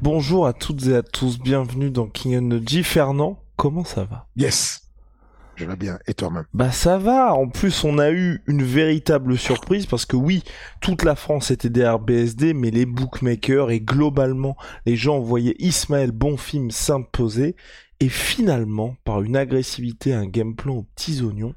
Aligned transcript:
Bonjour 0.00 0.46
à 0.46 0.52
toutes 0.52 0.86
et 0.86 0.94
à 0.94 1.02
tous, 1.02 1.40
bienvenue 1.40 1.90
dans 1.90 2.06
King 2.06 2.36
Energy. 2.36 2.84
Fernand, 2.84 3.42
comment 3.56 3.82
ça 3.82 4.04
va? 4.04 4.28
Yes. 4.36 4.92
Je 5.56 5.64
vais 5.64 5.74
bien. 5.74 5.98
Et 6.06 6.14
toi-même? 6.14 6.44
Bah 6.54 6.70
ça 6.70 6.98
va, 6.98 7.34
en 7.34 7.48
plus 7.48 7.82
on 7.82 7.98
a 7.98 8.12
eu 8.12 8.40
une 8.46 8.62
véritable 8.62 9.36
surprise 9.36 9.86
parce 9.86 10.06
que 10.06 10.14
oui, 10.14 10.44
toute 10.80 11.02
la 11.02 11.16
France 11.16 11.50
était 11.50 11.68
derrière 11.68 11.98
BSD, 11.98 12.54
mais 12.54 12.70
les 12.70 12.86
bookmakers 12.86 13.72
et 13.72 13.80
globalement 13.80 14.56
les 14.86 14.94
gens 14.94 15.18
voyaient 15.18 15.56
Ismaël 15.58 16.12
Bonfim 16.12 16.70
s'imposer 16.70 17.56
et 17.98 18.08
finalement, 18.08 18.94
par 19.04 19.22
une 19.22 19.36
agressivité, 19.36 20.14
un 20.14 20.26
game 20.26 20.54
plan 20.54 20.76
aux 20.76 20.86
petits 20.94 21.22
oignons, 21.22 21.56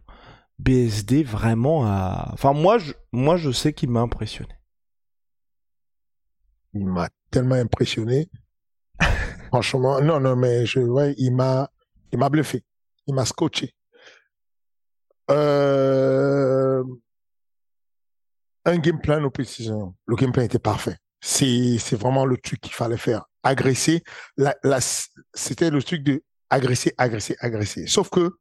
BSD 0.58 1.22
vraiment 1.22 1.86
a... 1.86 2.32
Enfin 2.34 2.54
moi 2.54 2.80
je, 2.80 2.94
moi, 3.12 3.38
je 3.38 3.52
sais 3.52 3.74
qu'il 3.74 3.92
m'a 3.92 4.02
impressionné. 4.02 4.50
Il 6.74 6.88
m'a 6.88 7.10
tellement 7.30 7.56
impressionné. 7.56 8.30
Franchement, 9.48 10.02
non, 10.02 10.20
non, 10.20 10.36
mais 10.36 10.66
je, 10.66 10.80
ouais, 10.80 11.14
il 11.18 11.36
m'a, 11.36 11.70
il 12.12 12.20
m'a 12.20 12.30
bluffé. 12.30 12.64
Il 13.08 13.16
m'a 13.16 13.26
scotché. 13.26 13.74
Euh, 15.30 16.84
un 18.66 18.78
game 18.78 19.00
plan 19.02 19.24
aux 19.24 19.32
précisions. 19.32 19.96
Le 20.06 20.16
game 20.16 20.32
plan 20.32 20.44
était 20.44 20.60
parfait. 20.60 20.98
C'est, 21.20 21.78
c'est 21.78 21.96
vraiment 21.96 22.26
le 22.26 22.38
truc 22.38 22.62
qu'il 22.62 22.74
fallait 22.74 22.98
faire. 22.98 23.26
Agresser. 23.44 24.04
La, 24.38 24.56
la, 24.64 24.80
c'était 25.34 25.70
le 25.70 25.82
truc 25.82 26.04
de 26.04 26.24
agresser, 26.50 26.94
agresser, 26.98 27.36
agresser. 27.40 27.88
Sauf 27.88 28.10
que, 28.10 28.38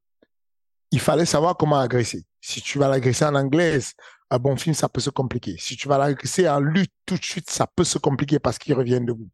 il 0.91 1.01
fallait 1.01 1.27
savoir 1.27 1.57
comment 1.57 1.79
agresser. 1.79 2.25
Si 2.41 2.61
tu 2.61 2.79
vas 2.79 2.89
l'agresser 2.89 3.25
en 3.25 3.35
anglaise, 3.35 3.93
un 4.31 4.39
bon 4.39 4.57
film, 4.57 4.75
ça 4.75 4.89
peut 4.89 5.01
se 5.01 5.11
compliquer. 5.11 5.57
Si 5.59 5.77
tu 5.77 5.89
vas 5.89 5.99
l'agresser 5.99 6.49
en 6.49 6.61
lutte 6.61 6.93
tout 7.07 7.17
de 7.17 7.25
suite, 7.25 7.51
ça 7.51 7.67
peut 7.67 7.85
se 7.85 7.99
compliquer 7.99 8.39
parce 8.39 8.59
qu'il 8.59 8.75
revient 8.75 9.01
debout. 9.01 9.31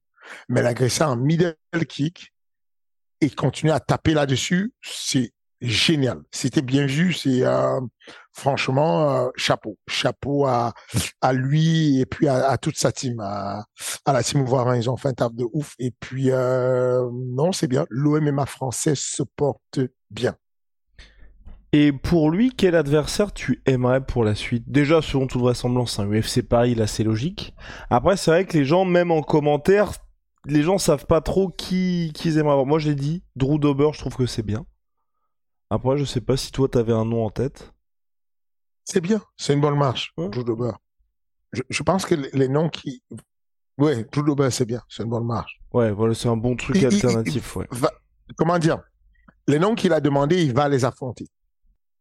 Mais 0.49 0.63
l'agresser 0.63 1.05
en 1.05 1.17
middle 1.17 1.57
kick 1.89 2.33
et 3.21 3.31
continuer 3.31 3.73
à 3.73 3.81
taper 3.81 4.15
là-dessus, 4.15 4.73
c'est 4.83 5.33
génial. 5.61 6.23
C'était 6.31 6.63
bien 6.63 6.87
vu. 6.87 7.13
C'est 7.13 7.43
euh, 7.45 7.81
franchement 8.33 9.11
euh, 9.11 9.29
chapeau, 9.37 9.79
chapeau 9.89 10.47
à, 10.47 10.73
à 11.21 11.33
lui 11.33 12.01
et 12.01 12.07
puis 12.07 12.29
à, 12.29 12.57
toute 12.59 12.77
sa 12.77 12.93
team, 12.93 13.21
à, 13.21 13.65
la 14.07 14.23
team 14.23 14.45
Voirin. 14.45 14.77
Ils 14.77 14.91
ont 14.91 14.97
fait 14.97 15.09
un 15.09 15.15
taf 15.15 15.35
de 15.35 15.47
ouf. 15.53 15.75
Et 15.79 15.91
puis 15.91 16.31
euh, 16.31 17.09
non, 17.13 17.53
c'est 17.53 17.69
bien. 17.69 17.87
L'OMMA 17.91 18.47
français 18.47 18.95
se 18.95 19.23
porte 19.23 19.81
bien. 20.11 20.37
Et 21.73 21.93
pour 21.93 22.31
lui, 22.31 22.53
quel 22.57 22.75
adversaire 22.75 23.33
tu 23.33 23.63
aimerais 23.67 24.05
pour 24.05 24.25
la 24.25 24.35
suite? 24.35 24.65
Déjà, 24.67 25.03
selon 25.03 25.27
toute 25.27 25.41
vraisemblance, 25.41 25.99
un 25.99 26.07
UFC 26.07 26.43
Paris, 26.43 26.75
là, 26.75 26.87
c'est 26.87 27.05
logique. 27.05 27.55
Après, 27.91 28.17
c'est 28.17 28.31
vrai 28.31 28.47
que 28.47 28.57
les 28.57 28.65
gens, 28.65 28.85
même 28.85 29.11
en 29.11 29.23
commentaire, 29.23 29.93
les 30.47 30.63
gens 30.63 30.79
savent 30.79 31.07
pas 31.07 31.21
trop 31.21 31.49
qui, 31.49 32.13
qui 32.15 32.29
ils 32.29 32.39
aimeraient 32.39 32.53
avoir. 32.53 32.67
Moi, 32.67 32.79
j'ai 32.79 32.95
dit 32.95 33.25
Drew 33.35 33.59
Dober, 33.59 33.91
je 33.93 33.99
trouve 33.99 34.17
que 34.17 34.27
c'est 34.27 34.45
bien. 34.45 34.65
Après, 35.71 35.99
je 35.99 36.05
sais 36.05 36.21
pas 36.21 36.37
si 36.37 36.53
toi, 36.53 36.69
t'avais 36.69 36.93
un 36.93 37.05
nom 37.05 37.25
en 37.27 37.31
tête. 37.31 37.73
C'est 38.85 39.01
bien, 39.01 39.21
c'est 39.37 39.53
une 39.53 39.61
bonne 39.61 39.77
marche, 39.77 40.13
ouais. 40.17 40.29
Drew 40.29 40.45
Dober. 40.45 40.73
Je, 41.53 41.63
je, 41.69 41.83
pense 41.83 42.07
que 42.07 42.15
les 42.15 42.49
noms 42.49 42.69
qui... 42.69 43.03
Ouais, 43.77 44.07
Drew 44.13 44.25
Dober, 44.25 44.51
c'est 44.53 44.65
bien, 44.65 44.81
c'est 44.89 45.03
une 45.03 45.11
bonne 45.11 45.27
marche. 45.27 45.61
Ouais, 45.73 45.91
voilà, 45.91 46.15
c'est 46.15 46.29
un 46.29 46.37
bon 46.37 46.55
truc 46.55 46.77
il, 46.77 46.87
alternatif, 46.87 47.53
il, 47.55 47.59
ouais. 47.59 47.67
Va, 47.73 47.91
comment 48.37 48.59
dire? 48.59 48.81
Les 49.49 49.59
noms 49.59 49.75
qu'il 49.75 49.93
a 49.93 50.01
demandé, 50.01 50.43
il 50.43 50.55
va 50.55 50.69
les 50.69 50.85
affronter. 50.85 51.27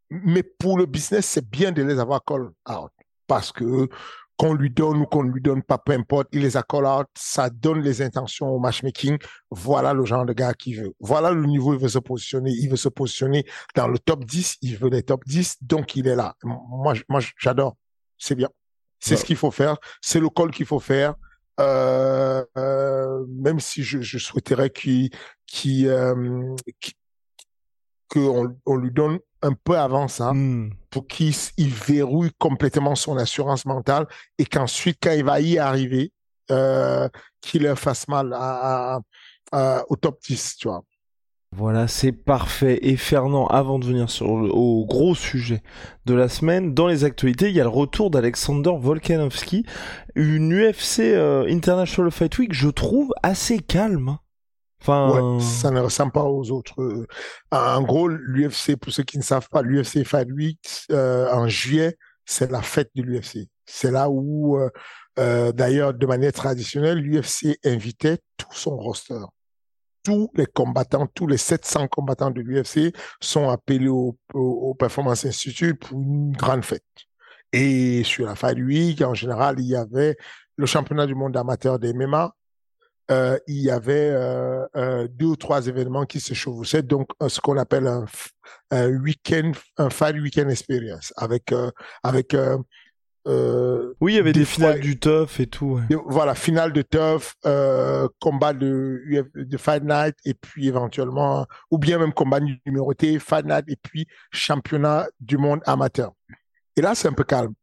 Mais 0.10 0.44
pour 0.44 0.78
le 0.78 0.86
business, 0.86 1.26
c'est 1.26 1.50
bien 1.50 1.72
de 1.72 1.82
les 1.82 2.00
avoir 2.00 2.24
call 2.24 2.50
out. 2.70 2.92
Parce 3.28 3.52
que 3.52 3.90
qu'on 4.38 4.54
lui 4.54 4.70
donne 4.70 4.98
ou 4.98 5.06
qu'on 5.06 5.24
ne 5.24 5.32
lui 5.32 5.42
donne 5.42 5.64
pas, 5.64 5.78
peu 5.78 5.94
importe, 5.94 6.28
il 6.34 6.42
les 6.42 6.58
a 6.58 6.64
call 6.64 6.86
out, 6.86 7.08
ça 7.16 7.50
donne 7.50 7.82
les 7.82 8.02
intentions 8.02 8.50
au 8.50 8.60
matchmaking. 8.60 9.18
Voilà 9.50 9.94
le 9.94 10.04
genre 10.06 10.26
de 10.26 10.34
gars 10.34 10.54
qu'il 10.54 10.82
veut. 10.82 10.94
Voilà 11.00 11.32
le 11.32 11.46
niveau 11.46 11.72
où 11.72 11.74
il 11.74 11.80
veut 11.80 11.88
se 11.88 12.00
positionner. 12.00 12.52
Il 12.52 12.70
veut 12.70 12.76
se 12.76 12.90
positionner 12.90 13.46
dans 13.76 13.88
le 13.88 13.98
top 13.98 14.26
10, 14.26 14.58
il 14.62 14.78
veut 14.78 14.90
les 14.90 15.04
top 15.04 15.24
10, 15.26 15.58
donc 15.62 15.96
il 15.96 16.08
est 16.08 16.16
là. 16.16 16.36
Moi, 16.44 16.94
moi 17.08 17.22
j'adore. 17.38 17.78
C'est 18.18 18.36
bien. 18.36 18.50
C'est 19.00 19.12
ouais. 19.12 19.18
ce 19.18 19.26
qu'il 19.26 19.38
faut 19.38 19.52
faire. 19.52 19.78
C'est 20.02 20.20
le 20.20 20.30
call 20.30 20.52
qu'il 20.52 20.66
faut 20.66 20.80
faire. 20.80 21.16
Euh, 21.60 22.44
euh, 22.58 23.26
même 23.30 23.62
si 23.62 23.82
je, 23.84 24.02
je 24.02 24.18
souhaiterais 24.18 24.70
qu'il 24.70 25.10
qu 25.48 25.88
euh, 25.88 26.54
qu'on 28.10 28.58
on 28.66 28.76
lui 28.76 28.92
donne 28.92 29.20
un 29.46 29.54
peu 29.54 29.78
avant 29.78 30.08
ça 30.08 30.34
mm. 30.34 30.72
pour 30.90 31.08
qu'il 31.08 31.34
il 31.58 31.70
verrouille 31.70 32.32
complètement 32.38 32.96
son 32.96 33.18
assurance 33.18 33.66
mentale 33.66 34.08
et 34.38 34.46
qu'ensuite, 34.46 34.98
quand 35.02 35.12
il 35.12 35.24
va 35.24 35.40
y 35.40 35.58
arriver, 35.58 36.12
euh, 36.52 37.08
qu'il 37.42 37.64
leur 37.64 37.78
fasse 37.80 38.08
mal 38.08 38.34
à, 38.34 38.96
à, 38.96 39.00
à, 39.52 39.84
au 39.90 39.96
top 39.96 40.20
10, 40.22 40.58
tu 40.58 40.68
vois. 40.68 40.84
Voilà, 41.52 41.88
c'est 41.88 42.12
parfait. 42.12 42.80
Et 42.82 42.98
Fernand, 42.98 43.48
avant 43.48 43.80
de 43.80 43.86
venir 43.86 44.10
sur 44.10 44.36
le, 44.36 44.50
au 44.52 44.86
gros 44.86 45.16
sujet 45.16 45.64
de 46.06 46.14
la 46.14 46.28
semaine, 46.28 46.74
dans 46.74 46.88
les 46.88 47.06
actualités, 47.06 47.48
il 47.48 47.56
y 47.56 47.62
a 47.62 47.64
le 47.64 47.70
retour 47.70 48.12
d'Alexander 48.12 48.74
Volkanovski, 48.78 49.66
une 50.16 50.54
UFC 50.54 51.00
euh, 51.00 51.48
International 51.48 52.12
Fight 52.12 52.38
Week, 52.38 52.54
je 52.54 52.68
trouve 52.68 53.14
assez 53.24 53.60
calme. 53.60 54.18
Enfin... 54.88 55.38
Ouais, 55.38 55.42
ça 55.42 55.72
ne 55.72 55.80
ressemble 55.80 56.12
pas 56.12 56.24
aux 56.24 56.52
autres. 56.52 57.08
En 57.52 57.82
gros, 57.82 58.08
l'UFC, 58.08 58.76
pour 58.76 58.94
ceux 58.94 59.04
qui 59.04 59.18
ne 59.18 59.24
savent 59.24 59.50
pas, 59.50 59.62
l'UFC 59.62 60.04
Fight 60.06 60.32
Week, 60.32 60.60
euh, 60.92 61.28
en 61.32 61.48
juillet, 61.48 61.98
c'est 62.26 62.52
la 62.52 62.62
fête 62.62 62.92
de 62.96 63.02
l'UFC. 63.02 63.48
C'est 63.66 63.92
là 63.92 64.10
où, 64.10 64.58
euh, 64.58 64.70
euh, 65.18 65.52
d'ailleurs, 65.52 65.94
de 65.94 66.06
manière 66.06 66.34
traditionnelle, 66.34 67.00
l'UFC 67.00 67.58
invitait 67.64 68.20
tout 68.38 68.48
son 68.52 68.78
roster. 68.78 69.22
Tous 70.04 70.30
les 70.36 70.46
combattants, 70.46 71.08
tous 71.08 71.26
les 71.26 71.38
700 71.38 71.88
combattants 71.88 72.30
de 72.30 72.42
l'UFC 72.42 72.94
sont 73.20 73.50
appelés 73.50 73.88
au, 73.88 74.16
au, 74.36 74.40
au, 74.40 74.76
Performance 74.76 75.26
Institute 75.26 75.80
pour 75.80 76.00
une 76.00 76.32
grande 76.32 76.64
fête. 76.64 76.84
Et 77.52 78.04
sur 78.04 78.28
la 78.28 78.36
Fight 78.36 78.60
Week, 78.60 79.02
en 79.02 79.16
général, 79.16 79.56
il 79.60 79.66
y 79.66 79.76
avait 79.76 80.16
le 80.58 80.66
championnat 80.68 81.08
du 81.08 81.16
monde 81.16 81.36
amateur 81.36 81.80
des 81.80 81.94
MMA, 81.94 82.36
euh, 83.12 83.38
il 83.48 83.62
y 83.62 83.70
avait 83.70 84.10
euh, 84.12 84.66
euh, 84.76 85.08
deux 85.08 85.28
ou 85.28 85.36
trois 85.36 85.68
événements 85.68 86.06
qui 86.06 86.20
se 86.20 86.34
chevauchaient, 86.34 86.82
donc 86.82 87.10
ce 87.28 87.40
qu'on 87.40 87.58
appelle 87.58 87.88
un, 87.88 88.06
un 88.72 88.90
week-end, 88.90 89.52
un 89.78 89.90
fight 89.90 90.16
weekend 90.16 90.50
experience, 90.50 91.14
avec 91.16 91.54
avec 92.04 92.36
oui, 94.00 94.14
il 94.14 94.16
y 94.16 94.20
avait 94.20 94.34
des, 94.34 94.42
des 94.42 94.46
finales 94.46 94.80
du 94.80 95.00
TUF 95.00 95.40
et 95.40 95.48
tout. 95.48 95.80
Ouais. 95.90 95.98
Voilà, 96.06 96.36
finale 96.36 96.74
de 96.74 96.82
TUF, 96.82 97.36
combat 98.20 98.54
de, 98.54 99.02
de 99.36 99.58
Fight 99.58 99.84
Night 99.84 100.16
et 100.26 100.34
puis 100.34 100.68
éventuellement, 100.68 101.48
ou 101.72 101.78
bien 101.78 101.98
même 101.98 102.14
combat 102.14 102.40
numéroté, 102.66 103.18
Fight 103.20 103.46
Night 103.46 103.66
et 103.68 103.78
puis 103.82 104.08
championnat 104.32 105.08
du 105.20 105.38
monde 105.38 105.62
amateur. 105.66 106.12
Et 106.76 106.82
là, 106.82 106.94
c'est 106.94 107.08
un 107.08 107.14
peu 107.14 107.24
calme. 107.24 107.54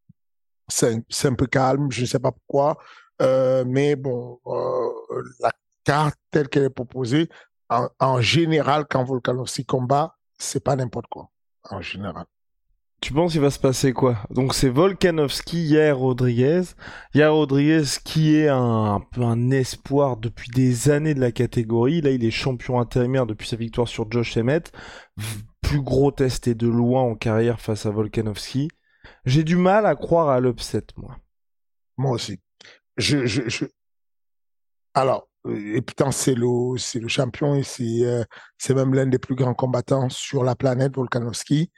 C'est 0.69 1.29
un 1.29 1.35
peu 1.35 1.47
calme, 1.47 1.91
je 1.91 2.01
ne 2.01 2.07
sais 2.07 2.19
pas 2.19 2.33
pourquoi. 2.33 2.79
Euh, 3.23 3.65
mais 3.67 3.97
bon, 3.97 4.41
euh, 4.47 5.23
la 5.41 5.53
carte 5.85 6.19
telle 6.31 6.49
qu'elle 6.49 6.65
est 6.65 6.71
proposée, 6.71 7.29
en, 7.71 7.89
en 8.01 8.21
général, 8.21 8.85
quand 8.91 9.05
Volkanovski 9.05 9.65
combat, 9.65 10.17
c'est 10.39 10.63
pas 10.63 10.77
n'importe 10.77 11.07
quoi, 11.09 11.31
en 11.71 11.81
général. 11.81 12.27
Tu 13.01 13.13
penses 13.13 13.33
qu'il 13.33 13.41
va 13.41 13.51
se 13.51 13.59
passer 13.59 13.93
quoi? 13.93 14.19
Donc 14.31 14.55
c'est 14.55 14.69
Volkanovski, 14.69 15.61
Yair 15.61 15.99
Rodriguez. 15.99 16.63
Yair 17.15 17.35
Rodriguez 17.35 17.83
qui 18.05 18.37
est 18.37 18.49
un, 18.49 18.95
un 18.95 19.01
peu 19.01 19.23
un 19.23 19.51
espoir 19.51 20.17
depuis 20.17 20.51
des 20.51 20.89
années 20.89 21.15
de 21.15 21.21
la 21.21 21.33
catégorie. 21.33 22.01
Là, 22.01 22.11
il 22.11 22.25
est 22.25 22.31
champion 22.31 22.79
intérimaire 22.79 23.27
depuis 23.27 23.49
sa 23.49 23.57
victoire 23.57 23.89
sur 23.89 24.09
Josh 24.09 24.37
Emmett. 24.37 24.71
Plus 25.63 25.83
gros 25.83 26.13
test 26.13 26.47
et 26.47 26.55
de 26.55 26.69
loin 26.69 27.03
en 27.03 27.17
carrière 27.17 27.61
face 27.61 27.87
à 27.87 27.91
Volkanovski. 27.91 28.69
J'ai 29.25 29.43
du 29.43 29.57
mal 29.57 29.85
à 29.85 29.97
croire 29.97 30.29
à 30.29 30.39
l'upset, 30.39 30.87
moi. 30.97 31.17
Moi 31.97 32.13
aussi 32.13 32.39
je, 32.97 33.27
je, 33.27 33.49
je, 33.49 33.65
Alors, 34.95 35.29
et 35.49 35.83
putain, 35.83 36.13
c'est 36.13 36.35
le, 36.35 36.77
champion 37.09 37.55
et 37.55 37.63
c'est, 37.63 38.27
c'est 38.59 38.75
même 38.75 38.95
l'un 38.95 39.07
des 39.07 39.19
plus 39.19 39.35
grands 39.35 39.55
combattants 39.55 40.09
sur 40.09 40.45
la 40.45 40.55
planète, 40.55 40.95
Volkanovski. 40.95 41.71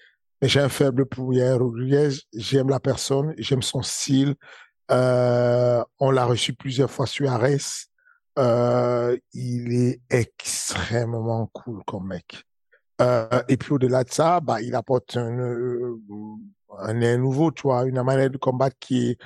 Mais 0.42 0.48
j'ai 0.48 0.60
un 0.60 0.68
faible 0.68 1.06
pour 1.06 1.32
Yair 1.32 1.58
Rodriguez. 1.58 2.10
J'aime 2.34 2.68
la 2.68 2.80
personne, 2.80 3.34
j'aime 3.38 3.62
son 3.62 3.82
style. 3.82 4.34
on 4.90 6.10
l'a 6.10 6.24
reçu 6.24 6.52
plusieurs 6.52 6.90
fois 6.90 7.06
sur 7.06 7.30
Ares. 7.30 7.88
Euh, 8.38 9.16
il 9.32 9.72
est 9.72 10.00
extrêmement 10.10 11.48
cool 11.52 11.82
comme 11.84 12.08
mec. 12.08 12.44
Euh, 13.00 13.42
et 13.48 13.56
puis 13.56 13.72
au-delà 13.72 14.04
de 14.04 14.10
ça, 14.10 14.40
bah, 14.40 14.60
il 14.60 14.74
apporte 14.74 15.16
un, 15.16 15.38
euh, 15.38 15.96
un 16.78 17.00
air 17.00 17.18
nouveau, 17.18 17.52
tu 17.52 17.62
vois, 17.62 17.84
une 17.84 18.02
manière 18.02 18.30
de 18.30 18.38
combattre 18.38 18.76
qui. 18.80 19.16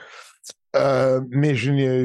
Euh, 0.77 1.21
mais 1.31 1.55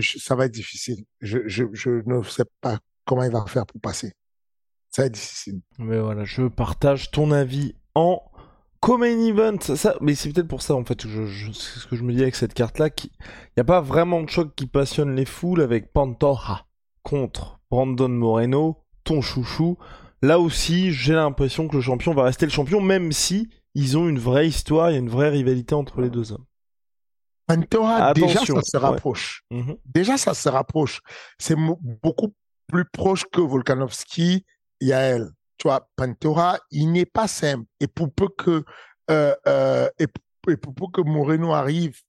ça 0.01 0.35
va 0.35 0.45
être 0.45 0.53
difficile. 0.53 1.03
Je, 1.21 1.39
ne 1.39 2.23
sais 2.23 2.45
pas 2.61 2.79
comment 3.05 3.23
il 3.23 3.31
va 3.31 3.45
faire 3.45 3.65
pour 3.65 3.81
passer. 3.81 4.13
Ça 4.89 5.03
va 5.03 5.05
être 5.07 5.13
difficile. 5.13 5.61
Mais 5.79 5.99
voilà, 5.99 6.23
je 6.23 6.43
partage 6.43 7.11
ton 7.11 7.31
avis 7.31 7.75
en 7.95 8.21
Common 8.79 9.05
Event. 9.05 9.59
Mais 10.01 10.15
c'est 10.15 10.31
peut-être 10.31 10.47
pour 10.47 10.61
ça 10.61 10.75
en 10.75 10.85
fait 10.85 11.01
ce 11.01 11.87
que 11.87 11.95
je 11.95 12.03
me 12.03 12.13
dis 12.13 12.21
avec 12.21 12.35
cette 12.35 12.53
carte-là. 12.53 12.89
Il 13.03 13.09
n'y 13.57 13.61
a 13.61 13.65
pas 13.65 13.81
vraiment 13.81 14.21
de 14.21 14.29
choc 14.29 14.53
qui 14.55 14.67
passionne 14.67 15.15
les 15.15 15.25
foules 15.25 15.61
avec 15.61 15.91
Pantora 15.91 16.67
contre 17.01 17.59
Brandon 17.69 18.09
Moreno, 18.09 18.77
ton 19.03 19.21
chouchou. 19.21 19.77
Là 20.21 20.39
aussi, 20.39 20.93
j'ai 20.93 21.13
l'impression 21.13 21.67
que 21.67 21.75
le 21.75 21.81
champion 21.81 22.13
va 22.13 22.23
rester 22.23 22.45
le 22.45 22.51
champion, 22.51 22.79
même 22.79 23.11
si 23.11 23.49
ils 23.75 23.97
ont 23.97 24.07
une 24.07 24.19
vraie 24.19 24.47
histoire, 24.47 24.89
il 24.89 24.93
y 24.93 24.95
a 24.95 24.99
une 24.99 25.09
vraie 25.09 25.29
rivalité 25.29 25.75
entre 25.75 25.99
les 25.99 26.09
deux 26.09 26.31
hommes. 26.31 26.45
Pantora, 27.45 28.13
déjà, 28.13 28.45
ça 28.45 28.61
se 28.61 28.77
rapproche. 28.77 29.43
Mhm. 29.51 29.77
Déjà, 29.85 30.17
ça 30.17 30.33
se 30.33 30.49
rapproche. 30.49 31.01
C'est 31.37 31.55
beaucoup 31.57 32.33
plus 32.67 32.85
proche 32.85 33.25
que 33.31 33.41
Volkanovski, 33.41 34.45
Yael. 34.79 35.29
Tu 35.57 35.67
vois, 35.67 35.89
Pantora, 35.95 36.57
il 36.71 36.91
n'est 36.91 37.05
pas 37.05 37.27
simple. 37.27 37.65
Et 37.79 37.87
pour 37.87 38.13
peu 38.13 38.27
que, 38.29 38.63
euh, 39.11 39.35
euh, 39.47 39.89
et, 39.99 40.07
pour 40.57 40.73
peu 40.73 40.85
que 40.93 41.01
Moreno 41.01 41.53
arrive 41.53 41.99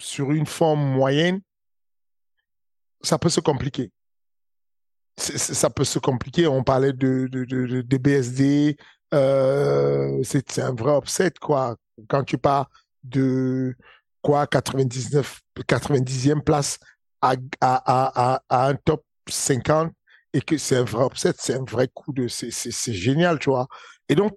sur 0.00 0.32
une 0.32 0.46
forme 0.46 0.84
moyenne, 0.84 1.40
ça 3.02 3.18
peut 3.18 3.30
se 3.30 3.40
compliquer. 3.40 3.90
ça 5.16 5.70
peut 5.70 5.84
se 5.84 5.98
compliquer. 5.98 6.46
On 6.46 6.64
parlait 6.64 6.92
de, 6.92 7.28
de, 7.30 7.44
de, 7.44 7.82
de 7.82 7.96
BSD. 7.96 8.76
Euh, 9.14 10.20
c'est 10.24 10.58
un 10.58 10.74
vrai 10.74 10.96
upset, 10.96 11.32
quoi. 11.40 11.76
Quand 12.08 12.24
tu 12.24 12.38
pars 12.38 12.70
de 13.02 13.74
quoi 14.22 14.46
99, 14.46 15.40
90e 15.68 16.42
place 16.42 16.78
à, 17.20 17.34
à, 17.60 18.34
à, 18.34 18.42
à 18.48 18.68
un 18.68 18.74
top 18.74 19.04
50 19.28 19.92
et 20.32 20.40
que 20.40 20.56
c'est 20.56 20.76
un 20.76 20.84
vrai 20.84 21.06
upset, 21.06 21.34
c'est 21.38 21.54
un 21.54 21.64
vrai 21.64 21.88
coup 21.92 22.12
de, 22.12 22.26
c'est 22.28 22.92
génial, 22.92 23.38
tu 23.38 23.50
vois. 23.50 23.68
Et 24.08 24.14
donc, 24.14 24.32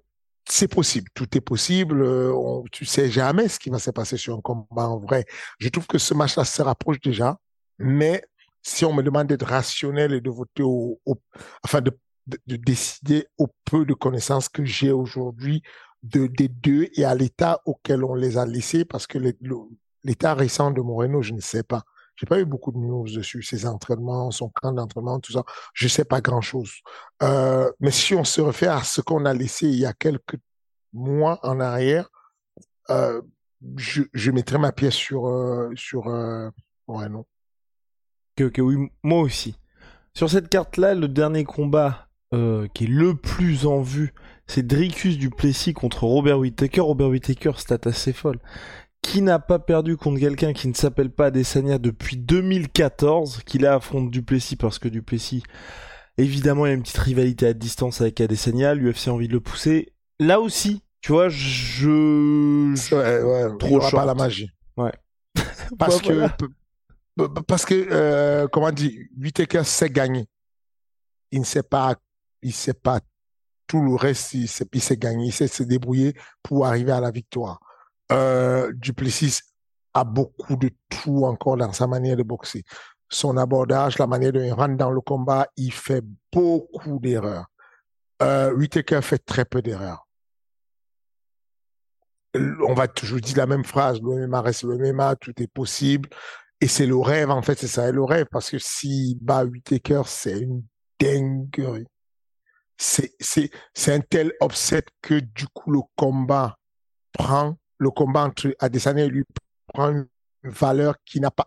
c'est 0.48 0.68
possible, 0.68 1.08
tout 1.14 1.36
est 1.36 1.40
possible. 1.40 2.02
Euh, 2.02 2.32
on, 2.32 2.64
tu 2.70 2.84
sais 2.84 3.10
jamais 3.10 3.48
ce 3.48 3.58
qui 3.58 3.70
va 3.70 3.78
se 3.78 3.90
passer 3.90 4.16
sur 4.16 4.36
un 4.36 4.40
combat 4.40 4.88
en 4.88 4.98
vrai. 4.98 5.24
Je 5.58 5.68
trouve 5.68 5.86
que 5.86 5.98
ce 5.98 6.14
match-là 6.14 6.44
se 6.44 6.62
rapproche 6.62 7.00
déjà, 7.00 7.38
mais 7.78 8.22
si 8.62 8.84
on 8.84 8.92
me 8.92 9.02
demande 9.02 9.28
d'être 9.28 9.46
rationnel 9.46 10.12
et 10.12 10.20
de 10.20 10.30
voter 10.30 10.62
au, 10.62 11.00
enfin 11.64 11.80
de, 11.80 11.92
de, 12.26 12.56
décider 12.56 13.26
au 13.38 13.48
peu 13.64 13.84
de 13.84 13.94
connaissances 13.94 14.48
que 14.48 14.64
j'ai 14.64 14.92
aujourd'hui 14.92 15.62
de, 16.06 16.26
des 16.26 16.48
deux 16.48 16.88
et 16.94 17.04
à 17.04 17.14
l'état 17.14 17.60
auquel 17.64 18.04
on 18.04 18.14
les 18.14 18.38
a 18.38 18.46
laissés, 18.46 18.84
parce 18.84 19.06
que 19.06 19.18
l'état 20.04 20.34
récent 20.34 20.70
de 20.70 20.80
Moreno, 20.80 21.22
je 21.22 21.32
ne 21.32 21.40
sais 21.40 21.62
pas. 21.62 21.82
J'ai 22.16 22.26
pas 22.26 22.40
eu 22.40 22.46
beaucoup 22.46 22.72
de 22.72 22.78
news 22.78 23.04
dessus, 23.04 23.42
ses 23.42 23.66
entraînements, 23.66 24.30
son 24.30 24.48
camp 24.48 24.72
d'entraînement, 24.72 25.20
tout 25.20 25.32
ça. 25.32 25.44
Je 25.74 25.86
sais 25.86 26.04
pas 26.04 26.22
grand 26.22 26.40
chose. 26.40 26.72
Euh, 27.22 27.70
mais 27.78 27.90
si 27.90 28.14
on 28.14 28.24
se 28.24 28.40
refait 28.40 28.68
à 28.68 28.82
ce 28.82 29.02
qu'on 29.02 29.26
a 29.26 29.34
laissé 29.34 29.66
il 29.68 29.78
y 29.78 29.84
a 29.84 29.92
quelques 29.92 30.38
mois 30.94 31.38
en 31.42 31.60
arrière, 31.60 32.08
euh, 32.88 33.20
je, 33.76 34.30
mettrais 34.30 34.58
ma 34.58 34.72
pièce 34.72 34.94
sur 34.94 35.26
euh, 35.26 35.70
sur 35.74 36.06
Moreno. 36.88 37.26
Ok, 38.40 38.60
oui, 38.60 38.90
moi 39.02 39.20
aussi. 39.20 39.58
Sur 40.14 40.30
cette 40.30 40.48
carte-là, 40.48 40.94
le 40.94 41.08
dernier 41.08 41.44
combat 41.44 42.08
qui 42.30 42.84
est 42.84 42.88
le 42.88 43.14
plus 43.14 43.66
en 43.66 43.80
vue, 43.80 44.12
c'est 44.46 44.66
Dricus 44.66 45.18
du 45.18 45.30
Plessis 45.30 45.74
contre 45.74 46.04
Robert 46.04 46.38
Whittaker. 46.38 46.80
Robert 46.80 47.08
Whittaker, 47.08 47.52
stat 47.56 47.80
assez 47.84 48.12
folle. 48.12 48.38
Qui 49.02 49.22
n'a 49.22 49.38
pas 49.38 49.58
perdu 49.58 49.96
contre 49.96 50.20
quelqu'un 50.20 50.52
qui 50.52 50.68
ne 50.68 50.74
s'appelle 50.74 51.10
pas 51.10 51.26
Adesanya 51.26 51.78
depuis 51.78 52.16
2014, 52.16 53.42
qui 53.44 53.58
la 53.58 53.74
affronte 53.74 54.10
Duplessis 54.10 54.56
parce 54.56 54.78
que 54.78 54.88
Duplessis, 54.88 55.42
évidemment, 56.18 56.66
il 56.66 56.70
y 56.70 56.72
a 56.72 56.74
une 56.74 56.82
petite 56.82 56.98
rivalité 56.98 57.46
à 57.46 57.52
distance 57.52 58.00
avec 58.00 58.20
Adesanya, 58.20 58.74
l'UFC 58.74 59.08
a 59.08 59.12
envie 59.12 59.28
de 59.28 59.32
le 59.32 59.40
pousser. 59.40 59.92
Là 60.18 60.40
aussi, 60.40 60.82
tu 61.00 61.12
vois, 61.12 61.28
je... 61.28 62.72
Ouais, 62.94 63.22
ouais, 63.22 63.58
trop 63.58 63.78
pas 63.78 64.04
la 64.04 64.14
magie. 64.14 64.50
Ouais. 64.76 64.92
Parce 65.78 66.00
que 66.00 66.28
parce 67.46 67.64
que, 67.64 67.74
euh, 67.90 68.46
comment 68.48 68.70
dire, 68.70 68.92
Whitaker 69.18 69.64
sait 69.64 69.88
gagner. 69.88 70.26
Il 71.30 71.40
ne 71.40 71.44
sait 71.44 71.62
pas, 71.62 71.94
il 72.42 72.52
sait 72.52 72.74
pas 72.74 73.00
tout 73.66 73.82
le 73.82 73.94
reste, 73.94 74.34
sait 74.46 74.96
gagner, 74.96 75.26
il 75.26 75.32
sait 75.32 75.48
se 75.48 75.62
débrouiller 75.62 76.14
pour 76.42 76.66
arriver 76.66 76.92
à 76.92 77.00
la 77.00 77.10
victoire. 77.10 77.60
Euh, 78.12 78.72
Duplessis 78.74 79.40
a 79.94 80.04
beaucoup 80.04 80.56
de 80.56 80.70
tout 80.88 81.24
encore 81.24 81.56
dans 81.56 81.72
sa 81.72 81.86
manière 81.86 82.16
de 82.16 82.22
boxer. 82.22 82.64
Son 83.08 83.36
abordage, 83.36 83.98
la 83.98 84.06
manière 84.06 84.32
de 84.32 84.50
rentrer 84.50 84.76
dans 84.76 84.90
le 84.90 85.00
combat, 85.00 85.46
il 85.56 85.72
fait 85.72 86.04
beaucoup 86.32 86.98
d'erreurs. 86.98 87.46
Euh, 88.22 88.66
fait 89.00 89.18
très 89.18 89.44
peu 89.44 89.62
d'erreurs. 89.62 90.06
On 92.34 92.74
va 92.74 92.88
toujours 92.88 93.20
dire 93.20 93.38
la 93.38 93.46
même 93.46 93.64
phrase, 93.64 94.00
le 94.02 94.26
MMA 94.26 94.40
reste 94.42 94.64
le 94.64 94.76
MMA, 94.76 95.16
tout 95.16 95.32
est 95.40 95.50
possible. 95.50 96.08
Et 96.60 96.68
c'est 96.68 96.86
le 96.86 96.96
rêve, 96.96 97.30
en 97.30 97.42
fait, 97.42 97.58
c'est 97.58 97.66
ça, 97.66 97.90
le 97.90 98.04
rêve, 98.04 98.26
parce 98.30 98.50
que 98.50 98.58
si 98.58 99.16
bat 99.20 99.44
Whitaker, 99.44 100.02
c'est 100.06 100.38
une 100.40 100.62
dinguerie. 101.00 101.86
C'est, 102.78 103.50
un 103.86 104.00
tel 104.00 104.32
upset 104.42 104.84
que 105.00 105.20
du 105.20 105.46
coup, 105.48 105.70
le 105.70 105.80
combat 105.96 106.56
prend, 107.12 107.56
le 107.78 107.90
combat 107.90 108.24
entre 108.24 108.54
Adesanya 108.58 109.06
lui 109.06 109.24
prend 109.72 109.90
une 109.90 110.08
valeur 110.42 110.96
qui 111.04 111.20
n'a 111.20 111.30
pas, 111.30 111.46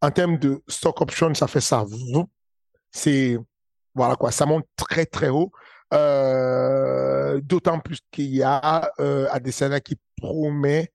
en, 0.00 0.10
termes 0.10 0.38
de 0.38 0.62
stock 0.68 1.00
option, 1.00 1.32
ça 1.34 1.46
fait 1.46 1.60
ça. 1.60 1.84
C'est, 2.90 3.38
voilà 3.94 4.16
quoi, 4.16 4.30
ça 4.30 4.46
monte 4.46 4.66
très 4.76 5.06
très 5.06 5.28
haut. 5.28 5.50
Euh, 5.94 7.40
d'autant 7.40 7.80
plus 7.80 8.00
qu'il 8.10 8.26
y 8.26 8.42
a 8.42 8.90
euh, 9.00 9.26
Adesanya 9.30 9.80
qui 9.80 9.98
promet 10.20 10.92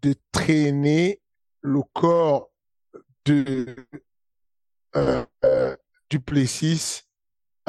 de 0.00 0.14
traîner 0.32 1.20
le 1.60 1.82
corps 1.92 2.50
de 3.26 3.76
euh, 4.96 5.24
euh, 5.44 5.76
Duplessis 6.08 7.02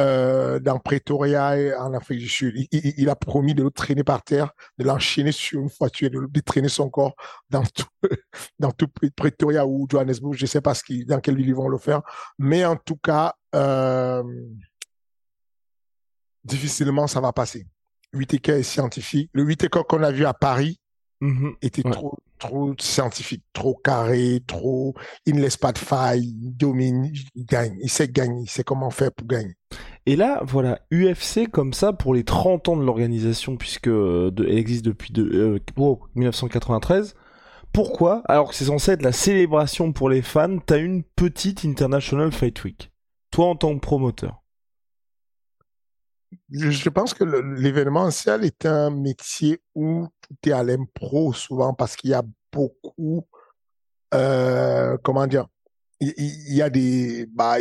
euh, 0.01 0.59
dans 0.59 0.79
Pretoria 0.79 1.55
en 1.79 1.93
Afrique 1.93 2.19
du 2.19 2.27
Sud. 2.27 2.67
Il, 2.71 3.09
a 3.09 3.15
promis 3.15 3.53
de 3.53 3.63
le 3.63 3.71
traîner 3.71 4.03
par 4.03 4.23
terre, 4.23 4.51
de 4.77 4.83
l'enchaîner 4.83 5.31
sur 5.31 5.61
une 5.61 5.69
voiture, 5.79 6.09
de, 6.09 6.25
de, 6.27 6.39
traîner 6.41 6.69
son 6.69 6.89
corps 6.89 7.15
dans 7.49 7.63
tout, 7.63 7.85
dans 8.59 8.71
tout 8.71 8.87
Pretoria 9.15 9.65
ou 9.67 9.87
Johannesburg. 9.89 10.33
Je 10.33 10.43
ne 10.43 10.47
sais 10.47 10.61
pas 10.61 10.73
ce 10.73 10.83
qui, 10.83 11.05
dans 11.05 11.19
quelle 11.19 11.35
ville 11.35 11.49
ils 11.49 11.55
vont 11.55 11.69
le 11.69 11.77
faire. 11.77 12.01
Mais 12.39 12.65
en 12.65 12.75
tout 12.75 12.97
cas, 12.97 13.35
euh, 13.55 14.23
difficilement 16.43 17.07
ça 17.07 17.21
va 17.21 17.31
passer. 17.31 17.67
8 18.13 18.49
est 18.49 18.63
scientifique. 18.63 19.29
Le 19.33 19.43
8 19.43 19.69
qu'on 19.69 20.03
a 20.03 20.11
vu 20.11 20.25
à 20.25 20.33
Paris, 20.33 20.81
Mhm. 21.21 21.55
était 21.61 21.83
trop, 21.83 22.17
trop 22.39 22.73
scientifique, 22.79 23.43
trop 23.53 23.75
carré, 23.75 24.41
trop. 24.47 24.95
Il 25.27 25.35
ne 25.35 25.41
laisse 25.41 25.55
pas 25.55 25.71
de 25.71 25.77
faille, 25.77 26.35
il 26.41 26.57
domine, 26.57 27.11
il 27.35 27.45
gagne, 27.45 27.77
il 27.79 27.91
sait 27.91 28.07
gagner, 28.07 28.41
il 28.41 28.49
sait 28.49 28.63
comment 28.63 28.89
faire 28.89 29.11
pour 29.11 29.27
gagner. 29.27 29.55
Et 30.05 30.15
là, 30.15 30.41
voilà, 30.43 30.79
UFC 30.91 31.47
comme 31.49 31.73
ça 31.73 31.93
pour 31.93 32.13
les 32.13 32.23
30 32.23 32.69
ans 32.69 32.77
de 32.77 32.83
l'organisation, 32.83 33.55
puisque 33.55 33.89
de, 33.89 34.45
elle 34.47 34.57
existe 34.57 34.85
depuis 34.85 35.13
de, 35.13 35.61
1993. 36.15 37.15
Pourquoi, 37.71 38.21
alors 38.25 38.49
que 38.49 38.55
c'est 38.55 38.65
censé 38.65 38.91
être 38.91 39.03
la 39.03 39.11
célébration 39.11 39.93
pour 39.93 40.09
les 40.09 40.21
fans, 40.21 40.57
t'as 40.57 40.79
une 40.79 41.03
petite 41.03 41.63
International 41.63 42.31
Fight 42.31 42.63
Week? 42.63 42.91
Toi 43.31 43.47
en 43.47 43.55
tant 43.55 43.73
que 43.75 43.79
promoteur 43.79 44.41
je 46.51 46.89
pense 46.89 47.13
que 47.13 47.23
l'événementiel 47.23 48.43
est 48.45 48.65
un 48.65 48.89
métier 48.89 49.61
où 49.75 50.07
tout 50.21 50.49
est 50.49 50.51
à 50.51 50.63
l'impro 50.63 51.33
souvent 51.33 51.73
parce 51.73 51.95
qu'il 51.95 52.09
y 52.09 52.13
a 52.13 52.23
beaucoup, 52.51 53.25
euh, 54.13 54.97
comment 55.03 55.27
dire, 55.27 55.47
il, 55.99 56.53
y 56.53 56.61
a 56.61 56.69
des, 56.69 57.27
bah, 57.27 57.57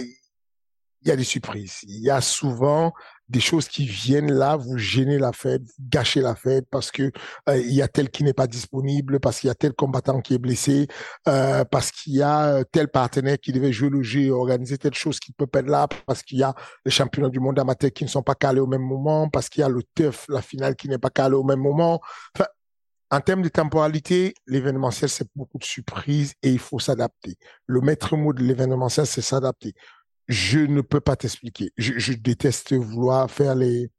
y 1.08 1.10
a 1.10 1.16
des 1.16 1.24
surprises. 1.24 1.80
Il 1.84 2.00
y 2.00 2.10
a 2.10 2.20
souvent 2.20 2.92
des 3.30 3.40
choses 3.40 3.68
qui 3.68 3.86
viennent 3.86 4.32
là, 4.32 4.56
vous 4.56 4.76
gêner 4.76 5.18
la 5.18 5.32
fête, 5.32 5.62
gâcher 5.78 6.20
la 6.20 6.34
fête 6.34 6.66
parce 6.68 6.90
que 6.90 7.12
euh, 7.48 7.56
il 7.58 7.72
y 7.72 7.80
a 7.80 7.86
tel 7.86 8.10
qui 8.10 8.24
n'est 8.24 8.32
pas 8.32 8.48
disponible, 8.48 9.20
parce 9.20 9.40
qu'il 9.40 9.48
y 9.48 9.50
a 9.50 9.54
tel 9.54 9.72
combattant 9.72 10.20
qui 10.20 10.34
est 10.34 10.38
blessé, 10.38 10.88
euh, 11.28 11.64
parce 11.64 11.92
qu'il 11.92 12.14
y 12.14 12.22
a 12.22 12.56
euh, 12.56 12.64
tel 12.70 12.88
partenaire 12.88 13.38
qui 13.38 13.52
devait 13.52 13.72
jouer 13.72 13.88
le 13.88 14.02
jeu, 14.02 14.30
organiser 14.30 14.78
telle 14.78 14.94
chose 14.94 15.20
qui 15.20 15.32
peut 15.32 15.46
pas 15.46 15.60
être 15.60 15.68
là, 15.68 15.86
parce 16.06 16.22
qu'il 16.22 16.38
y 16.38 16.42
a 16.42 16.54
les 16.84 16.90
championnats 16.90 17.28
du 17.28 17.38
monde 17.38 17.58
amateur 17.58 17.92
qui 17.92 18.04
ne 18.04 18.08
sont 18.08 18.22
pas 18.22 18.34
calés 18.34 18.60
au 18.60 18.66
même 18.66 18.82
moment, 18.82 19.28
parce 19.28 19.48
qu'il 19.48 19.60
y 19.60 19.64
a 19.64 19.68
le 19.68 19.82
TEF, 19.94 20.26
la 20.28 20.42
finale 20.42 20.74
qui 20.74 20.88
n'est 20.88 20.98
pas 20.98 21.10
calée 21.10 21.36
au 21.36 21.44
même 21.44 21.60
moment. 21.60 22.00
Enfin, 22.36 22.48
en 23.12 23.20
termes 23.20 23.42
de 23.42 23.48
temporalité, 23.48 24.34
l'événementiel, 24.46 25.08
c'est 25.08 25.28
beaucoup 25.34 25.58
de 25.58 25.64
surprises 25.64 26.34
et 26.42 26.50
il 26.50 26.60
faut 26.60 26.78
s'adapter. 26.78 27.36
Le 27.66 27.80
maître 27.80 28.16
mot 28.16 28.32
de 28.32 28.42
l'événementiel, 28.42 29.06
c'est 29.06 29.20
s'adapter 29.20 29.74
je 30.30 30.60
ne 30.60 30.80
peux 30.80 31.00
pas 31.00 31.16
t'expliquer. 31.16 31.72
Je, 31.76 32.12
déteste 32.12 32.72
vouloir 32.72 33.28
faire 33.28 33.56
les, 33.56 33.90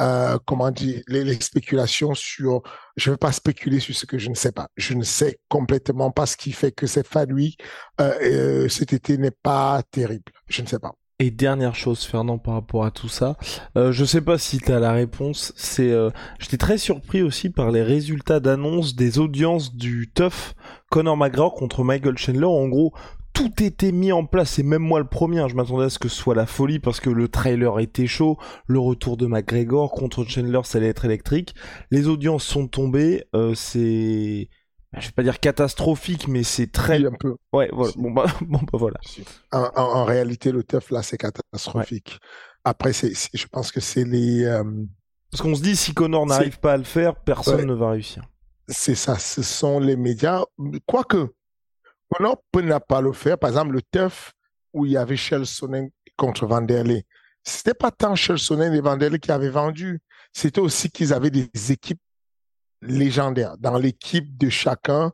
euh, 0.00 0.36
comment 0.44 0.72
dire, 0.72 1.00
les, 1.06 1.40
spéculations 1.40 2.12
sur. 2.12 2.62
Je 2.96 3.08
ne 3.08 3.14
veux 3.14 3.16
pas 3.16 3.30
spéculer 3.30 3.78
sur 3.78 3.94
ce 3.94 4.04
que 4.04 4.18
je 4.18 4.30
ne 4.30 4.34
sais 4.34 4.50
pas. 4.50 4.68
Je 4.76 4.94
ne 4.94 5.04
sais 5.04 5.38
complètement 5.48 6.10
pas 6.10 6.26
ce 6.26 6.36
qui 6.36 6.50
fait 6.50 6.72
que 6.72 6.88
cette 6.88 7.06
famille 7.06 7.56
euh, 8.00 8.18
euh, 8.22 8.68
cet 8.68 8.92
été 8.92 9.16
n'est 9.16 9.30
pas 9.30 9.80
terrible. 9.92 10.32
Je 10.48 10.62
ne 10.62 10.66
sais 10.66 10.80
pas. 10.80 10.92
Et 11.22 11.30
dernière 11.30 11.74
chose, 11.74 12.02
Fernand, 12.04 12.38
par 12.38 12.54
rapport 12.54 12.82
à 12.82 12.90
tout 12.90 13.10
ça, 13.10 13.36
euh, 13.76 13.92
je 13.92 14.06
sais 14.06 14.22
pas 14.22 14.38
si 14.38 14.56
tu 14.56 14.72
as 14.72 14.80
la 14.80 14.92
réponse. 14.92 15.52
C'est, 15.54 15.90
euh, 15.90 16.08
j'étais 16.38 16.56
très 16.56 16.78
surpris 16.78 17.20
aussi 17.20 17.50
par 17.50 17.70
les 17.70 17.82
résultats 17.82 18.40
d'annonce 18.40 18.96
des 18.96 19.18
audiences 19.18 19.76
du 19.76 20.10
TUF 20.14 20.54
Conor 20.88 21.18
McGregor 21.18 21.54
contre 21.54 21.84
Michael 21.84 22.16
Chandler. 22.16 22.46
En 22.46 22.68
gros, 22.68 22.94
tout 23.34 23.62
était 23.62 23.92
mis 23.92 24.12
en 24.12 24.24
place, 24.24 24.58
et 24.58 24.62
même 24.62 24.80
moi 24.80 24.98
le 24.98 25.06
premier, 25.06 25.40
hein, 25.40 25.48
je 25.48 25.56
m'attendais 25.56 25.84
à 25.84 25.90
ce 25.90 25.98
que 25.98 26.08
ce 26.08 26.16
soit 26.16 26.34
la 26.34 26.46
folie 26.46 26.78
parce 26.78 27.00
que 27.00 27.10
le 27.10 27.28
trailer 27.28 27.80
était 27.80 28.06
chaud, 28.06 28.38
le 28.66 28.78
retour 28.78 29.18
de 29.18 29.26
McGregor 29.26 29.92
contre 29.92 30.24
Chandler, 30.24 30.60
ça 30.64 30.78
allait 30.78 30.88
être 30.88 31.04
électrique. 31.04 31.54
Les 31.90 32.08
audiences 32.08 32.44
sont 32.44 32.66
tombées, 32.66 33.24
euh, 33.34 33.52
c'est, 33.54 34.48
je 34.98 35.06
vais 35.06 35.12
pas 35.12 35.22
dire 35.22 35.38
catastrophique, 35.38 36.26
mais 36.26 36.42
c'est 36.42 36.70
très. 36.70 37.04
un 37.04 37.12
peu. 37.12 37.36
Ouais, 37.52 37.68
voilà. 37.72 37.92
Bon 37.96 38.10
bah, 38.10 38.26
bon 38.42 38.58
bah 38.58 38.78
voilà. 38.78 38.98
En, 39.52 40.04
réalité, 40.04 40.50
le 40.52 40.64
teuf 40.64 40.90
là, 40.90 41.02
c'est 41.02 41.18
catastrophique. 41.18 42.18
Après, 42.64 42.92
c'est, 42.92 43.12
je 43.32 43.46
pense 43.46 43.70
que 43.70 43.80
c'est 43.80 44.04
les. 44.04 44.44
Euh, 44.44 44.64
parce 45.30 45.42
qu'on 45.42 45.54
se 45.54 45.62
dit 45.62 45.76
si 45.76 45.94
Connor 45.94 46.26
n'arrive 46.26 46.58
pas 46.58 46.72
à 46.72 46.76
le 46.76 46.84
faire, 46.84 47.14
personne 47.16 47.64
ne 47.64 47.74
va 47.74 47.90
réussir. 47.90 48.24
C'est 48.66 48.96
ça, 48.96 49.16
ce 49.16 49.42
sont 49.42 49.78
les 49.78 49.96
médias. 49.96 50.42
Quoique, 50.86 51.28
on 52.18 52.36
peut 52.50 52.62
ne 52.62 52.78
pas 52.78 53.00
le 53.00 53.12
faire. 53.12 53.38
Par 53.38 53.50
exemple, 53.50 53.72
le 53.72 53.82
TEF 53.82 54.32
où 54.72 54.86
il 54.86 54.92
y 54.92 54.96
avait 54.96 55.16
Sonnen 55.16 55.90
contre 56.16 56.46
Vanderlei. 56.46 57.04
C'était 57.42 57.74
pas 57.74 57.90
tant 57.90 58.14
Sonnen 58.16 58.74
et 58.74 58.80
Vanderlei 58.80 59.18
qui 59.18 59.32
avaient 59.32 59.50
vendu. 59.50 60.00
C'était 60.32 60.60
aussi 60.60 60.90
qu'ils 60.90 61.12
avaient 61.12 61.30
des 61.30 61.48
équipes 61.70 62.00
légendaires. 62.82 63.56
Dans 63.58 63.78
l'équipe 63.78 64.36
de 64.36 64.48
chacun, 64.48 65.12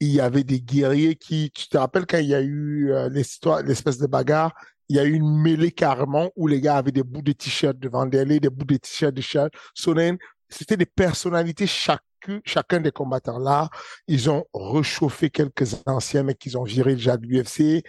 il 0.00 0.08
y 0.08 0.20
avait 0.20 0.44
des 0.44 0.60
guerriers 0.60 1.16
qui, 1.16 1.50
tu 1.54 1.68
te 1.68 1.76
rappelles 1.76 2.06
quand 2.06 2.18
il 2.18 2.26
y 2.26 2.34
a 2.34 2.40
eu 2.40 2.92
euh, 2.92 3.08
l'histoire, 3.08 3.62
l'espèce 3.62 3.98
de 3.98 4.06
bagarre, 4.06 4.54
il 4.88 4.96
y 4.96 4.98
a 4.98 5.04
eu 5.04 5.12
une 5.12 5.40
mêlée 5.40 5.70
carrément 5.70 6.30
où 6.36 6.48
les 6.48 6.60
gars 6.60 6.76
avaient 6.76 6.90
des 6.90 7.04
bouts 7.04 7.22
de 7.22 7.32
t-shirt 7.32 7.78
de 7.78 7.88
Vanderlei, 7.88 8.40
des 8.40 8.50
bouts 8.50 8.64
de 8.64 8.76
t-shirt 8.76 9.14
de 9.14 9.22
Sonnen. 9.74 10.18
C'était 10.48 10.76
des 10.76 10.86
personnalités 10.86 11.66
chaque 11.66 12.02
chacun 12.44 12.80
des 12.80 12.92
combattants 12.92 13.38
là, 13.38 13.68
ils 14.06 14.30
ont 14.30 14.44
réchauffé 14.52 15.30
quelques 15.30 15.76
anciens 15.86 16.22
mecs 16.22 16.38
qu'ils 16.38 16.58
ont 16.58 16.64
virés 16.64 16.94
déjà 16.94 17.16
de 17.16 17.26
l'UFC. 17.26 17.82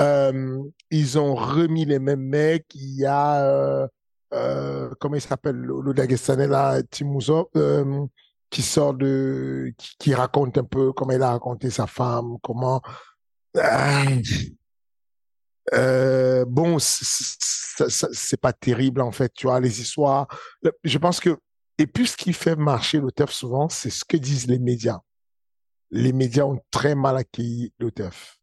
Euh, 0.00 0.58
ils 0.90 1.18
ont 1.18 1.34
remis 1.34 1.84
les 1.84 1.98
mêmes 1.98 2.22
mecs. 2.22 2.66
Il 2.74 2.96
y 2.96 3.06
a, 3.06 3.44
euh, 3.44 3.86
euh, 4.32 4.90
comment 4.98 5.16
il 5.16 5.20
s'appelle, 5.20 5.56
le, 5.56 5.92
Dagestanais 5.94 6.48
là, 6.48 6.80
qui 8.50 8.62
sort 8.62 8.94
de, 8.94 9.72
qui, 9.98 10.14
raconte 10.14 10.58
un 10.58 10.64
peu 10.64 10.92
comment 10.92 11.12
il 11.12 11.22
a 11.22 11.30
raconté 11.30 11.70
sa 11.70 11.86
femme, 11.86 12.36
comment. 12.42 12.82
Euh, 15.72 16.44
bon, 16.48 16.78
c'est 16.80 18.40
pas 18.40 18.52
terrible 18.52 19.00
en 19.00 19.12
fait, 19.12 19.32
tu 19.32 19.46
vois, 19.46 19.60
les 19.60 19.80
histoires. 19.80 20.26
Je 20.84 20.98
pense 20.98 21.20
que 21.20 21.38
et 21.80 21.86
puis, 21.86 22.06
ce 22.06 22.14
qui 22.14 22.34
fait 22.34 22.56
marcher 22.56 23.00
le 23.00 23.10
TEF 23.10 23.30
souvent, 23.30 23.70
c'est 23.70 23.88
ce 23.88 24.04
que 24.04 24.18
disent 24.18 24.46
les 24.46 24.58
médias. 24.58 25.00
Les 25.90 26.12
médias 26.12 26.44
ont 26.44 26.60
très 26.70 26.94
mal 26.94 27.16
accueilli 27.16 27.72
le 27.78 27.90
TEF. 27.90 28.38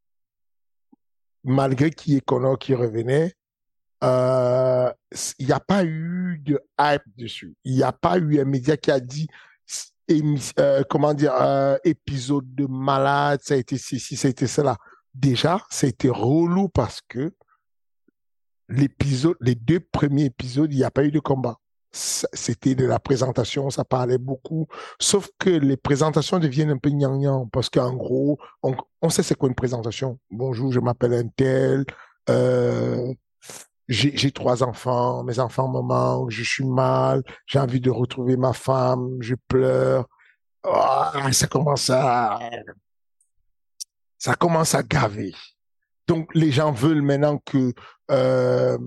Malgré 1.43 1.91
qu'il 1.91 2.13
y 2.13 2.17
ait 2.17 2.21
Connor 2.21 2.57
qui 2.57 2.73
revenait, 2.73 3.35
euh, 4.03 4.91
il 5.37 5.45
n'y 5.45 5.51
a 5.51 5.59
pas 5.59 5.85
eu 5.85 6.41
de 6.43 6.59
hype 6.79 7.03
dessus. 7.15 7.55
Il 7.63 7.75
n'y 7.75 7.83
a 7.83 7.91
pas 7.91 8.17
eu 8.17 8.39
un 8.39 8.45
média 8.45 8.75
qui 8.75 8.89
a 8.89 8.99
dit, 8.99 9.27
euh, 10.09 10.83
comment 10.89 11.13
dire, 11.13 11.33
euh, 11.39 11.77
épisode 11.83 12.53
de 12.55 12.65
malade, 12.65 13.41
ça 13.43 13.53
a 13.55 13.57
été 13.57 13.77
ceci, 13.77 14.15
ça 14.15 14.27
a 14.27 14.31
été 14.31 14.47
cela. 14.47 14.77
Déjà, 15.13 15.63
ça 15.69 15.87
a 15.87 15.89
été 15.89 16.09
relou 16.09 16.69
parce 16.69 17.01
que 17.07 17.33
l'épisode, 18.69 19.37
les 19.41 19.55
deux 19.55 19.79
premiers 19.79 20.25
épisodes, 20.25 20.71
il 20.71 20.77
n'y 20.77 20.83
a 20.83 20.91
pas 20.91 21.03
eu 21.03 21.11
de 21.11 21.19
combat 21.19 21.59
c'était 21.91 22.75
de 22.75 22.85
la 22.85 22.99
présentation, 22.99 23.69
ça 23.69 23.83
parlait 23.83 24.17
beaucoup. 24.17 24.67
Sauf 24.99 25.29
que 25.39 25.49
les 25.49 25.77
présentations 25.77 26.39
deviennent 26.39 26.69
un 26.69 26.77
peu 26.77 26.89
gnangnan 26.89 27.47
parce 27.47 27.69
qu'en 27.69 27.93
gros, 27.93 28.37
on, 28.63 29.09
sait 29.09 29.23
c'est 29.23 29.35
quoi 29.35 29.49
une 29.49 29.55
présentation. 29.55 30.19
Bonjour, 30.29 30.71
je 30.71 30.79
m'appelle 30.79 31.13
un 31.13 31.27
tel, 31.27 31.85
euh, 32.29 33.13
j'ai 33.87 34.31
trois 34.31 34.63
enfants, 34.63 35.23
mes 35.23 35.39
enfants 35.39 35.69
me 35.69 35.81
manquent, 35.81 36.29
je 36.29 36.43
suis 36.43 36.65
mal, 36.65 37.23
j'ai 37.45 37.59
envie 37.59 37.79
de 37.79 37.89
retrouver 37.89 38.35
ma 38.35 38.53
femme, 38.53 39.17
je 39.21 39.35
pleure. 39.47 40.07
Ah, 40.63 41.29
ça 41.31 41.47
commence 41.47 41.89
à, 41.89 42.39
ça 44.17 44.35
commence 44.35 44.75
à 44.75 44.83
gaver. 44.83 45.33
Donc 46.07 46.33
les 46.35 46.51
gens 46.51 46.71
veulent 46.71 47.01
maintenant 47.01 47.37
que 47.45 47.73
euh, 48.11 48.77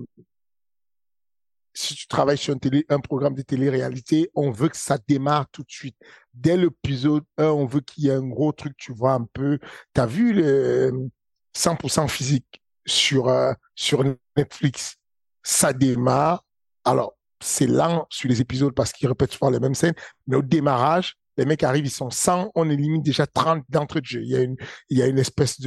si 1.73 1.95
tu 1.95 2.07
travailles 2.07 2.37
sur 2.37 2.53
un, 2.53 2.57
télé, 2.57 2.85
un 2.89 2.99
programme 2.99 3.35
de 3.35 3.41
télé-réalité, 3.41 4.29
on 4.35 4.51
veut 4.51 4.69
que 4.69 4.77
ça 4.77 4.97
démarre 5.07 5.47
tout 5.51 5.63
de 5.63 5.71
suite. 5.71 5.95
Dès 6.33 6.57
l'épisode 6.57 7.23
1, 7.37 7.45
on 7.45 7.65
veut 7.65 7.81
qu'il 7.81 8.05
y 8.05 8.09
ait 8.09 8.13
un 8.13 8.27
gros 8.27 8.51
truc, 8.51 8.75
tu 8.77 8.93
vois, 8.93 9.13
un 9.13 9.25
peu. 9.33 9.59
Tu 9.93 10.01
as 10.01 10.05
vu 10.05 10.33
le 10.33 11.09
100% 11.55 12.07
physique? 12.07 12.60
Sur, 12.91 13.27
euh, 13.27 13.53
sur 13.75 14.03
Netflix. 14.37 14.97
Ça 15.43 15.73
démarre. 15.73 16.43
Alors, 16.85 17.15
c'est 17.39 17.67
lent 17.67 18.05
sur 18.09 18.29
les 18.29 18.41
épisodes 18.41 18.73
parce 18.73 18.91
qu'ils 18.93 19.07
répètent 19.07 19.31
souvent 19.31 19.49
les 19.49 19.59
mêmes 19.59 19.75
scènes, 19.75 19.95
mais 20.27 20.35
au 20.35 20.41
démarrage, 20.41 21.15
les 21.37 21.45
mecs 21.45 21.63
arrivent, 21.63 21.85
ils 21.85 21.89
sont 21.89 22.09
100, 22.09 22.51
on 22.55 22.69
élimine 22.69 23.01
déjà 23.01 23.25
30 23.25 23.63
d'entrée 23.69 24.01
de. 24.01 24.07
Il 24.19 24.27
y 24.27 25.01
a 25.01 25.07
une, 25.07 25.17
espèce 25.17 25.59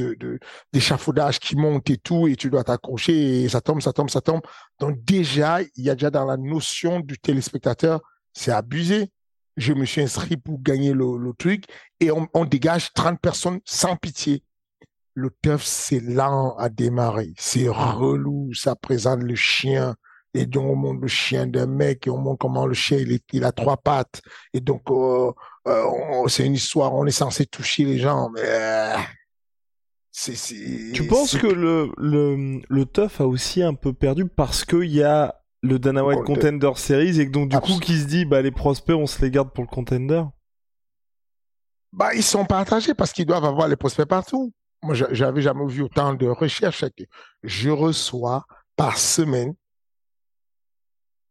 d'échafaudage 0.71 1.39
qui 1.39 1.55
monte 1.55 1.89
et 1.89 1.97
tout, 1.97 2.27
et 2.27 2.35
tu 2.35 2.49
dois 2.49 2.63
t'accrocher, 2.63 3.43
et 3.43 3.49
ça 3.49 3.61
tombe, 3.61 3.81
ça 3.81 3.91
tombe, 3.91 4.09
ça 4.09 4.21
tombe. 4.21 4.41
Donc 4.79 5.03
déjà, 5.03 5.61
il 5.61 5.83
y 5.83 5.89
a 5.89 5.95
déjà 5.95 6.11
dans 6.11 6.25
la 6.25 6.37
notion 6.37 6.99
du 6.99 7.17
téléspectateur, 7.17 8.01
c'est 8.31 8.51
abusé. 8.51 9.11
Je 9.57 9.73
me 9.73 9.85
suis 9.85 10.01
inscrit 10.01 10.37
pour 10.37 10.61
gagner 10.61 10.93
le, 10.93 11.31
truc, 11.37 11.65
et 11.99 12.09
on, 12.11 12.45
dégage 12.45 12.93
30 12.93 13.19
personnes 13.19 13.59
sans 13.65 13.95
pitié. 13.95 14.43
Le 15.15 15.31
teuf, 15.41 15.63
c'est 15.63 16.01
lent 16.01 16.55
à 16.57 16.69
démarrer. 16.69 17.33
C'est 17.37 17.67
relou, 17.67 18.53
ça 18.53 18.75
présente 18.75 19.23
le 19.23 19.35
chien, 19.35 19.95
et 20.35 20.45
donc 20.45 20.65
on 20.65 20.75
montre 20.75 21.01
le 21.01 21.07
chien 21.07 21.47
d'un 21.47 21.65
mec 21.65 22.07
et 22.07 22.09
on 22.09 22.17
montre 22.17 22.39
comment 22.39 22.67
le 22.67 22.73
chien 22.73 22.97
il, 22.97 23.19
il 23.31 23.43
a 23.45 23.53
trois 23.53 23.77
pattes. 23.77 24.21
Et 24.53 24.59
donc 24.59 24.81
euh, 24.91 25.31
euh, 25.67 26.27
c'est 26.27 26.45
une 26.45 26.53
histoire 26.53 26.93
on 26.93 27.05
est 27.05 27.11
censé 27.11 27.45
toucher 27.45 27.85
les 27.85 27.97
gens 27.97 28.29
mais 28.29 28.41
euh, 28.43 28.97
c'est 30.11 30.35
tu 30.93 31.07
penses 31.07 31.37
que 31.37 31.47
le 31.47 31.89
le 31.97 32.61
le 32.67 32.85
tough 32.85 33.19
a 33.19 33.25
aussi 33.25 33.63
un 33.63 33.73
peu 33.73 33.93
perdu 33.93 34.25
parce 34.25 34.65
qu'il 34.65 34.91
y 34.91 35.03
a 35.03 35.35
le 35.63 35.79
Dana 35.79 36.03
White 36.03 36.23
Contender 36.23 36.71
Series 36.75 37.19
et 37.19 37.27
que 37.27 37.31
donc 37.31 37.49
du 37.49 37.57
coup 37.59 37.79
qui 37.79 37.97
se 37.97 38.05
dit 38.05 38.25
bah 38.25 38.41
les 38.41 38.51
prospects 38.51 38.95
on 38.95 39.07
se 39.07 39.21
les 39.21 39.31
garde 39.31 39.51
pour 39.51 39.63
le 39.63 39.69
contender? 39.69 40.23
Bah 41.93 42.13
ils 42.13 42.23
sont 42.23 42.43
partagés 42.43 42.93
parce 42.93 43.13
qu'ils 43.13 43.25
doivent 43.25 43.45
avoir 43.45 43.69
les 43.69 43.77
prospects 43.77 44.05
partout 44.05 44.51
moi 44.85 44.95
j'avais 45.11 45.41
jamais 45.41 45.65
vu 45.67 45.81
autant 45.81 46.13
de 46.13 46.27
recherches 46.27 46.85
je 47.43 47.69
reçois 47.69 48.45
par 48.75 48.97
semaine 48.97 49.53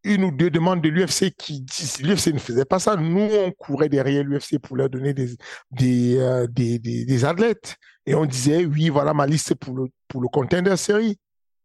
une 0.04 0.24
ou 0.24 0.30
deux 0.30 0.50
demandes 0.50 0.82
de 0.82 0.88
l'UFC 0.88 1.34
qui 1.36 1.62
disent 1.62 2.02
l'UFC 2.02 2.34
ne 2.34 2.38
faisait 2.38 2.66
pas 2.66 2.78
ça. 2.78 2.94
Nous, 2.96 3.28
on 3.32 3.50
courait 3.52 3.88
derrière 3.88 4.22
l'UFC 4.22 4.58
pour 4.58 4.76
leur 4.76 4.90
donner 4.90 5.14
des, 5.14 5.30
des, 5.70 6.18
euh, 6.18 6.46
des, 6.46 6.78
des, 6.78 7.24
athlètes. 7.24 7.76
Et 8.06 8.14
on 8.14 8.26
disait, 8.26 8.66
oui, 8.66 8.90
voilà 8.90 9.14
ma 9.14 9.26
liste 9.26 9.54
pour 9.54 9.74
le, 9.74 9.86
pour 10.06 10.20
le 10.20 10.28
contender 10.28 10.76
série. 10.76 11.18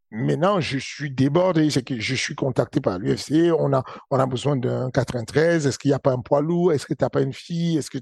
Maintenant, 0.09 0.59
je 0.61 0.77
suis 0.77 1.11
débordé. 1.11 1.69
C'est 1.69 1.83
que 1.83 1.99
je 1.99 2.15
suis 2.15 2.33
contacté 2.33 2.79
par 2.79 2.97
l'UFC. 2.97 3.51
On 3.59 3.73
a, 3.73 3.83
on 4.09 4.17
a 4.17 4.25
besoin 4.25 4.55
d'un 4.55 4.89
93. 4.89 5.67
Est-ce 5.67 5.77
qu'il 5.77 5.89
n'y 5.89 5.95
a 5.95 5.99
pas 5.99 6.13
un 6.13 6.21
poids 6.21 6.41
lourd? 6.41 6.71
Est-ce 6.71 6.85
que 6.85 6.93
tu 6.93 7.03
n'as 7.03 7.09
pas 7.09 7.21
une 7.21 7.33
fille? 7.33 7.77
Est-ce 7.77 7.91
que. 7.91 7.97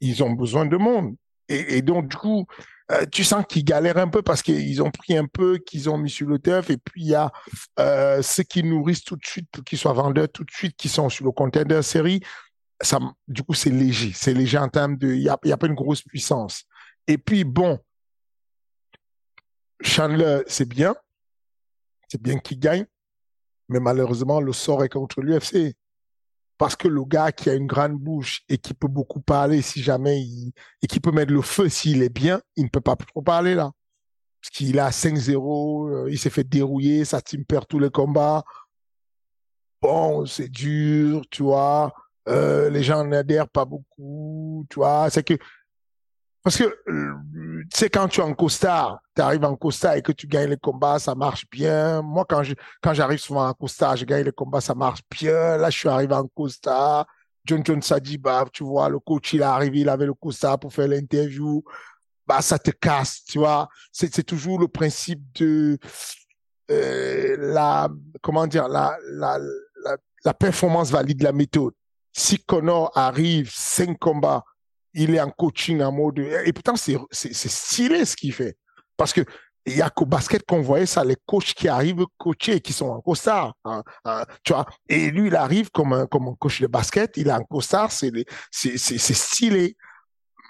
Ils 0.00 0.24
ont 0.24 0.30
besoin 0.30 0.64
de 0.64 0.76
monde. 0.76 1.14
Et 1.48 1.82
donc, 1.82 2.08
du 2.08 2.16
coup, 2.16 2.46
euh, 2.92 3.06
tu 3.10 3.24
sens 3.24 3.44
qu'ils 3.48 3.64
galèrent 3.64 3.98
un 3.98 4.08
peu 4.08 4.22
parce 4.22 4.42
qu'ils 4.42 4.82
ont 4.82 4.90
pris 4.90 5.16
un 5.16 5.26
peu, 5.26 5.58
qu'ils 5.58 5.88
ont 5.88 5.98
mis 5.98 6.10
sur 6.10 6.28
le 6.28 6.38
teuf, 6.38 6.70
et 6.70 6.76
puis 6.76 7.02
il 7.02 7.08
y 7.08 7.14
a 7.14 7.32
euh, 7.78 8.20
ceux 8.22 8.42
qui 8.42 8.62
nourrissent 8.62 9.04
tout 9.04 9.16
de 9.16 9.24
suite 9.24 9.48
pour 9.50 9.64
qu'ils 9.64 9.78
soient 9.78 9.92
vendeurs 9.92 10.28
tout 10.28 10.44
de 10.44 10.50
suite, 10.50 10.76
qui 10.76 10.88
sont 10.88 11.08
sur 11.08 11.24
le 11.24 11.32
container 11.32 11.82
série. 11.82 12.20
Ça, 12.80 12.98
du 13.28 13.42
coup, 13.42 13.54
c'est 13.54 13.70
léger. 13.70 14.12
C'est 14.14 14.34
léger 14.34 14.58
en 14.58 14.68
termes 14.68 14.96
de, 14.96 15.14
il 15.14 15.22
n'y 15.22 15.52
a 15.52 15.56
pas 15.56 15.66
une 15.66 15.74
grosse 15.74 16.02
puissance. 16.02 16.64
Et 17.06 17.16
puis, 17.16 17.44
bon, 17.44 17.78
Chandler, 19.80 20.42
c'est 20.46 20.68
bien. 20.68 20.94
C'est 22.08 22.20
bien 22.20 22.38
qu'il 22.38 22.58
gagne. 22.58 22.86
Mais 23.68 23.80
malheureusement, 23.80 24.40
le 24.40 24.52
sort 24.52 24.84
est 24.84 24.88
contre 24.88 25.22
l'UFC. 25.22 25.74
Parce 26.62 26.76
que 26.76 26.86
le 26.86 27.04
gars 27.04 27.32
qui 27.32 27.50
a 27.50 27.54
une 27.54 27.66
grande 27.66 27.98
bouche 27.98 28.44
et 28.48 28.56
qui 28.56 28.72
peut 28.72 28.86
beaucoup 28.86 29.20
parler 29.20 29.62
si 29.62 29.82
jamais 29.82 30.20
il, 30.20 30.52
et 30.80 30.86
qui 30.86 31.00
peut 31.00 31.10
mettre 31.10 31.32
le 31.32 31.42
feu 31.42 31.68
s'il 31.68 32.04
est 32.04 32.08
bien, 32.08 32.40
il 32.54 32.62
ne 32.62 32.68
peut 32.68 32.80
pas 32.80 32.94
trop 32.94 33.20
parler 33.20 33.56
là. 33.56 33.72
Parce 34.40 34.50
qu'il 34.50 34.78
a 34.78 34.90
5-0, 34.90 35.90
euh, 35.90 36.08
il 36.08 36.16
s'est 36.20 36.30
fait 36.30 36.44
dérouiller, 36.44 37.04
sa 37.04 37.20
team 37.20 37.44
perd 37.44 37.66
tous 37.66 37.80
les 37.80 37.90
combats. 37.90 38.44
Bon, 39.80 40.24
c'est 40.24 40.48
dur, 40.48 41.22
tu 41.32 41.42
vois. 41.42 41.92
Euh, 42.28 42.70
les 42.70 42.84
gens 42.84 43.04
n'adhèrent 43.04 43.50
pas 43.50 43.64
beaucoup, 43.64 44.64
tu 44.70 44.76
vois. 44.76 45.10
C'est 45.10 45.24
que 45.24 45.34
parce 46.42 46.56
que, 46.56 46.64
euh, 46.64 47.14
tu 47.70 47.78
sais, 47.78 47.88
quand 47.90 48.08
tu 48.08 48.20
es 48.20 48.22
en 48.24 48.34
costard, 48.34 49.00
tu 49.14 49.22
arrives 49.22 49.44
en 49.44 49.56
costard 49.56 49.94
et 49.94 50.02
que 50.02 50.12
tu 50.12 50.26
gagnes 50.26 50.50
les 50.50 50.56
combats, 50.56 50.98
ça 50.98 51.14
marche 51.14 51.44
bien. 51.50 52.02
Moi, 52.02 52.24
quand 52.28 52.42
je, 52.42 52.54
quand 52.82 52.94
j'arrive 52.94 53.20
souvent 53.20 53.48
en 53.48 53.54
costard, 53.54 53.96
je 53.96 54.04
gagne 54.04 54.24
les 54.24 54.32
combats, 54.32 54.60
ça 54.60 54.74
marche 54.74 55.00
bien. 55.10 55.56
Là, 55.56 55.70
je 55.70 55.78
suis 55.78 55.88
arrivé 55.88 56.14
en 56.14 56.26
costard. 56.26 57.06
John 57.44 57.62
John 57.64 57.80
a 57.90 58.00
dit, 58.00 58.18
bah, 58.18 58.44
tu 58.52 58.64
vois, 58.64 58.88
le 58.88 58.98
coach, 58.98 59.32
il 59.32 59.40
est 59.40 59.44
arrivé, 59.44 59.80
il 59.80 59.88
avait 59.88 60.06
le 60.06 60.14
costard 60.14 60.58
pour 60.58 60.72
faire 60.72 60.88
l'interview. 60.88 61.62
Bah, 62.26 62.40
ça 62.40 62.58
te 62.58 62.70
casse, 62.70 63.24
tu 63.24 63.38
vois. 63.38 63.68
C'est, 63.90 64.12
c'est 64.14 64.22
toujours 64.22 64.60
le 64.60 64.68
principe 64.68 65.20
de, 65.34 65.78
euh, 66.70 67.36
la, 67.38 67.88
comment 68.20 68.46
dire, 68.46 68.68
la, 68.68 68.96
la, 69.10 69.38
la, 69.84 69.96
la 70.24 70.34
performance 70.34 70.90
valide 70.90 71.22
la 71.22 71.32
méthode. 71.32 71.74
Si 72.12 72.38
Connor 72.44 72.92
arrive 72.94 73.50
cinq 73.52 73.98
combats, 73.98 74.44
il 74.94 75.14
est 75.14 75.20
en 75.20 75.30
coaching 75.30 75.82
en 75.82 75.92
mode. 75.92 76.18
Et 76.18 76.52
pourtant, 76.52 76.74
c'est 76.76 76.98
stylé 77.10 78.04
ce 78.04 78.16
qu'il 78.16 78.32
fait. 78.32 78.56
Parce 78.96 79.12
que 79.12 79.22
il 79.64 79.76
y 79.76 79.82
a 79.82 79.90
qu'au 79.90 80.06
basket 80.06 80.44
qu'on 80.44 80.60
voyait 80.60 80.86
ça, 80.86 81.04
les 81.04 81.16
coachs 81.24 81.54
qui 81.54 81.68
arrivent 81.68 82.04
coacher, 82.18 82.60
qui 82.60 82.72
sont 82.72 82.88
en 82.88 83.00
costard. 83.00 83.54
Hein, 83.64 83.82
hein, 84.04 84.24
tu 84.42 84.52
vois. 84.52 84.66
Et 84.88 85.10
lui, 85.10 85.28
il 85.28 85.36
arrive 85.36 85.70
comme 85.70 85.92
un, 85.92 86.06
comme 86.06 86.28
un 86.28 86.34
coach 86.34 86.60
de 86.60 86.66
basket, 86.66 87.16
il 87.16 87.28
est 87.28 87.32
en 87.32 87.44
costard, 87.44 87.92
c'est 87.92 88.10
stylé. 88.50 89.76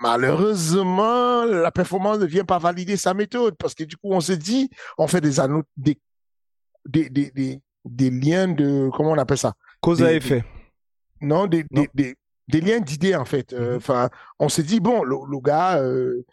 Malheureusement, 0.00 1.44
la 1.44 1.70
performance 1.70 2.18
ne 2.18 2.26
vient 2.26 2.44
pas 2.44 2.58
valider 2.58 2.96
sa 2.96 3.14
méthode 3.14 3.54
parce 3.56 3.74
que 3.74 3.84
du 3.84 3.96
coup, 3.96 4.12
on 4.12 4.20
se 4.20 4.32
dit, 4.32 4.68
on 4.98 5.06
fait 5.06 5.20
des, 5.20 5.36
des, 5.76 5.98
des, 6.86 7.30
des, 7.30 7.60
des, 7.84 8.10
liens 8.10 8.48
de, 8.48 8.90
comment 8.92 9.12
on 9.12 9.18
appelle 9.18 9.38
ça? 9.38 9.54
Cause 9.80 10.02
à 10.02 10.12
effet. 10.12 10.44
non, 11.20 11.46
des, 11.46 11.64
des, 11.94 12.16
des 12.52 12.60
liens 12.60 12.80
d'idées 12.80 13.16
en 13.16 13.24
fait. 13.24 13.52
Euh, 13.52 13.72
mhm. 13.72 13.76
Enfin, 13.78 14.10
on 14.38 14.48
s'est 14.48 14.62
dit 14.62 14.78
bon, 14.78 15.02
le, 15.02 15.40
gars 15.40 15.78
euh, 15.78 16.24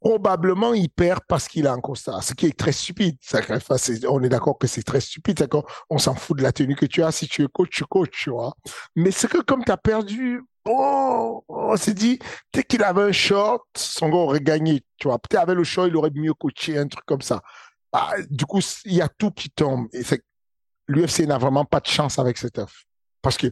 probablement 0.00 0.72
il 0.72 0.88
perd 0.88 1.20
parce 1.28 1.48
qu'il 1.48 1.66
a 1.66 1.72
un 1.72 1.80
constat, 1.80 2.20
ce 2.22 2.32
qui 2.34 2.46
est 2.46 2.56
très 2.56 2.72
stupide. 2.72 3.18
on 4.08 4.22
est 4.22 4.28
d'accord 4.28 4.56
que 4.58 4.66
c'est 4.66 4.82
très 4.82 5.00
stupide. 5.00 5.46
On 5.90 5.98
s'en 5.98 6.14
fout 6.14 6.38
de 6.38 6.42
la 6.42 6.52
tenue 6.52 6.76
que 6.76 6.86
tu 6.86 7.02
as. 7.02 7.10
Si 7.10 7.28
tu 7.28 7.42
es 7.42 7.46
coach, 7.52 7.70
tu 7.70 7.84
coach, 7.84 8.10
tu 8.12 8.30
vois. 8.30 8.54
Mais 8.94 9.10
c'est 9.10 9.28
que 9.28 9.38
comme 9.38 9.64
tu 9.64 9.72
as 9.72 9.76
perdu, 9.76 10.42
bon, 10.64 11.42
on 11.48 11.76
s'est 11.76 11.94
dit 11.94 12.18
dès 12.52 12.62
qu'il 12.62 12.82
avait 12.84 13.02
un 13.02 13.12
short, 13.12 13.66
son 13.76 14.08
gars 14.08 14.16
aurait 14.16 14.40
gagné. 14.40 14.82
Tu 14.98 15.08
vois, 15.08 15.18
peut-être 15.18 15.42
avec 15.42 15.56
le 15.56 15.64
short, 15.64 15.88
il 15.88 15.96
aurait 15.96 16.10
mieux 16.14 16.34
coaché 16.34 16.78
un 16.78 16.86
truc 16.86 17.04
comme 17.04 17.22
ça. 17.22 17.42
Bah, 17.92 18.10
du 18.30 18.44
coup, 18.46 18.60
il 18.84 18.94
y 18.94 19.02
a 19.02 19.08
tout 19.08 19.32
qui 19.32 19.50
tombe. 19.50 19.88
Et 19.92 20.02
l'UFC 20.86 21.20
n'a 21.26 21.38
vraiment 21.38 21.64
pas 21.64 21.80
de 21.80 21.86
chance 21.86 22.18
avec 22.18 22.38
cette 22.38 22.58
œuf. 22.58 22.84
Parce 23.22 23.36
que 23.36 23.48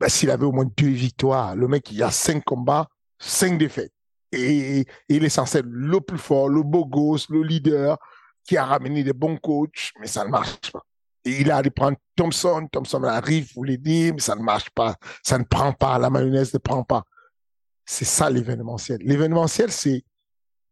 ben, 0.00 0.08
s'il 0.08 0.30
avait 0.30 0.44
au 0.44 0.52
moins 0.52 0.66
deux 0.76 0.88
victoires, 0.88 1.56
le 1.56 1.68
mec, 1.68 1.90
il 1.90 2.02
a 2.02 2.10
cinq 2.10 2.44
combats, 2.44 2.88
cinq 3.18 3.58
défaites. 3.58 3.92
Et, 4.32 4.86
il 5.08 5.24
est 5.24 5.28
censé 5.28 5.58
être 5.58 5.68
le 5.68 6.00
plus 6.00 6.18
fort, 6.18 6.48
le 6.48 6.62
beau 6.62 6.84
gosse, 6.84 7.28
le 7.30 7.42
leader, 7.42 7.98
qui 8.44 8.56
a 8.56 8.64
ramené 8.64 9.02
des 9.02 9.12
bons 9.12 9.36
coachs, 9.36 9.92
mais 10.00 10.06
ça 10.06 10.24
ne 10.24 10.30
marche 10.30 10.70
pas. 10.72 10.82
Et 11.24 11.40
il 11.40 11.50
a 11.50 11.56
allé 11.56 11.70
prendre 11.70 11.96
Thompson, 12.16 12.68
Thompson 12.70 13.02
arrive, 13.04 13.52
vous 13.54 13.64
l'aider, 13.64 14.12
mais 14.12 14.20
ça 14.20 14.34
ne 14.34 14.42
marche 14.42 14.70
pas. 14.70 14.96
Ça 15.22 15.38
ne 15.38 15.44
prend 15.44 15.72
pas, 15.72 15.98
la 15.98 16.10
mayonnaise 16.10 16.52
ne 16.54 16.58
prend 16.58 16.84
pas. 16.84 17.04
C'est 17.84 18.04
ça 18.04 18.30
l'événementiel. 18.30 18.98
L'événementiel, 19.02 19.72
c'est 19.72 20.04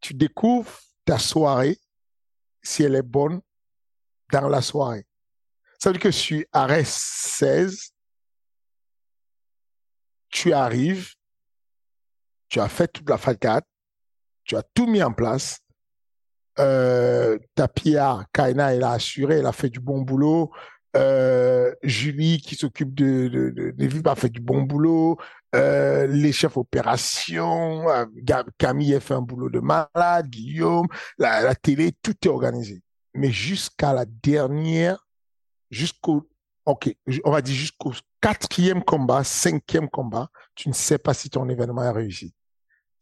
tu 0.01 0.15
découvres 0.15 0.79
ta 1.05 1.19
soirée, 1.19 1.79
si 2.63 2.83
elle 2.83 2.95
est 2.95 3.03
bonne, 3.03 3.41
dans 4.33 4.49
la 4.49 4.61
soirée. 4.61 5.07
Ça 5.79 5.91
veut 5.91 5.95
dire 5.95 6.03
que 6.03 6.11
sur 6.11 6.43
arrêt 6.53 6.85
16, 6.85 7.93
tu 10.37 10.53
arrives, 10.53 11.15
tu 12.51 12.61
as 12.61 12.69
fait 12.69 12.89
toute 12.89 13.09
la 13.09 13.17
facade, 13.17 13.65
tu 14.45 14.55
as 14.55 14.63
tout 14.75 14.87
mis 14.87 15.03
en 15.03 15.13
place. 15.13 15.61
Euh, 16.59 17.39
ta 17.55 17.69
Pierre, 17.69 18.27
Kaina, 18.35 18.75
elle 18.75 18.85
a 18.85 18.93
assuré, 18.93 19.39
elle 19.39 19.47
a 19.47 19.53
fait 19.53 19.71
du 19.71 19.81
bon 19.81 20.03
boulot. 20.03 20.53
Euh, 20.95 21.75
Julie, 21.83 22.39
qui 22.39 22.55
s'occupe 22.55 22.95
de, 22.95 23.29
de, 23.29 24.09
a 24.09 24.15
fait 24.15 24.29
du 24.29 24.41
bon 24.41 24.63
boulot. 24.63 25.17
Euh, 25.55 26.07
les 26.07 26.33
chefs 26.33 26.59
opérations, 26.59 27.87
Camille 28.59 28.95
a 28.95 29.01
fait 29.01 29.15
un 29.15 29.23
boulot 29.23 29.49
de 29.49 29.61
malade, 29.61 30.29
Guillaume, 30.29 30.87
la, 31.17 31.41
la 31.41 31.55
télé, 31.55 31.93
tout 32.03 32.15
est 32.23 32.29
organisé. 32.29 32.83
Mais 33.15 33.31
jusqu'à 33.31 33.95
la 33.95 34.05
dernière, 34.05 35.07
jusqu'au 35.71 36.29
OK, 36.67 36.95
on 37.25 37.31
va 37.31 37.43
dire 37.43 37.55
jusqu'au 37.55 37.93
quatrième 38.21 38.83
combat, 38.83 39.23
cinquième 39.23 39.89
combat, 39.89 40.29
tu 40.57 40.69
ne 40.69 40.75
sais 40.75 40.99
pas 40.99 41.15
si 41.15 41.31
ton 41.31 41.49
événement 41.49 41.83
a 41.83 41.93
réussi. 41.93 42.35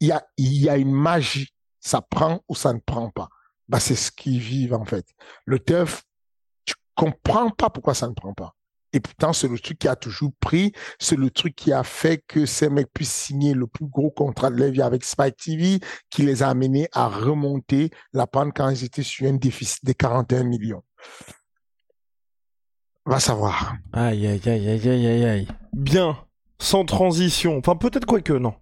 Il 0.00 0.08
y 0.08 0.12
a, 0.12 0.26
il 0.36 0.52
y 0.52 0.68
a 0.68 0.76
une 0.76 0.92
magie. 0.92 1.48
Ça 1.80 2.00
prend 2.00 2.40
ou 2.48 2.54
ça 2.54 2.72
ne 2.72 2.78
prend 2.78 3.10
pas. 3.10 3.28
Bah, 3.68 3.80
c'est 3.80 3.94
ce 3.94 4.10
qu'ils 4.10 4.38
vivent, 4.38 4.74
en 4.74 4.84
fait. 4.84 5.06
Le 5.44 5.58
teuf, 5.58 6.02
tu 6.64 6.74
comprends 6.94 7.50
pas 7.50 7.70
pourquoi 7.70 7.94
ça 7.94 8.08
ne 8.08 8.14
prend 8.14 8.32
pas. 8.32 8.54
Et 8.94 9.00
pourtant, 9.00 9.32
c'est 9.32 9.48
le 9.48 9.58
truc 9.58 9.80
qui 9.80 9.88
a 9.88 9.96
toujours 9.96 10.32
pris, 10.38 10.72
c'est 11.00 11.16
le 11.16 11.28
truc 11.28 11.56
qui 11.56 11.72
a 11.72 11.82
fait 11.82 12.22
que 12.28 12.46
ces 12.46 12.68
mecs 12.68 12.92
puissent 12.92 13.12
signer 13.12 13.52
le 13.52 13.66
plus 13.66 13.86
gros 13.86 14.10
contrat 14.10 14.50
de 14.50 14.56
leur 14.56 14.70
vie 14.70 14.82
avec 14.82 15.04
Spike 15.04 15.36
TV, 15.36 15.80
qui 16.10 16.22
les 16.22 16.42
a 16.42 16.48
amenés 16.48 16.88
à 16.92 17.08
remonter 17.08 17.90
la 18.12 18.26
pente 18.26 18.52
quand 18.54 18.68
ils 18.68 18.84
étaient 18.84 19.02
sur 19.02 19.26
un 19.26 19.34
déficit 19.34 19.84
de 19.84 19.92
41 19.92 20.44
millions. 20.44 20.84
Va 23.06 23.20
savoir. 23.20 23.76
Aïe, 23.92 24.26
aïe, 24.26 24.40
aïe, 24.46 24.68
aïe, 24.68 24.88
aïe, 24.88 25.24
aïe, 25.24 25.48
Bien. 25.74 26.16
Sans 26.58 26.86
transition. 26.86 27.58
Enfin, 27.58 27.76
peut-être 27.76 28.06
quoi 28.06 28.20
que, 28.20 28.32
non. 28.32 28.54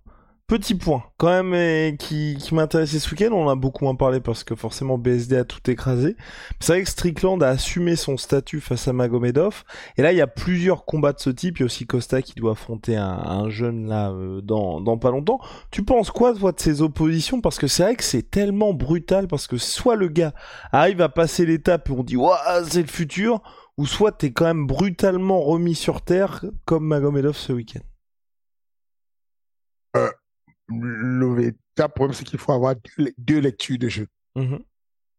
Petit 0.48 0.74
point, 0.74 1.04
quand 1.16 1.42
même, 1.42 1.96
qui, 1.96 2.36
qui 2.38 2.54
m'intéressait 2.54 2.98
ce 2.98 3.08
week-end, 3.10 3.32
on 3.32 3.46
en 3.46 3.48
a 3.48 3.54
beaucoup 3.54 3.84
moins 3.84 3.94
parlé 3.94 4.20
parce 4.20 4.42
que 4.42 4.54
forcément 4.54 4.98
BSD 4.98 5.36
a 5.36 5.44
tout 5.44 5.70
écrasé. 5.70 6.16
C'est 6.58 6.72
vrai 6.72 6.82
que 6.82 6.90
Strickland 6.90 7.42
a 7.42 7.48
assumé 7.48 7.94
son 7.94 8.16
statut 8.16 8.60
face 8.60 8.88
à 8.88 8.92
Magomedov. 8.92 9.62
Et 9.96 10.02
là, 10.02 10.12
il 10.12 10.18
y 10.18 10.20
a 10.20 10.26
plusieurs 10.26 10.84
combats 10.84 11.12
de 11.12 11.20
ce 11.20 11.30
type. 11.30 11.58
Il 11.58 11.60
y 11.60 11.62
a 11.62 11.66
aussi 11.66 11.86
Costa 11.86 12.20
qui 12.20 12.34
doit 12.34 12.52
affronter 12.52 12.96
un, 12.96 13.48
jeune 13.48 13.86
là 13.86 14.10
euh, 14.10 14.40
dans, 14.42 14.80
dans 14.80 14.98
pas 14.98 15.10
longtemps. 15.10 15.38
Tu 15.70 15.84
penses 15.84 16.10
quoi, 16.10 16.34
toi, 16.34 16.50
de 16.50 16.60
ces 16.60 16.82
oppositions? 16.82 17.40
Parce 17.40 17.58
que 17.58 17.68
c'est 17.68 17.84
vrai 17.84 17.94
que 17.94 18.04
c'est 18.04 18.28
tellement 18.28 18.74
brutal 18.74 19.28
parce 19.28 19.46
que 19.46 19.56
soit 19.56 19.96
le 19.96 20.08
gars 20.08 20.34
arrive 20.72 21.00
à 21.00 21.08
passer 21.08 21.46
l'étape 21.46 21.88
et 21.88 21.92
on 21.92 22.02
dit, 22.02 22.16
waouh, 22.16 22.36
c'est 22.66 22.82
le 22.82 22.88
futur 22.88 23.40
ou 23.76 23.86
soit 23.86 24.12
t'es 24.12 24.32
quand 24.32 24.44
même 24.44 24.66
brutalement 24.66 25.40
remis 25.40 25.74
sur 25.74 26.02
terre 26.02 26.44
comme 26.64 26.86
Magomedov 26.86 27.36
ce 27.36 27.52
week-end 27.52 27.80
euh, 29.96 30.10
Le 30.68 31.34
véritable 31.34 31.94
problème, 31.94 32.14
c'est 32.14 32.24
qu'il 32.24 32.38
faut 32.38 32.52
avoir 32.52 32.74
deux, 33.18 33.38
lectures 33.38 33.78
de 33.78 33.88
jeu. 33.88 34.08
Mm-hmm. 34.36 34.60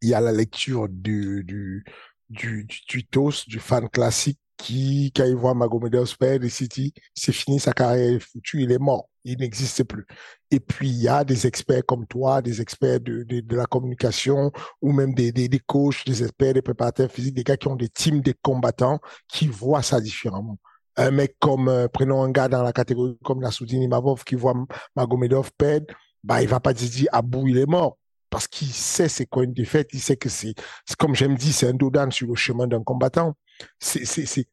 Il 0.02 0.10
y 0.10 0.14
a 0.14 0.22
la 0.22 0.32
lecture 0.32 0.90
du, 0.90 1.44
du, 1.44 1.84
du, 2.30 2.66
du, 2.66 3.04
du 3.04 3.08
du 3.48 3.60
fan 3.60 3.90
classique, 3.90 4.40
qui, 4.58 5.12
quand 5.16 5.26
il 5.26 5.36
voit 5.36 5.54
Magomedov 5.54 6.18
perdre 6.18 6.48
City, 6.48 6.94
c'est 7.14 7.32
fini, 7.32 7.60
sa 7.60 7.74
carrière 7.74 8.16
est 8.16 8.20
foutue, 8.20 8.64
il 8.64 8.72
est 8.72 8.80
mort, 8.80 9.10
il 9.24 9.38
n'existe 9.40 9.84
plus. 9.84 10.06
Et 10.52 10.60
puis, 10.60 10.90
il 10.90 11.02
y 11.02 11.08
a 11.08 11.24
des 11.24 11.48
experts 11.48 11.86
comme 11.86 12.06
toi, 12.08 12.42
des 12.42 12.62
experts 12.62 13.00
de, 13.00 13.24
de, 13.24 13.40
de 13.42 13.56
la 13.56 13.66
communication, 13.66 14.52
ou 14.82 14.92
même 14.92 15.14
des, 15.14 15.32
des, 15.32 15.48
des, 15.48 15.60
coachs, 15.60 16.06
des 16.06 16.24
experts, 16.24 16.54
des 16.54 16.62
préparateurs 16.62 17.12
physiques, 17.12 17.36
des 17.36 17.44
gars 17.44 17.58
qui 17.58 17.68
ont 17.68 17.76
des 17.76 17.90
teams 17.90 18.22
de 18.22 18.34
combattants, 18.42 19.00
qui 19.28 19.48
voient 19.48 19.84
ça 19.84 20.00
différemment. 20.00 20.58
Un 20.96 21.12
mec 21.12 21.36
comme, 21.40 21.70
euh, 21.70 21.88
prenons 21.88 22.22
un 22.22 22.30
gars 22.32 22.48
dans 22.48 22.62
la 22.62 22.72
catégorie 22.72 23.18
comme 23.24 23.40
Nassoudine 23.40 23.82
Imavov, 23.82 24.24
qui 24.24 24.36
voit 24.36 24.54
Magomedov 24.96 25.52
perdre, 25.58 25.88
bah, 26.24 26.42
il 26.42 26.48
va 26.48 26.60
pas 26.60 26.74
dire, 26.74 27.08
Abou, 27.12 27.48
il 27.48 27.58
est 27.58 27.66
mort 27.66 27.98
parce 28.34 28.48
qu'il 28.48 28.70
sait 28.70 29.10
c'est 29.10 29.28
quoi 29.28 29.44
une 29.44 29.54
défaite, 29.54 29.90
il 29.94 30.00
sait 30.00 30.18
que 30.18 30.28
c'est, 30.28 30.56
comme 30.98 31.14
j'aime 31.14 31.36
dire, 31.36 31.54
c'est 31.54 31.68
un 31.68 31.74
dodan 31.76 32.10
sur 32.10 32.30
le 32.30 32.36
chemin 32.36 32.66
d'un 32.66 32.82
combattant. 32.82 33.36
C'est, 33.80 34.48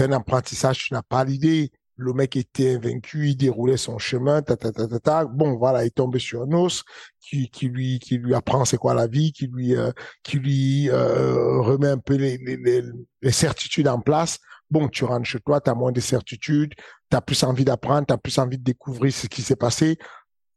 un 0.00 0.12
apprentissage, 0.12 0.78
tu 0.78 0.94
n'as 0.94 1.02
pas 1.02 1.24
l'idée. 1.24 1.70
le 1.96 2.12
mec 2.12 2.36
était 2.36 2.74
invaincu, 2.74 3.30
il 3.30 3.36
déroulait 3.36 3.76
son 3.76 3.98
chemin, 3.98 4.42
ta, 4.42 4.56
ta, 4.56 4.72
ta, 4.72 4.86
ta, 4.86 5.00
ta. 5.00 5.24
Bon, 5.24 5.56
voilà, 5.56 5.84
il 5.84 5.90
tombe 5.90 6.18
sur 6.18 6.42
un 6.42 6.52
os 6.52 6.84
qui, 7.20 7.48
lui, 7.68 8.00
apprend 8.34 8.64
c'est 8.64 8.76
quoi 8.76 8.94
la 8.94 9.06
vie, 9.06 9.32
qui 9.32 9.46
lui, 9.46 9.74
euh, 9.74 9.92
euh, 10.34 11.60
remet 11.60 11.88
un 11.88 11.98
peu 11.98 12.16
les, 12.16 12.82
certitudes 13.30 13.88
en 13.88 14.00
place. 14.00 14.38
Bon, 14.70 14.88
tu 14.88 15.04
rentres 15.04 15.26
chez 15.26 15.40
toi, 15.40 15.60
tu 15.60 15.70
as 15.70 15.74
moins 15.74 15.92
de 15.92 16.00
certitudes, 16.00 16.74
tu 17.10 17.16
as 17.16 17.20
plus 17.20 17.42
envie 17.44 17.64
d'apprendre, 17.64 18.06
tu 18.06 18.12
as 18.12 18.18
plus 18.18 18.38
envie 18.38 18.58
de 18.58 18.64
découvrir 18.64 19.12
ce 19.12 19.28
qui 19.28 19.42
s'est 19.42 19.56
passé. 19.56 19.96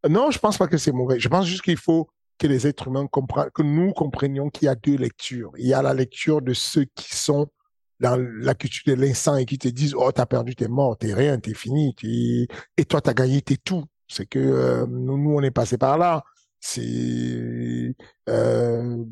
Non, 0.08 0.32
je 0.32 0.40
pense 0.40 0.58
pas 0.58 0.68
que 0.68 0.78
c'est 0.78 0.92
mauvais. 0.92 1.20
Je 1.20 1.28
pense 1.30 1.46
juste 1.46 1.62
qu'il 1.62 1.78
faut 1.78 2.10
que 2.40 2.48
les 2.48 2.66
êtres 2.66 2.88
humains 2.88 3.06
comprennent, 3.08 3.52
que 3.54 3.62
nous 3.62 3.92
comprenions 3.92 4.50
qu'il 4.50 4.66
y 4.66 4.70
a 4.70 4.76
deux 4.76 4.96
lectures. 4.96 5.52
Il 5.58 5.68
y 5.68 5.74
a 5.74 5.82
la 5.82 5.94
lecture 5.94 6.42
de 6.42 6.54
ceux 6.54 6.86
qui 6.96 7.16
sont 7.16 7.48
dans 8.00 8.18
la 8.18 8.54
culture 8.54 8.96
de 8.96 9.02
l'instant 9.02 9.36
et 9.36 9.46
qui 9.46 9.58
te 9.58 9.68
disent 9.68 9.94
oh 9.96 10.12
t'as 10.12 10.26
perdu 10.26 10.56
t'es 10.56 10.68
mort 10.68 10.98
t'es 10.98 11.14
rien 11.14 11.40
t'es 11.40 11.54
fini 11.54 11.96
et 12.78 12.86
toi 12.86 13.02
t'as 13.02 13.14
gagné 13.14 13.42
t'es 13.42 13.58
tout. 13.58 13.84
C'est 14.08 14.26
que 14.26 14.40
euh, 14.40 14.86
nous 14.88 15.18
nous 15.18 15.36
on 15.36 15.42
est 15.42 15.52
passé 15.52 15.78
par 15.78 15.98
là. 15.98 16.24
C'est 16.60 17.96
euh, 18.28 19.06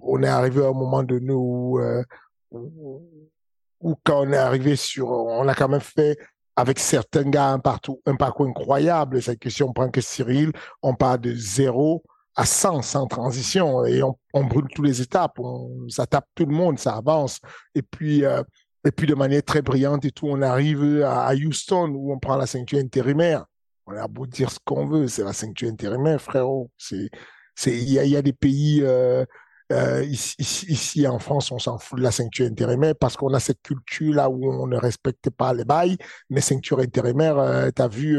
on 0.00 0.22
est 0.22 0.28
arrivé 0.28 0.62
à 0.64 0.68
un 0.68 0.72
moment 0.72 1.02
donné 1.02 1.32
où, 1.32 1.78
euh, 1.78 2.02
où 2.50 3.94
quand 4.04 4.26
on 4.26 4.32
est 4.32 4.36
arrivé 4.36 4.76
sur 4.76 5.10
on 5.10 5.46
a 5.48 5.54
quand 5.54 5.68
même 5.68 5.80
fait 5.80 6.18
avec 6.56 6.78
certains 6.78 7.22
gars 7.22 7.58
partout 7.62 8.00
un 8.06 8.16
parcours 8.16 8.46
incroyable. 8.46 9.22
C'est 9.22 9.36
que 9.36 9.50
si 9.50 9.62
on 9.62 9.72
prend 9.72 9.90
que 9.90 10.00
Cyril 10.00 10.52
on 10.82 10.94
part 10.94 11.18
de 11.18 11.34
zéro 11.34 12.02
à 12.34 12.46
100 12.46 12.82
sans 12.82 13.06
transition 13.06 13.84
et 13.84 14.02
on, 14.02 14.44
brûle 14.44 14.66
toutes 14.74 14.86
les 14.86 15.02
étapes, 15.02 15.38
on, 15.38 15.88
ça 15.88 16.06
tape 16.06 16.26
tout 16.34 16.46
le 16.46 16.54
monde, 16.54 16.78
ça 16.78 16.96
avance. 16.96 17.40
Et 17.74 17.82
puis, 17.82 18.24
euh, 18.24 18.42
et 18.84 18.90
puis 18.90 19.06
de 19.06 19.14
manière 19.14 19.42
très 19.42 19.62
brillante 19.62 20.04
et 20.04 20.10
tout, 20.10 20.28
on 20.28 20.42
arrive 20.42 21.02
à, 21.02 21.32
Houston 21.34 21.90
où 21.94 22.12
on 22.12 22.18
prend 22.18 22.36
la 22.36 22.46
ceinture 22.46 22.78
intérimaire. 22.78 23.44
On 23.86 23.96
a 23.96 24.08
beau 24.08 24.26
dire 24.26 24.50
ce 24.50 24.58
qu'on 24.64 24.86
veut, 24.86 25.08
c'est 25.08 25.24
la 25.24 25.32
ceinture 25.32 25.68
intérimaire, 25.68 26.20
frérot. 26.20 26.70
C'est, 26.78 27.10
c'est, 27.54 27.76
il 27.76 27.90
y 27.90 28.16
a, 28.16 28.22
des 28.22 28.32
pays 28.32 28.80
euh, 28.82 29.24
euh, 29.72 30.04
ici, 30.04 31.06
en 31.06 31.18
France, 31.18 31.50
on 31.50 31.58
s'en 31.58 31.78
fout 31.78 31.98
de 31.98 32.04
la 32.04 32.10
ceinture 32.10 32.46
intérimaire 32.46 32.94
parce 32.98 33.16
qu'on 33.16 33.32
a 33.32 33.40
cette 33.40 33.62
culture 33.62 34.14
là 34.14 34.28
où 34.28 34.52
on 34.52 34.66
ne 34.66 34.76
respecte 34.76 35.30
pas 35.30 35.54
les 35.54 35.64
bails. 35.64 35.96
Mais 36.28 36.40
ceinture 36.40 36.80
intérimaire, 36.80 37.38
euh, 37.38 37.70
t'as 37.74 37.88
vu 37.88 38.18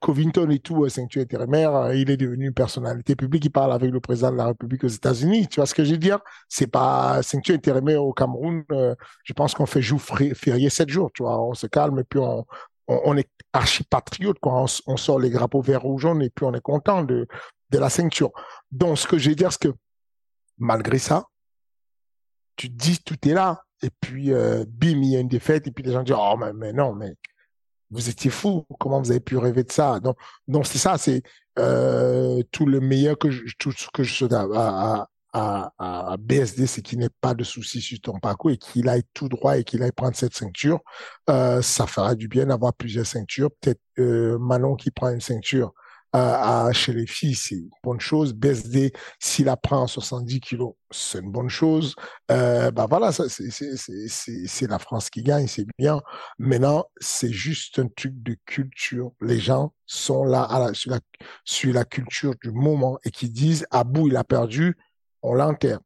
Covington 0.00 0.50
et 0.50 0.58
tout, 0.58 0.84
euh, 0.84 0.88
ceinture 0.88 1.22
intérimaire, 1.22 1.74
euh, 1.74 1.94
il 1.94 2.10
est 2.10 2.16
devenu 2.16 2.46
une 2.46 2.54
personnalité 2.54 3.14
publique, 3.14 3.44
il 3.44 3.50
parle 3.50 3.72
avec 3.72 3.90
le 3.92 4.00
président 4.00 4.32
de 4.32 4.36
la 4.36 4.46
République 4.46 4.82
aux 4.84 4.88
États-Unis. 4.88 5.46
Tu 5.48 5.60
vois 5.60 5.66
ce 5.66 5.74
que 5.74 5.84
je 5.84 5.92
veux 5.92 5.98
dire? 5.98 6.18
C'est 6.48 6.66
pas 6.66 7.22
ceinture 7.22 7.54
intérimaire 7.54 8.02
au 8.02 8.12
Cameroun. 8.12 8.64
Euh, 8.72 8.94
je 9.24 9.32
pense 9.32 9.54
qu'on 9.54 9.66
fait 9.66 9.82
jour 9.82 10.00
férié 10.00 10.70
sept 10.70 10.88
jours. 10.88 11.10
Tu 11.14 11.22
vois, 11.22 11.40
on 11.40 11.54
se 11.54 11.66
calme 11.66 12.00
et 12.00 12.04
puis 12.04 12.20
on, 12.88 13.16
est 13.16 13.28
archi 13.52 13.84
patriote 13.84 14.38
quand 14.40 14.66
on, 14.86 14.96
sort 14.96 15.20
les 15.20 15.30
drapeaux 15.30 15.62
vert 15.62 15.86
ou 15.86 15.98
jaune 15.98 16.22
et 16.22 16.30
puis 16.30 16.44
on 16.44 16.52
est 16.54 16.60
content 16.60 17.04
de 17.04 17.26
la 17.72 17.90
ceinture. 17.90 18.32
Donc 18.72 18.98
ce 18.98 19.06
que 19.06 19.18
je 19.18 19.30
veux 19.30 19.36
dire, 19.36 19.52
c'est 19.52 19.62
que 19.62 19.74
malgré 20.58 20.98
ça, 20.98 21.26
tu 22.56 22.68
dis 22.68 22.98
tout 23.04 23.16
est 23.28 23.34
là 23.34 23.62
et 23.82 23.90
puis 24.00 24.30
bim 24.30 25.00
il 25.02 25.10
y 25.10 25.16
a 25.16 25.20
une 25.20 25.28
défaite 25.28 25.66
et 25.66 25.70
puis 25.70 25.82
les 25.82 25.92
gens 25.92 26.02
disent 26.02 26.16
oh 26.18 26.36
mais 26.54 26.72
non 26.72 26.94
mais 26.94 27.14
vous 27.90 28.08
étiez 28.08 28.30
fou. 28.30 28.64
Comment 28.78 29.00
vous 29.00 29.10
avez 29.10 29.20
pu 29.20 29.36
rêver 29.36 29.64
de 29.64 29.72
ça? 29.72 30.00
Donc, 30.48 30.66
c'est 30.66 30.78
ça, 30.78 30.98
c'est 30.98 31.22
euh, 31.58 32.42
tout 32.52 32.66
le 32.66 32.80
meilleur 32.80 33.18
que 33.18 33.30
je, 33.30 33.42
tout 33.58 33.72
ce 33.72 33.88
que 33.92 34.02
je 34.02 34.14
souhaite 34.14 34.32
à, 34.32 35.08
à, 35.32 35.72
à, 35.78 36.16
BSD, 36.18 36.66
c'est 36.66 36.82
qu'il 36.82 36.98
n'ait 36.98 37.08
pas 37.20 37.34
de 37.34 37.44
soucis 37.44 37.80
sur 37.80 38.00
ton 38.00 38.18
parcours 38.18 38.50
et 38.50 38.58
qu'il 38.58 38.88
aille 38.88 39.04
tout 39.14 39.28
droit 39.28 39.58
et 39.58 39.64
qu'il 39.64 39.82
aille 39.82 39.92
prendre 39.92 40.16
cette 40.16 40.34
ceinture. 40.34 40.80
Euh, 41.28 41.62
ça 41.62 41.86
fera 41.86 42.14
du 42.14 42.28
bien 42.28 42.46
d'avoir 42.46 42.74
plusieurs 42.74 43.06
ceintures. 43.06 43.50
Peut-être 43.60 43.80
euh, 43.98 44.38
Manon 44.38 44.76
qui 44.76 44.90
prend 44.90 45.10
une 45.10 45.20
ceinture 45.20 45.72
à, 46.12 46.70
chez 46.72 46.92
les 46.92 47.06
filles, 47.06 47.34
c'est 47.34 47.54
une 47.54 47.70
bonne 47.84 48.00
chose. 48.00 48.32
BSD, 48.32 48.92
s'il 49.18 49.48
apprend 49.48 49.86
70 49.86 50.40
kilos, 50.40 50.74
c'est 50.90 51.20
une 51.20 51.30
bonne 51.30 51.48
chose. 51.48 51.94
Euh, 52.30 52.70
bah 52.70 52.86
voilà, 52.88 53.12
c'est 53.12 54.66
la 54.68 54.78
France 54.78 55.10
qui 55.10 55.22
gagne, 55.22 55.46
c'est 55.46 55.66
bien. 55.78 56.00
Maintenant, 56.38 56.84
c'est 57.00 57.32
juste 57.32 57.78
un 57.78 57.88
truc 57.88 58.20
de 58.22 58.36
culture. 58.44 59.12
Les 59.20 59.38
gens 59.38 59.72
sont 59.86 60.24
là 60.24 60.42
à 60.42 60.58
la, 60.58 60.74
sur, 60.74 60.90
la, 60.90 61.00
sur 61.44 61.72
la 61.72 61.84
culture 61.84 62.34
du 62.42 62.50
moment 62.50 62.98
et 63.04 63.10
qui 63.10 63.30
disent, 63.30 63.66
Abou, 63.70 64.08
il 64.08 64.16
a 64.16 64.24
perdu, 64.24 64.76
on 65.22 65.34
l'enterre. 65.34 65.80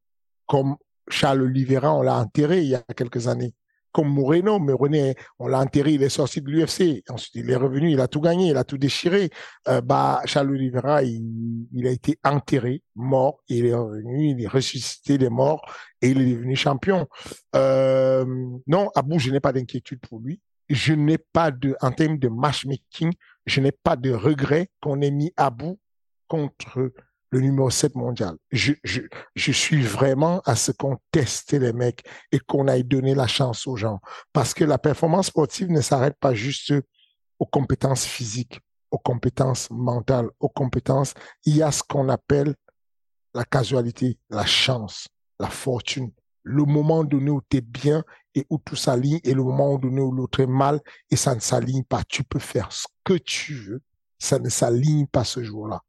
Comme 0.47 0.77
Charles 1.09 1.43
Oliveira, 1.43 1.95
on 1.95 2.03
l'a 2.03 2.17
enterré 2.17 2.63
il 2.63 2.69
y 2.69 2.75
a 2.75 2.83
quelques 2.95 3.29
années 3.29 3.55
comme 3.95 4.09
Moreno. 4.09 4.59
Mais 4.59 4.75
René, 4.75 5.15
on 5.39 5.47
l'a 5.47 5.61
enterré, 5.61 5.93
il 5.95 6.03
est 6.03 6.11
sorti 6.11 6.43
de 6.43 6.51
l'UFC. 6.51 7.03
Ensuite, 7.09 7.37
il 7.37 7.51
est 7.51 7.57
revenu, 7.57 7.93
il 7.93 8.01
a 8.01 8.09
tout 8.09 8.21
gagné, 8.21 8.49
il 8.49 8.57
a 8.57 8.65
tout 8.65 8.77
déchiré. 8.77 9.31
Euh, 9.69 9.81
bah, 9.81 10.21
Charles 10.27 10.51
Oliveira, 10.51 11.03
il, 11.03 11.87
a 11.87 11.91
été 11.91 12.19
enterré, 12.25 12.83
mort, 12.97 13.41
il 13.49 13.67
est 13.67 13.75
revenu, 13.75 14.31
il 14.31 14.43
est 14.43 14.49
ressuscité 14.49 15.17
des 15.17 15.31
morts 15.31 15.65
et 16.03 16.11
il 16.11 16.21
est 16.21 16.35
devenu 16.35 16.57
champion. 16.57 17.07
Euh, 17.55 18.25
non, 18.67 18.91
Abou, 18.95 19.19
je 19.19 19.31
n'ai 19.31 19.41
pas 19.41 19.53
d'inquiétude 19.53 20.01
pour 20.01 20.19
lui. 20.19 20.41
Je 20.69 20.93
n'ai 20.93 21.19
pas 21.19 21.51
de, 21.51 21.77
en 21.81 21.93
termes 21.93 22.19
de 22.19 22.29
matchmaking, 22.29 23.13
je 23.47 23.61
n'ai 23.61 23.73
pas 23.73 23.97
de 23.97 24.11
regret 24.11 24.69
qu'on 24.81 25.01
ait 25.03 25.11
mis 25.11 25.33
Abou 25.37 25.79
contre 26.27 26.91
le 27.31 27.41
numéro 27.41 27.69
7 27.69 27.95
mondial. 27.97 28.37
Je, 28.53 28.75
je, 28.85 29.01
je 29.35 29.53
suis 29.53 29.83
vraiment 29.83 30.41
à 30.45 30.55
ce 30.55 30.73
qu'on 30.73 30.99
teste 31.11 31.53
les 31.53 31.73
mecs 31.73 32.05
et 32.31 32.39
qu'on 32.39 32.69
aille 32.69 32.85
donner 32.85 33.15
la 33.15 33.27
chance 33.27 33.67
aux 33.67 33.77
gens. 33.77 34.01
Parce 34.33 34.55
que 34.55 34.65
la 34.65 34.79
performance 34.79 35.27
sportive 35.27 35.71
ne 35.71 35.81
s'arrête 35.81 36.17
pas 36.21 36.35
juste 36.35 36.73
aux 37.39 37.47
compétences 37.47 38.05
physiques, 38.05 38.61
aux 38.91 38.99
compétences 38.99 39.69
mentales, 39.71 40.31
aux 40.39 40.49
compétences. 40.49 41.15
Il 41.45 41.57
y 41.57 41.63
a 41.63 41.73
ce 41.73 41.83
qu'on 41.83 42.09
appelle 42.09 42.55
la 43.35 43.45
casualité, 43.45 44.17
la 44.31 44.47
chance, 44.47 45.09
la 45.41 45.49
fortune, 45.49 46.13
le 46.45 46.65
moment 46.65 47.03
donné 47.03 47.31
où 47.31 47.41
tu 47.51 47.57
es 47.57 47.61
bien 47.61 48.05
et 48.37 48.47
où 48.49 48.59
tout 48.59 48.77
s'aligne 48.77 49.21
et 49.25 49.35
le 49.35 49.43
moment 49.43 49.77
donné 49.79 50.01
où 50.01 50.13
l'autre 50.13 50.41
est 50.41 50.47
mal 50.47 50.81
et 51.11 51.17
ça 51.17 51.35
ne 51.35 51.41
s'aligne 51.41 51.83
pas. 51.83 52.03
Tu 52.09 52.23
peux 52.23 52.39
faire 52.39 52.71
ce 52.71 52.87
que 53.03 53.15
tu 53.15 53.55
veux, 53.55 53.83
ça 54.21 54.39
ne 54.39 54.49
s'aligne 54.49 55.07
pas 55.07 55.25
ce 55.25 55.43
jour-là 55.43 55.83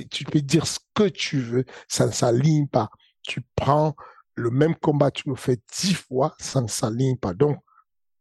tu, 0.00 0.24
peux 0.24 0.40
dire 0.40 0.66
ce 0.66 0.78
que 0.94 1.08
tu 1.08 1.40
veux, 1.40 1.64
ça 1.88 2.06
ne 2.06 2.12
s'aligne 2.12 2.66
pas. 2.66 2.90
Tu 3.22 3.42
prends 3.54 3.94
le 4.34 4.50
même 4.50 4.74
combat, 4.74 5.10
tu 5.10 5.28
le 5.28 5.34
fais 5.34 5.58
dix 5.80 5.94
fois, 5.94 6.34
ça 6.38 6.60
ne 6.60 6.68
s'aligne 6.68 7.16
pas. 7.16 7.34
Donc, 7.34 7.58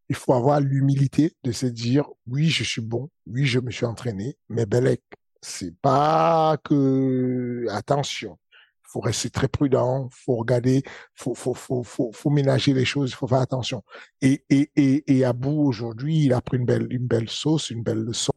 il 0.09 0.15
faut 0.15 0.33
avoir 0.33 0.59
l'humilité 0.59 1.33
de 1.43 1.51
se 1.51 1.65
dire, 1.65 2.05
oui, 2.27 2.49
je 2.49 2.63
suis 2.63 2.81
bon, 2.81 3.09
oui, 3.27 3.45
je 3.45 3.59
me 3.59 3.71
suis 3.71 3.85
entraîné, 3.85 4.37
mais 4.49 4.65
Belek, 4.65 5.01
c'est 5.41 5.75
pas 5.81 6.57
que, 6.63 7.65
attention, 7.69 8.37
faut 8.83 8.99
rester 8.99 9.29
très 9.29 9.47
prudent, 9.47 10.09
faut 10.11 10.35
regarder, 10.35 10.83
faut, 11.15 11.33
faut, 11.33 11.53
faut, 11.53 11.83
faut, 11.83 12.11
faut 12.11 12.29
ménager 12.29 12.73
les 12.73 12.83
choses, 12.83 13.11
il 13.11 13.15
faut 13.15 13.27
faire 13.27 13.39
attention. 13.39 13.83
Et, 14.21 14.43
et, 14.49 14.69
et, 14.75 15.17
et 15.17 15.23
Abou, 15.23 15.65
aujourd'hui, 15.65 16.25
il 16.25 16.33
a 16.33 16.41
pris 16.41 16.57
une 16.57 16.65
belle, 16.65 16.87
une 16.89 17.07
belle 17.07 17.29
sauce, 17.29 17.69
une 17.69 17.83
belle 17.83 17.99
leçon. 17.99 18.33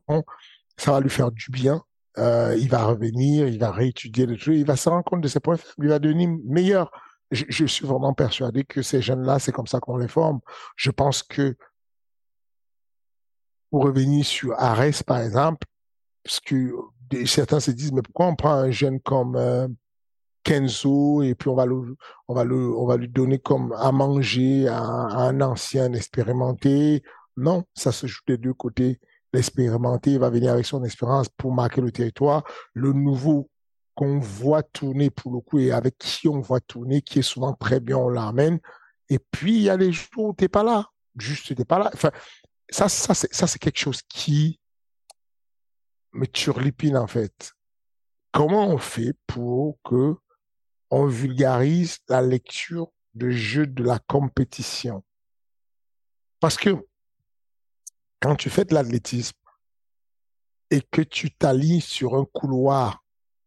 Ça 0.76 0.92
va 0.92 1.00
lui 1.00 1.10
faire 1.10 1.32
du 1.32 1.50
bien 1.50 1.82
euh, 2.18 2.54
il 2.58 2.68
va 2.68 2.84
revenir, 2.84 3.48
il 3.48 3.58
va 3.58 3.70
réétudier 3.70 4.26
le 4.26 4.36
truc, 4.36 4.54
il 4.56 4.66
va 4.66 4.76
se 4.76 4.88
rendre 4.88 5.04
compte 5.04 5.20
de 5.20 5.28
ses 5.28 5.40
points 5.40 5.56
faibles, 5.56 5.86
il 5.86 5.88
va 5.88 5.98
devenir 5.98 6.30
meilleur. 6.44 6.90
Je, 7.30 7.66
suis 7.66 7.86
vraiment 7.86 8.12
persuadé 8.12 8.64
que 8.64 8.82
ces 8.82 9.02
jeunes-là, 9.02 9.40
c'est 9.40 9.50
comme 9.50 9.66
ça 9.66 9.80
qu'on 9.80 9.96
les 9.96 10.06
forme. 10.06 10.40
Je 10.76 10.90
pense 10.90 11.24
que 11.24 11.56
pour 13.70 13.84
revenir 13.84 14.24
sur 14.24 14.52
Arès, 14.56 15.02
par 15.02 15.18
exemple, 15.18 15.66
parce 16.22 16.38
que 16.38 16.72
certains 17.26 17.58
se 17.58 17.72
disent, 17.72 17.92
mais 17.92 18.02
pourquoi 18.02 18.26
on 18.26 18.36
prend 18.36 18.52
un 18.52 18.70
jeune 18.70 19.00
comme 19.00 19.34
euh, 19.34 19.66
Kenzo 20.44 21.22
et 21.22 21.34
puis 21.34 21.48
on 21.48 21.56
va 21.56 21.66
le, 21.66 21.96
on 22.28 22.34
va 22.34 22.44
le, 22.44 22.76
on 22.76 22.86
va 22.86 22.96
lui 22.96 23.08
donner 23.08 23.40
comme 23.40 23.72
à 23.72 23.90
manger 23.90 24.68
à 24.68 24.78
un 24.80 25.40
ancien 25.40 25.92
expérimenté? 25.92 27.02
Non, 27.36 27.64
ça 27.74 27.90
se 27.90 28.06
joue 28.06 28.20
des 28.28 28.38
deux 28.38 28.54
côtés 28.54 29.00
l'expérimenter, 29.34 30.16
va 30.18 30.30
venir 30.30 30.52
avec 30.52 30.64
son 30.64 30.82
expérience 30.84 31.28
pour 31.28 31.52
marquer 31.52 31.80
le 31.80 31.92
territoire. 31.92 32.44
Le 32.72 32.92
nouveau 32.92 33.50
qu'on 33.94 34.18
voit 34.18 34.62
tourner 34.62 35.10
pour 35.10 35.32
le 35.32 35.40
coup 35.40 35.58
et 35.58 35.70
avec 35.70 35.98
qui 35.98 36.28
on 36.28 36.40
voit 36.40 36.60
tourner, 36.60 37.02
qui 37.02 37.20
est 37.20 37.22
souvent 37.22 37.52
très 37.52 37.80
bien, 37.80 37.98
on 37.98 38.08
l'amène. 38.08 38.58
Et 39.08 39.18
puis, 39.18 39.56
il 39.56 39.62
y 39.62 39.70
a 39.70 39.76
les 39.76 39.92
jours 39.92 40.30
où 40.30 40.32
t'es 40.32 40.48
pas 40.48 40.62
là. 40.62 40.88
Juste, 41.16 41.54
t'es 41.54 41.64
pas 41.64 41.78
là. 41.78 41.90
Enfin, 41.92 42.10
ça, 42.70 42.88
ça, 42.88 43.14
c'est, 43.14 43.32
ça, 43.32 43.46
c'est 43.46 43.58
quelque 43.58 43.78
chose 43.78 44.02
qui 44.08 44.58
me 46.12 46.26
turlipine, 46.26 46.96
en 46.96 47.06
fait. 47.06 47.52
Comment 48.32 48.68
on 48.68 48.78
fait 48.78 49.14
pour 49.26 49.78
que 49.84 50.16
on 50.90 51.06
vulgarise 51.06 51.98
la 52.08 52.22
lecture 52.22 52.88
de 53.14 53.30
jeux 53.30 53.66
de 53.66 53.84
la 53.84 53.98
compétition? 53.98 55.04
Parce 56.40 56.56
que 56.56 56.84
quand 58.24 58.36
tu 58.36 58.48
fais 58.48 58.64
de 58.64 58.72
l'athlétisme 58.72 59.36
et 60.70 60.80
que 60.80 61.02
tu 61.02 61.30
t'alignes 61.30 61.82
sur 61.82 62.16
un 62.16 62.24
couloir, 62.24 63.04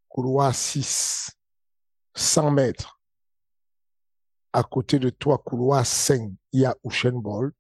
couloir 0.08 0.54
6, 0.54 1.32
100 2.14 2.52
mètres, 2.52 3.02
à 4.54 4.62
côté 4.62 5.00
de 5.00 5.10
toi, 5.10 5.40
couloir 5.40 5.84
5, 5.84 6.32
il 6.52 6.60
y 6.60 6.66
a 6.68 6.76
Usain 6.84 7.14
Bolt, 7.14 7.56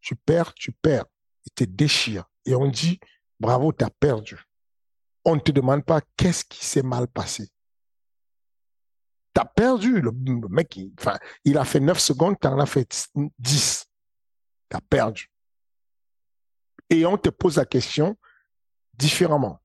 tu 0.00 0.16
perds, 0.16 0.52
tu 0.54 0.72
perds. 0.72 1.04
il 1.46 1.52
te 1.52 1.62
déchire. 1.62 2.24
Et 2.44 2.56
on 2.56 2.66
dit, 2.66 2.98
bravo, 3.38 3.72
tu 3.72 3.84
as 3.84 3.90
perdu. 3.90 4.36
On 5.24 5.36
ne 5.36 5.40
te 5.40 5.52
demande 5.52 5.84
pas 5.84 6.00
qu'est-ce 6.16 6.44
qui 6.44 6.64
s'est 6.64 6.82
mal 6.82 7.06
passé? 7.06 7.48
Tu 9.34 9.40
as 9.40 9.44
perdu. 9.44 10.00
Le, 10.00 10.10
mec, 10.48 10.80
il 11.44 11.58
a 11.58 11.64
fait 11.64 11.78
9 11.78 11.96
secondes, 11.96 12.34
tu 12.40 12.48
en 12.48 12.58
as 12.58 12.66
fait 12.66 13.08
10. 13.38 13.86
Tu 14.68 14.76
as 14.76 14.80
perdu. 14.80 15.30
Et 16.90 17.06
on 17.06 17.16
te 17.16 17.28
pose 17.28 17.56
la 17.56 17.64
question 17.64 18.16
différemment. 18.94 19.60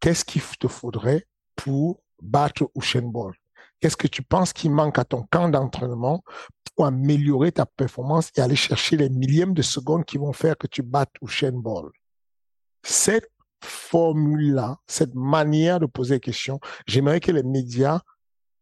Qu'est-ce 0.00 0.24
qu'il 0.24 0.42
te 0.42 0.68
faudrait 0.68 1.26
pour 1.56 2.00
battre 2.22 2.70
Usain 2.74 3.02
Bolt? 3.02 3.36
Qu'est-ce 3.80 3.96
que 3.96 4.06
tu 4.06 4.22
penses 4.22 4.52
qui 4.52 4.68
manque 4.68 4.98
à 4.98 5.04
ton 5.04 5.24
camp 5.30 5.48
d'entraînement 5.48 6.24
pour 6.74 6.86
améliorer 6.86 7.52
ta 7.52 7.66
performance 7.66 8.30
et 8.36 8.40
aller 8.40 8.56
chercher 8.56 8.96
les 8.96 9.08
millièmes 9.08 9.54
de 9.54 9.62
secondes 9.62 10.04
qui 10.04 10.18
vont 10.18 10.32
faire 10.32 10.56
que 10.56 10.66
tu 10.66 10.82
battes 10.82 11.14
Usain 11.22 11.52
Cette 12.82 13.30
formule-là, 13.62 14.78
cette 14.86 15.14
manière 15.14 15.80
de 15.80 15.86
poser 15.86 16.16
des 16.16 16.20
questions, 16.20 16.60
j'aimerais 16.86 17.20
que 17.20 17.32
les 17.32 17.42
médias 17.42 18.00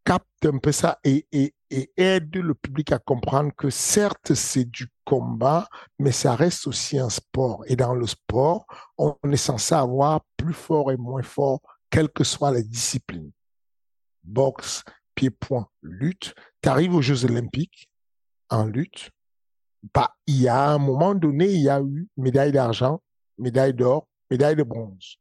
captent 0.05 0.47
un 0.47 0.59
peu 0.59 0.73
ça 0.73 0.99
et, 1.05 1.27
et 1.33 1.93
aident 1.97 2.37
le 2.37 2.55
public 2.55 2.93
à 2.93 2.99
comprendre 2.99 3.53
que 3.55 3.71
certes, 3.71 4.35
c'est 4.35 4.65
du 4.65 4.87
combat, 5.07 5.69
mais 6.01 6.13
ça 6.13 6.35
reste 6.35 6.67
aussi 6.67 6.99
un 6.99 7.09
sport. 7.09 7.65
Et 7.69 7.77
dans 7.77 7.95
le 7.95 8.07
sport, 8.07 8.67
on 8.99 9.17
est 9.31 9.37
censé 9.37 9.75
avoir 9.75 10.21
plus 10.37 10.53
fort 10.53 10.91
et 10.91 10.97
moins 10.97 11.23
fort, 11.23 11.61
quelles 11.89 12.11
que 12.11 12.25
soient 12.25 12.51
les 12.51 12.65
disciplines. 12.65 13.31
Boxe, 14.25 14.83
pied-point, 15.15 15.69
lutte. 15.81 16.35
Tu 16.61 16.69
arrives 16.69 16.95
aux 16.95 17.03
Jeux 17.03 17.25
olympiques 17.25 17.89
en 18.51 18.65
lutte. 18.65 19.11
Bah, 19.95 20.13
il 20.27 20.43
y 20.43 20.49
a 20.49 20.71
un 20.71 20.79
moment 20.79 21.15
donné, 21.15 21.47
il 21.47 21.63
y 21.63 21.69
a 21.69 21.81
eu 21.81 22.09
médaille 22.17 22.53
d'argent, 22.53 23.01
médaille 23.39 23.75
d'or, 23.75 24.09
médaille 24.29 24.57
de 24.57 24.65
bronze. 24.65 25.17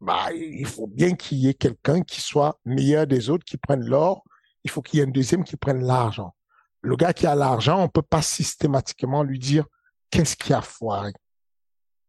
Bah, 0.00 0.32
il 0.32 0.66
faut 0.66 0.86
bien 0.86 1.14
qu'il 1.14 1.38
y 1.38 1.48
ait 1.48 1.54
quelqu'un 1.54 2.02
qui 2.02 2.22
soit 2.22 2.58
meilleur 2.64 3.06
des 3.06 3.28
autres, 3.28 3.44
qui 3.44 3.58
prenne 3.58 3.84
l'or. 3.84 4.24
Il 4.64 4.70
faut 4.70 4.80
qu'il 4.80 4.98
y 4.98 5.02
ait 5.02 5.06
un 5.06 5.10
deuxième 5.10 5.44
qui 5.44 5.56
prenne 5.56 5.84
l'argent. 5.84 6.34
Le 6.82 6.96
gars 6.96 7.12
qui 7.12 7.26
a 7.26 7.34
l'argent, 7.34 7.82
on 7.82 7.88
peut 7.88 8.02
pas 8.02 8.22
systématiquement 8.22 9.22
lui 9.22 9.38
dire 9.38 9.66
qu'est-ce 10.10 10.36
qui 10.36 10.52
a 10.52 10.62
foiré? 10.62 11.12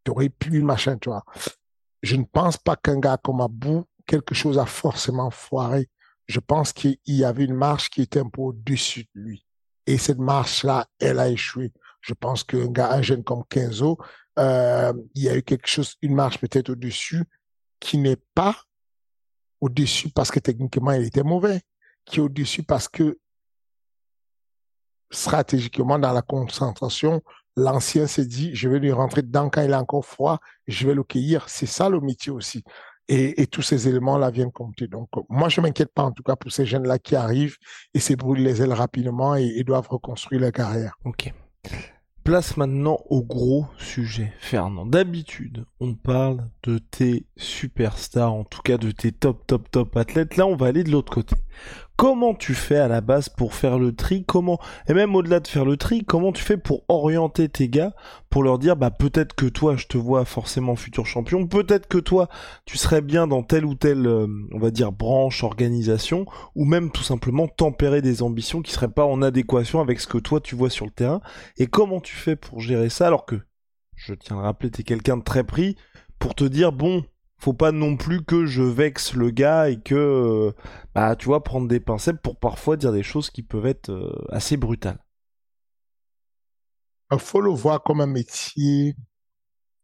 Tu 0.04 0.12
aurais 0.12 0.30
pu, 0.30 0.62
machin, 0.62 0.98
tu. 0.98 1.10
Je 2.02 2.16
ne 2.16 2.24
pense 2.24 2.58
pas 2.58 2.76
qu'un 2.76 3.00
gars 3.00 3.18
comme 3.18 3.42
Abou, 3.42 3.86
quelque 4.06 4.34
chose 4.34 4.58
a 4.58 4.66
forcément 4.66 5.32
foiré 5.32 5.90
je 6.30 6.40
pense 6.40 6.72
qu'il 6.72 6.98
y 7.08 7.24
avait 7.24 7.44
une 7.44 7.56
marche 7.56 7.90
qui 7.90 8.04
était 8.04 8.20
un 8.20 8.30
peu 8.30 8.42
au-dessus 8.42 9.08
de 9.16 9.20
lui. 9.20 9.46
Et 9.88 9.98
cette 9.98 10.20
marche-là, 10.20 10.86
elle 11.00 11.20
a 11.20 11.28
échoué. 11.28 11.74
Je 12.02 12.14
pense 12.14 12.44
qu'un 12.44 12.68
gars, 12.68 12.94
un 12.94 13.02
jeune 13.02 13.24
comme 13.24 13.44
Kenzo, 13.50 13.98
euh, 14.38 14.94
il 15.16 15.24
y 15.24 15.30
a 15.30 15.36
eu 15.36 15.42
quelque 15.42 15.68
chose, 15.68 15.96
une 16.04 16.14
marche 16.14 16.38
peut-être 16.38 16.70
au-dessus, 16.70 17.24
qui 17.80 17.98
n'est 17.98 18.22
pas 18.36 18.56
au-dessus 19.60 20.10
parce 20.10 20.30
que 20.30 20.40
techniquement 20.40 20.92
il 20.92 21.06
était 21.06 21.24
mauvais, 21.24 21.62
qui 22.06 22.20
est 22.20 22.22
au-dessus 22.22 22.62
parce 22.62 22.88
que 22.88 23.18
stratégiquement 25.12 26.00
dans 26.00 26.12
la 26.12 26.22
concentration, 26.22 27.22
l'ancien 27.56 28.08
s'est 28.08 28.26
dit, 28.26 28.52
je 28.54 28.70
vais 28.70 28.80
lui 28.80 28.92
rentrer 28.92 29.22
dedans 29.22 29.50
quand 29.50 29.62
il 29.62 29.72
est 29.72 29.76
encore 29.76 30.06
froid, 30.06 30.40
je 30.68 30.88
vais 30.88 30.94
le 30.94 31.04
cueillir. 31.04 31.50
C'est 31.50 31.66
ça 31.66 31.90
le 31.90 32.00
métier 32.00 32.32
aussi. 32.32 32.64
Et, 33.12 33.48
tous 33.48 33.64
ces 33.64 33.88
éléments-là 33.88 34.30
viennent 34.30 34.52
compter. 34.52 34.88
Donc, 34.88 35.10
moi, 35.30 35.50
je 35.50 35.62
m'inquiète 35.62 35.92
pas, 35.92 36.04
en 36.04 36.12
tout 36.12 36.22
cas, 36.22 36.36
pour 36.36 36.52
ces 36.52 36.68
jeunes-là 36.68 37.00
qui 37.00 37.16
arrivent 37.16 37.58
et 37.96 38.00
se 38.00 38.14
brûlent 38.14 38.44
les 38.44 38.62
ailes 38.62 38.74
rapidement 38.74 39.36
et, 39.36 39.48
et 39.48 39.64
doivent 39.64 39.88
reconstruire 39.90 40.42
leur 40.42 40.52
carrière. 40.52 40.96
Ok. 41.06 41.34
Place 42.24 42.56
maintenant 42.58 43.00
au 43.10 43.24
gros 43.24 43.66
sujet, 43.80 44.32
Fernand. 44.40 44.86
D'habitude, 44.86 45.66
on 45.80 45.96
parle 45.96 46.46
de 46.62 46.78
tes 46.78 47.26
superstars, 47.36 48.32
en 48.32 48.44
tout 48.44 48.62
cas 48.62 48.78
de 48.78 48.92
tes 48.92 49.12
top, 49.12 49.48
top, 49.48 49.72
top 49.72 49.98
athlètes. 49.98 50.38
Là, 50.38 50.46
on 50.46 50.56
va 50.56 50.68
aller 50.68 50.84
de 50.84 50.92
l'autre 50.92 51.12
côté 51.12 51.36
comment 52.00 52.34
tu 52.34 52.54
fais 52.54 52.78
à 52.78 52.88
la 52.88 53.02
base 53.02 53.28
pour 53.28 53.54
faire 53.54 53.78
le 53.78 53.94
tri? 53.94 54.24
Comment 54.24 54.58
et 54.88 54.94
même 54.94 55.16
au-delà 55.16 55.42
de 55.42 55.48
faire 55.50 55.66
le 55.66 55.76
tri, 55.76 56.06
comment 56.06 56.32
tu 56.32 56.42
fais 56.42 56.56
pour 56.56 56.86
orienter 56.88 57.50
tes 57.50 57.68
gars 57.68 57.94
pour 58.30 58.42
leur 58.42 58.58
dire 58.58 58.78
bah 58.78 58.90
peut-être 58.90 59.36
que 59.36 59.48
toi 59.48 59.76
je 59.76 59.86
te 59.86 59.98
vois 59.98 60.24
forcément 60.24 60.78
futur 60.78 61.06
champion, 61.06 61.46
peut-être 61.46 61.90
que 61.90 61.98
toi 61.98 62.30
tu 62.64 62.78
serais 62.78 63.02
bien 63.02 63.28
dans 63.28 63.44
telle 63.44 63.66
ou 63.66 63.76
telle 63.76 64.08
euh, 64.08 64.28
on 64.54 64.60
va 64.60 64.72
dire 64.72 64.94
branche, 64.94 65.44
organisation 65.44 66.26
ou 66.56 66.64
même 66.64 66.90
tout 66.90 67.04
simplement 67.04 67.50
tempérer 67.50 68.02
des 68.02 68.24
ambitions 68.24 68.62
qui 68.62 68.72
seraient 68.72 68.88
pas 68.88 69.06
en 69.06 69.22
adéquation 69.22 69.82
avec 69.82 70.00
ce 70.00 70.08
que 70.08 70.20
toi 70.20 70.40
tu 70.40 70.56
vois 70.56 70.70
sur 70.70 70.86
le 70.86 70.92
terrain. 70.92 71.20
Et 71.58 71.68
comment 71.68 72.00
tu 72.00 72.16
fais 72.16 72.38
pour 72.38 72.62
gérer 72.62 72.88
ça? 72.88 73.08
Alors 73.08 73.26
que 73.26 73.42
je 73.98 74.14
tiens 74.14 74.38
à 74.38 74.40
le 74.40 74.46
rappeler, 74.46 74.72
tu 74.72 74.80
es 74.80 74.84
quelqu'un 74.86 75.18
de 75.18 75.24
très 75.24 75.44
pris 75.44 75.76
pour 76.18 76.34
te 76.34 76.46
dire 76.46 76.72
bon, 76.72 77.04
faut 77.40 77.54
pas 77.54 77.72
non 77.72 77.96
plus 77.96 78.24
que 78.24 78.46
je 78.46 78.62
vexe 78.62 79.14
le 79.14 79.32
gars 79.32 79.70
et 79.70 79.80
que, 79.80 79.96
euh, 79.96 80.52
bah, 80.94 81.16
tu 81.16 81.26
vois, 81.26 81.44
prendre 81.44 81.68
des 81.68 81.80
pincettes 81.80 82.22
pour 82.22 82.38
parfois 82.38 82.76
dire 82.78 82.92
des 82.92 83.04
choses 83.04 83.30
qui 83.30 83.44
peuvent 83.44 83.66
être 83.66 83.90
euh, 83.90 84.14
assez 84.30 84.58
brutales. 84.58 85.00
Il 87.12 87.20
faut 87.20 87.42
le 87.42 87.50
voir 87.52 87.82
comme 87.82 88.02
un 88.02 88.08
métier, 88.08 88.96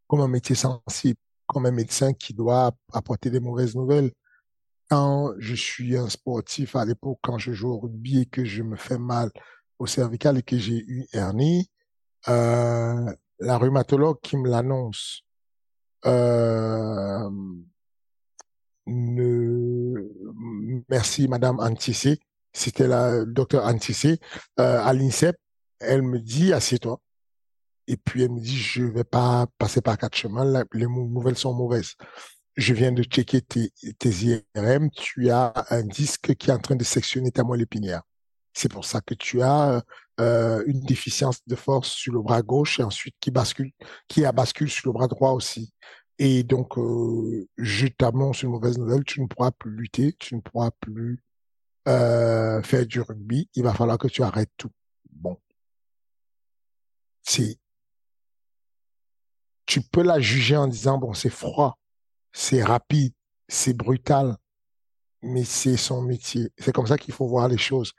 comme 0.06 0.20
un 0.20 0.28
métier 0.28 0.54
sensible, 0.54 1.18
comme 1.46 1.66
un 1.66 1.72
médecin 1.72 2.12
qui 2.12 2.34
doit 2.34 2.72
apporter 2.92 3.30
des 3.30 3.40
mauvaises 3.40 3.74
nouvelles. 3.74 4.12
Quand 4.88 5.32
je 5.38 5.54
suis 5.54 5.96
un 5.96 6.08
sportif 6.08 6.76
à 6.76 6.84
l'époque, 6.84 7.18
quand 7.22 7.38
je 7.38 7.52
joue 7.52 7.70
au 7.70 7.80
rugby 7.80 8.20
et 8.20 8.26
que 8.26 8.44
je 8.44 8.62
me 8.62 8.76
fais 8.76 8.98
mal 8.98 9.30
au 9.78 9.86
cervical 9.86 10.38
et 10.38 10.42
que 10.42 10.58
j'ai 10.58 10.84
eu 10.86 11.06
hernie, 11.12 11.68
euh, 12.28 13.12
la 13.40 13.58
rhumatologue 13.58 14.20
qui 14.22 14.36
me 14.36 14.48
l'annonce, 14.48 15.22
euh, 16.06 17.30
merci 20.88 21.28
Madame 21.28 21.60
Antissé, 21.60 22.18
c'était 22.52 22.86
la 22.86 23.24
docteur 23.24 23.64
Antissé 23.66 24.18
euh, 24.60 24.80
à 24.82 24.92
l'INSEP. 24.92 25.36
Elle 25.80 26.02
me 26.02 26.18
dit 26.18 26.52
assieds-toi. 26.52 27.00
Et 27.88 27.96
puis 27.96 28.22
elle 28.22 28.30
me 28.30 28.40
dit 28.40 28.56
je 28.56 28.84
vais 28.84 29.04
pas 29.04 29.46
passer 29.58 29.80
par 29.80 29.98
quatre 29.98 30.16
chemins. 30.16 30.64
les 30.72 30.86
nouvelles 30.86 31.36
sont 31.36 31.54
mauvaises. 31.54 31.94
Je 32.56 32.72
viens 32.72 32.92
de 32.92 33.02
checker 33.02 33.42
tes, 33.42 33.70
tes 33.98 34.10
IRM. 34.56 34.90
Tu 34.90 35.30
as 35.30 35.52
un 35.70 35.82
disque 35.82 36.34
qui 36.36 36.50
est 36.50 36.52
en 36.52 36.58
train 36.58 36.76
de 36.76 36.84
sectionner 36.84 37.30
ta 37.30 37.44
moelle 37.44 37.62
épinière. 37.62 38.02
C'est 38.54 38.70
pour 38.70 38.86
ça 38.86 39.00
que 39.02 39.14
tu 39.14 39.42
as 39.42 39.82
euh, 40.20 40.62
une 40.66 40.80
déficience 40.80 41.40
de 41.46 41.54
force 41.54 41.90
sur 41.90 42.12
le 42.12 42.20
bras 42.22 42.42
gauche 42.42 42.80
et 42.80 42.82
ensuite 42.82 43.16
qui 43.20 43.30
bascule, 43.30 43.72
qui 44.08 44.24
a 44.24 44.32
bascule 44.32 44.70
sur 44.70 44.88
le 44.88 44.92
bras 44.92 45.08
droit 45.08 45.32
aussi. 45.32 45.72
Et 46.18 46.42
donc, 46.42 46.78
euh, 46.78 47.46
je 47.58 47.86
t'annonce 47.86 48.42
une 48.42 48.50
mauvaise 48.50 48.78
nouvelle, 48.78 49.04
tu 49.04 49.20
ne 49.20 49.26
pourras 49.26 49.50
plus 49.50 49.70
lutter, 49.70 50.14
tu 50.18 50.34
ne 50.34 50.40
pourras 50.40 50.70
plus 50.80 51.22
euh, 51.88 52.62
faire 52.62 52.86
du 52.86 53.00
rugby, 53.00 53.48
il 53.54 53.62
va 53.62 53.74
falloir 53.74 53.98
que 53.98 54.08
tu 54.08 54.22
arrêtes 54.22 54.50
tout. 54.56 54.70
Bon. 55.12 55.38
C'est, 57.22 57.58
tu 59.66 59.82
peux 59.82 60.02
la 60.02 60.20
juger 60.20 60.56
en 60.56 60.66
disant, 60.68 60.98
bon, 60.98 61.12
c'est 61.12 61.28
froid, 61.30 61.78
c'est 62.32 62.62
rapide, 62.62 63.12
c'est 63.48 63.74
brutal, 63.74 64.36
mais 65.22 65.44
c'est 65.44 65.76
son 65.76 66.02
métier. 66.02 66.50
C'est 66.58 66.72
comme 66.72 66.86
ça 66.86 66.98
qu'il 66.98 67.12
faut 67.14 67.26
voir 67.26 67.48
les 67.48 67.58
choses. 67.58 67.92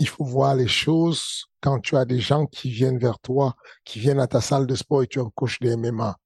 Il 0.00 0.08
faut 0.08 0.24
voir 0.24 0.54
les 0.56 0.66
choses 0.66 1.46
quand 1.60 1.78
tu 1.78 1.96
as 1.96 2.04
des 2.04 2.20
gens 2.20 2.46
qui 2.46 2.70
viennent 2.70 2.98
vers 2.98 3.18
toi, 3.20 3.54
qui 3.84 4.00
viennent 4.00 4.18
à 4.18 4.26
ta 4.26 4.40
salle 4.40 4.66
de 4.66 4.74
sport 4.74 5.02
et 5.02 5.06
tu 5.06 5.18
es 5.18 5.22
un 5.22 5.30
coach 5.34 5.60
de 5.60 5.74
MMA 5.74 6.16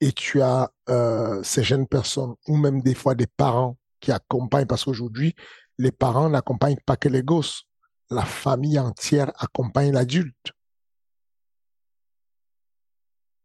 et 0.00 0.12
tu 0.12 0.42
as 0.42 0.70
euh, 0.88 1.42
ces 1.42 1.64
jeunes 1.64 1.86
personnes 1.86 2.34
ou 2.46 2.56
même 2.56 2.82
des 2.82 2.94
fois 2.94 3.14
des 3.14 3.26
parents 3.26 3.76
qui 4.00 4.12
accompagnent, 4.12 4.66
parce 4.66 4.84
qu'aujourd'hui, 4.84 5.34
les 5.78 5.92
parents 5.92 6.28
n'accompagnent 6.28 6.80
pas 6.84 6.96
que 6.96 7.08
les 7.08 7.22
gosses, 7.22 7.64
la 8.10 8.24
famille 8.24 8.78
entière 8.78 9.32
accompagne 9.38 9.92
l'adulte. 9.92 10.52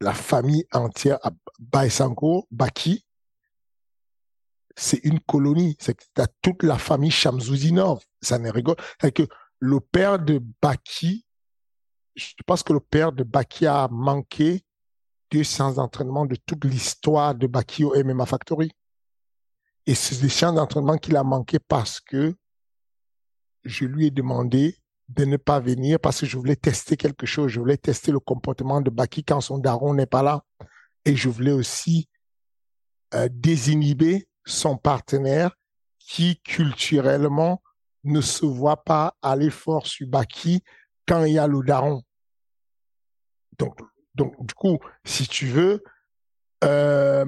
La 0.02 0.13
famille 0.13 0.65
entière 0.73 1.17
à 1.23 1.32
Baïsanko, 1.60 2.47
Baki, 2.52 3.06
c'est 4.76 5.04
une 5.04 5.19
colonie. 5.19 5.76
C'est 5.80 5.95
que 5.95 6.04
tu 6.15 6.21
as 6.21 6.28
toute 6.41 6.63
la 6.63 6.78
famille 6.78 7.10
Chamzouzinov. 7.10 8.04
Ça 8.21 8.38
n'est 8.38 8.52
rigolo. 8.52 8.78
C'est 9.02 9.12
que 9.12 9.23
le 9.60 9.80
père 9.80 10.20
de 10.20 10.41
Baki, 10.62 11.26
je 12.15 12.34
pense 12.46 12.63
que 12.63 12.74
le 12.74 12.80
père 12.80 13.12
de 13.12 13.24
Baki 13.24 13.65
a 13.65 13.88
manqué 13.89 14.63
deux 15.32 15.43
séances 15.43 15.76
d'entraînement 15.76 16.26
de 16.26 16.36
toute 16.36 16.65
l'histoire 16.65 17.36
de 17.36 17.48
Baki 17.48 17.84
au 17.84 17.93
MMA 18.04 18.26
Factory. 18.26 18.72
Et 19.86 19.96
c'est 19.96 20.22
des 20.22 20.30
séances 20.30 20.56
d'entraînement 20.56 20.98
qu'il 20.98 21.15
a 21.15 21.24
manqué 21.24 21.60
parce 21.60 22.00
que 22.00 22.36
je 23.63 23.86
lui 23.86 24.08
ai 24.08 24.12
demandé 24.12 24.78
de 25.10 25.26
ne 25.26 25.38
pas 25.38 25.60
venir 25.60 26.00
parce 26.00 26.22
que 26.22 26.26
je 26.26 26.38
voulais 26.38 26.56
tester 26.56 26.98
quelque 26.98 27.26
chose. 27.26 27.52
Je 27.52 27.60
voulais 27.60 27.78
tester 27.78 28.12
le 28.12 28.20
comportement 28.20 28.82
de 28.82 28.89
Baki 28.89 29.24
quand 29.24 29.41
son 29.41 29.58
daron 29.58 29.93
n'est 29.93 30.06
pas 30.06 30.24
là. 30.24 30.43
Et 31.06 31.15
je 31.15 31.30
voulais 31.30 31.52
aussi 31.52 32.10
euh, 33.13 33.30
désinhiber 33.32 34.28
son 34.46 34.78
partenaire 34.78 35.56
qui 36.00 36.39
culturellement 36.41 37.62
ne 38.04 38.22
se 38.22 38.46
voit 38.46 38.84
pas 38.84 39.16
aller 39.22 39.50
fort 39.50 39.88
sur 39.88 40.08
Baki 40.08 40.64
quand 41.08 41.24
il 41.26 41.34
y 41.34 41.40
a 41.40 41.48
le 41.48 41.62
daron. 41.64 42.02
Donc, 43.58 43.80
Donc, 44.16 44.34
du 44.46 44.54
coup, 44.54 44.80
si 45.06 45.28
tu 45.28 45.46
veux, 45.48 45.84
euh, 46.64 47.26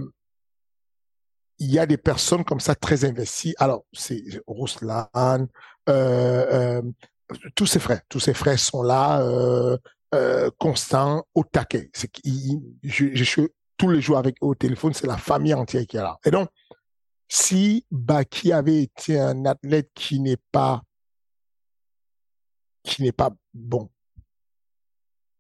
il 1.60 1.72
y 1.72 1.80
a 1.80 1.86
des 1.86 1.98
personnes 1.98 2.44
comme 2.44 2.60
ça 2.60 2.76
très 2.76 3.06
investies. 3.06 3.54
Alors, 3.58 3.86
c'est 3.94 4.24
Ruslan, 4.48 5.08
euh, 5.14 5.48
euh, 5.90 6.82
tous 7.56 7.68
ses 7.68 7.80
frères, 7.80 8.02
tous 8.10 8.20
ses 8.20 8.34
frères 8.34 8.58
sont 8.60 8.82
là, 8.82 9.22
constants, 10.58 11.26
au 11.36 11.44
taquet. 11.44 11.92
Je 12.84 13.24
suis 13.24 13.48
tous 13.78 13.90
les 13.90 14.02
jours 14.02 14.18
avec 14.18 14.36
eux 14.44 14.48
au 14.48 14.56
téléphone, 14.56 14.94
c'est 14.94 15.08
la 15.08 15.18
famille 15.18 15.54
entière 15.54 15.86
qui 15.86 15.98
est 15.98 16.02
là. 16.02 16.18
Et 16.26 16.32
donc, 16.32 16.50
si 17.30 17.86
Baki 17.92 18.52
avait 18.52 18.82
été 18.82 19.20
un 19.20 19.46
athlète 19.46 19.92
qui 19.94 20.20
n'est 20.20 20.42
pas 20.52 20.84
qui 22.84 23.04
n'est 23.04 23.12
pas 23.12 23.30
bon 23.54 23.90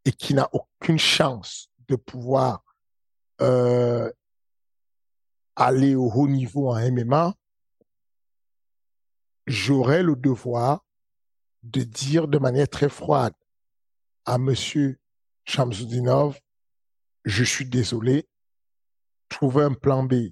et 0.05 0.11
qui 0.11 0.35
n'a 0.35 0.47
aucune 0.53 0.99
chance 0.99 1.71
de 1.87 1.95
pouvoir 1.95 2.63
euh, 3.41 4.11
aller 5.55 5.95
au 5.95 6.11
haut 6.11 6.27
niveau 6.27 6.69
en 6.69 6.91
MMA, 6.91 7.33
j'aurais 9.47 10.03
le 10.03 10.15
devoir 10.15 10.85
de 11.63 11.81
dire 11.81 12.27
de 12.27 12.37
manière 12.37 12.69
très 12.69 12.89
froide 12.89 13.33
à 14.25 14.37
Monsieur 14.37 14.99
Shamsudinov, 15.45 16.39
je 17.25 17.43
suis 17.43 17.65
désolé, 17.65 18.29
trouvez 19.27 19.63
un 19.63 19.73
plan 19.73 20.03
B, 20.03 20.31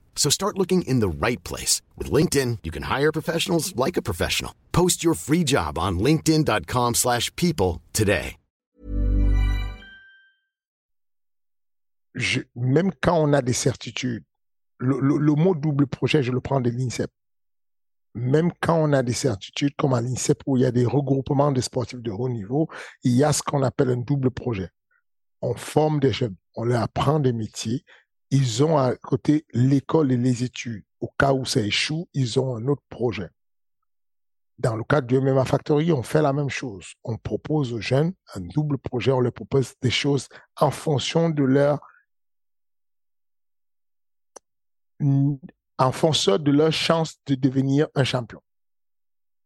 So 0.15 0.29
start 0.29 0.57
looking 0.57 0.83
in 0.83 0.99
the 0.99 1.09
right 1.09 1.43
place. 1.43 1.81
With 1.97 2.11
LinkedIn, 2.11 2.59
you 2.63 2.69
can 2.71 2.83
hire 2.83 3.11
professionals 3.11 3.75
like 3.75 3.97
a 3.97 4.01
professional. 4.03 4.53
Post 4.71 5.03
your 5.03 5.15
free 5.15 5.43
job 5.43 5.79
on 5.79 5.97
linkedin.com 5.99 6.93
slash 6.93 7.35
people 7.35 7.81
today. 7.91 8.37
Je, 12.13 12.41
même 12.57 12.91
quand 13.01 13.17
on 13.17 13.31
a 13.31 13.41
des 13.41 13.53
certitudes, 13.53 14.25
le, 14.79 14.99
le, 14.99 15.17
le 15.17 15.33
mot 15.33 15.55
double 15.55 15.87
projet, 15.87 16.21
je 16.23 16.33
le 16.33 16.41
prends 16.41 16.59
de 16.59 16.69
l'INSEP. 16.69 17.09
Même 18.15 18.51
quand 18.59 18.75
on 18.75 18.91
a 18.91 19.01
des 19.01 19.13
certitudes, 19.13 19.73
comme 19.77 19.93
à 19.93 20.01
l'INSEP 20.01 20.43
où 20.45 20.57
il 20.57 20.63
y 20.63 20.65
a 20.65 20.71
des 20.71 20.85
regroupements 20.85 21.53
de 21.53 21.61
sportifs 21.61 22.01
de 22.01 22.11
haut 22.11 22.27
niveau, 22.27 22.67
il 23.05 23.13
y 23.13 23.23
a 23.23 23.31
ce 23.31 23.41
qu'on 23.41 23.63
appelle 23.63 23.91
un 23.91 23.97
double 23.97 24.29
projet. 24.29 24.69
On 25.41 25.53
forme 25.53 26.01
des 26.01 26.11
jeunes, 26.11 26.35
on 26.55 26.65
leur 26.65 26.81
apprend 26.81 27.21
des 27.21 27.31
métiers, 27.31 27.85
ils 28.31 28.63
ont 28.63 28.77
à 28.77 28.95
côté 28.95 29.45
l'école 29.53 30.11
et 30.11 30.17
les 30.17 30.43
études. 30.43 30.83
Au 31.01 31.09
cas 31.19 31.33
où 31.33 31.45
ça 31.45 31.61
échoue, 31.61 32.07
ils 32.13 32.39
ont 32.39 32.55
un 32.55 32.67
autre 32.67 32.83
projet. 32.89 33.29
Dans 34.57 34.75
le 34.75 34.83
cadre 34.83 35.07
du 35.07 35.19
MMA 35.19 35.43
Factory, 35.45 35.91
on 35.91 36.03
fait 36.03 36.21
la 36.21 36.33
même 36.33 36.49
chose. 36.49 36.93
On 37.03 37.17
propose 37.17 37.73
aux 37.73 37.81
jeunes 37.81 38.13
un 38.35 38.41
double 38.41 38.77
projet, 38.77 39.11
on 39.11 39.19
leur 39.19 39.33
propose 39.33 39.73
des 39.81 39.91
choses 39.91 40.29
en 40.55 40.71
fonction 40.71 41.29
de 41.29 41.43
leur 41.43 41.79
en 45.79 45.89
de 45.89 46.51
leur 46.51 46.71
chance 46.71 47.17
de 47.25 47.33
devenir 47.33 47.87
un 47.95 48.03
champion. 48.03 48.41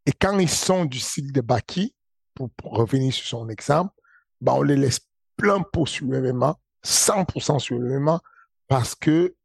Et 0.05 0.11
quand 0.11 0.37
ils 0.37 0.49
sont 0.49 0.83
du 0.83 0.99
cycle 0.99 1.31
de 1.31 1.39
Baki, 1.39 1.95
pour, 2.33 2.49
revenir 2.63 3.13
sur 3.13 3.25
son 3.25 3.47
exemple, 3.47 3.93
ben 4.41 4.53
on 4.53 4.61
les 4.61 4.75
laisse 4.75 4.99
plein 5.37 5.61
pot 5.61 5.85
sur 5.85 6.07
le 6.07 6.33
MMA, 6.33 6.57
100% 6.83 7.59
sur 7.59 7.79
le 7.79 7.99
MMA, 7.99 8.21
parce 8.67 8.95
que 8.95 9.35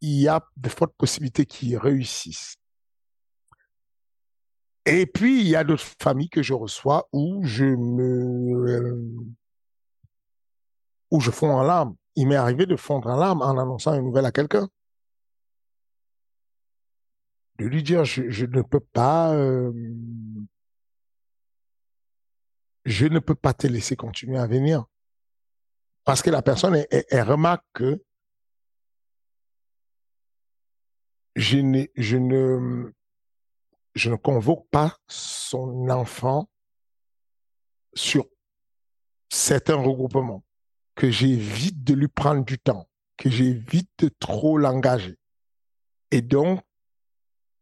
il 0.00 0.20
y 0.20 0.28
a 0.28 0.46
de 0.56 0.68
fortes 0.68 0.94
possibilités 0.96 1.46
qu'ils 1.46 1.78
réussissent. 1.78 2.56
Et 4.86 5.06
puis, 5.06 5.40
il 5.40 5.48
y 5.48 5.56
a 5.56 5.64
d'autres 5.64 5.86
familles 5.98 6.28
que 6.28 6.42
je 6.42 6.52
reçois 6.52 7.08
où 7.12 7.42
je 7.42 7.64
me, 7.64 9.08
où 11.10 11.20
je 11.20 11.30
fonds 11.30 11.52
en 11.52 11.62
larmes. 11.62 11.96
Il 12.16 12.28
m'est 12.28 12.36
arrivé 12.36 12.66
de 12.66 12.76
fondre 12.76 13.08
en 13.08 13.16
larmes 13.16 13.40
en 13.40 13.58
annonçant 13.58 13.94
une 13.94 14.04
nouvelle 14.04 14.26
à 14.26 14.32
quelqu'un. 14.32 14.68
De 17.58 17.66
lui 17.66 17.82
dire, 17.82 18.04
je, 18.04 18.44
ne 18.44 18.62
peux 18.62 18.80
pas, 18.80 19.32
euh, 19.32 19.72
je 22.84 23.06
ne 23.06 23.20
peux 23.20 23.34
pas 23.34 23.54
te 23.54 23.66
laisser 23.66 23.96
continuer 23.96 24.38
à 24.38 24.46
venir. 24.46 24.84
Parce 26.04 26.20
que 26.20 26.28
la 26.28 26.42
personne, 26.42 26.84
elle 26.90 27.22
remarque 27.22 27.64
que 27.72 28.02
je 31.36 31.58
ne, 31.58 31.84
je 31.96 32.16
ne, 32.16 32.92
je 33.94 34.10
ne 34.10 34.16
convoque 34.16 34.68
pas 34.70 34.96
son 35.08 35.88
enfant 35.88 36.48
sur 37.94 38.26
certains 39.30 39.76
regroupements, 39.76 40.44
que 40.94 41.10
j'évite 41.10 41.82
de 41.82 41.94
lui 41.94 42.08
prendre 42.08 42.44
du 42.44 42.58
temps, 42.58 42.88
que 43.16 43.30
j'évite 43.30 43.90
de 43.98 44.08
trop 44.08 44.58
l'engager. 44.58 45.18
Et 46.10 46.22
donc, 46.22 46.60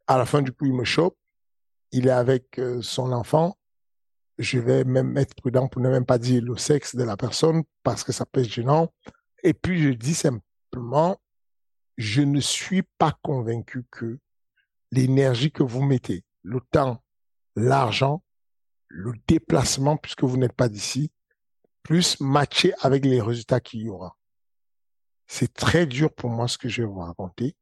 à 0.06 0.18
la 0.18 0.26
fin 0.26 0.42
du 0.42 0.52
coup, 0.52 0.66
il 0.66 0.74
me 0.74 0.84
chope, 0.84 1.16
il 1.92 2.06
est 2.06 2.10
avec 2.10 2.58
euh, 2.58 2.82
son 2.82 3.12
enfant, 3.12 3.56
je 4.38 4.58
vais 4.58 4.84
même 4.84 5.16
être 5.16 5.34
prudent 5.34 5.68
pour 5.68 5.80
ne 5.80 5.88
même 5.88 6.06
pas 6.06 6.18
dire 6.18 6.42
le 6.42 6.56
sexe 6.56 6.96
de 6.96 7.04
la 7.04 7.16
personne 7.16 7.62
parce 7.82 8.04
que 8.04 8.12
ça 8.12 8.26
peut 8.26 8.40
être 8.40 8.50
gênant. 8.50 8.92
Et 9.42 9.54
puis, 9.54 9.82
je 9.82 9.90
dis 9.90 10.14
simplement, 10.14 11.20
je 11.96 12.22
ne 12.22 12.40
suis 12.40 12.82
pas 12.98 13.16
convaincu 13.22 13.84
que 13.90 14.18
l'énergie 14.90 15.50
que 15.50 15.62
vous 15.62 15.82
mettez, 15.82 16.24
le 16.42 16.60
temps, 16.70 17.02
l'argent, 17.56 18.22
le 18.88 19.12
déplacement, 19.26 19.96
puisque 19.96 20.24
vous 20.24 20.36
n'êtes 20.36 20.52
pas 20.52 20.68
d'ici, 20.68 21.10
plus 21.82 22.20
matcher 22.20 22.72
avec 22.80 23.04
les 23.04 23.20
résultats 23.20 23.60
qu'il 23.60 23.82
y 23.82 23.88
aura. 23.88 24.16
C'est 25.26 25.52
très 25.52 25.86
dur 25.86 26.12
pour 26.12 26.30
moi 26.30 26.46
ce 26.46 26.58
que 26.58 26.68
je 26.68 26.82
vais 26.82 26.88
vous 26.88 27.00
raconter, 27.00 27.56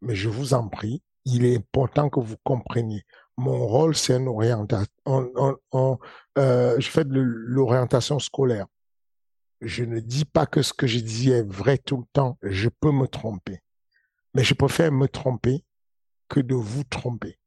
mais 0.00 0.14
je 0.14 0.28
vous 0.28 0.54
en 0.54 0.68
prie, 0.68 1.02
il 1.24 1.44
est 1.44 1.56
important 1.56 2.08
que 2.08 2.20
vous 2.20 2.36
compreniez. 2.44 3.04
Mon 3.36 3.66
rôle, 3.66 3.96
c'est 3.96 4.16
une 4.16 4.28
orientation. 4.28 4.88
euh, 6.38 6.78
je 6.78 6.88
fais 6.88 7.04
de 7.04 7.18
l'orientation 7.20 8.18
scolaire. 8.18 8.66
Je 9.64 9.82
ne 9.82 9.98
dis 9.98 10.26
pas 10.26 10.44
que 10.44 10.60
ce 10.60 10.74
que 10.74 10.86
je 10.86 10.98
dis 10.98 11.30
est 11.30 11.42
vrai 11.42 11.78
tout 11.78 11.96
le 11.96 12.04
temps. 12.12 12.38
Je 12.42 12.68
peux 12.68 12.92
me 12.92 13.08
tromper. 13.08 13.62
Mais 14.34 14.44
je 14.44 14.52
préfère 14.52 14.92
me 14.92 15.08
tromper 15.08 15.64
que 16.28 16.40
de 16.40 16.54
vous 16.54 16.84
tromper. 16.84 17.38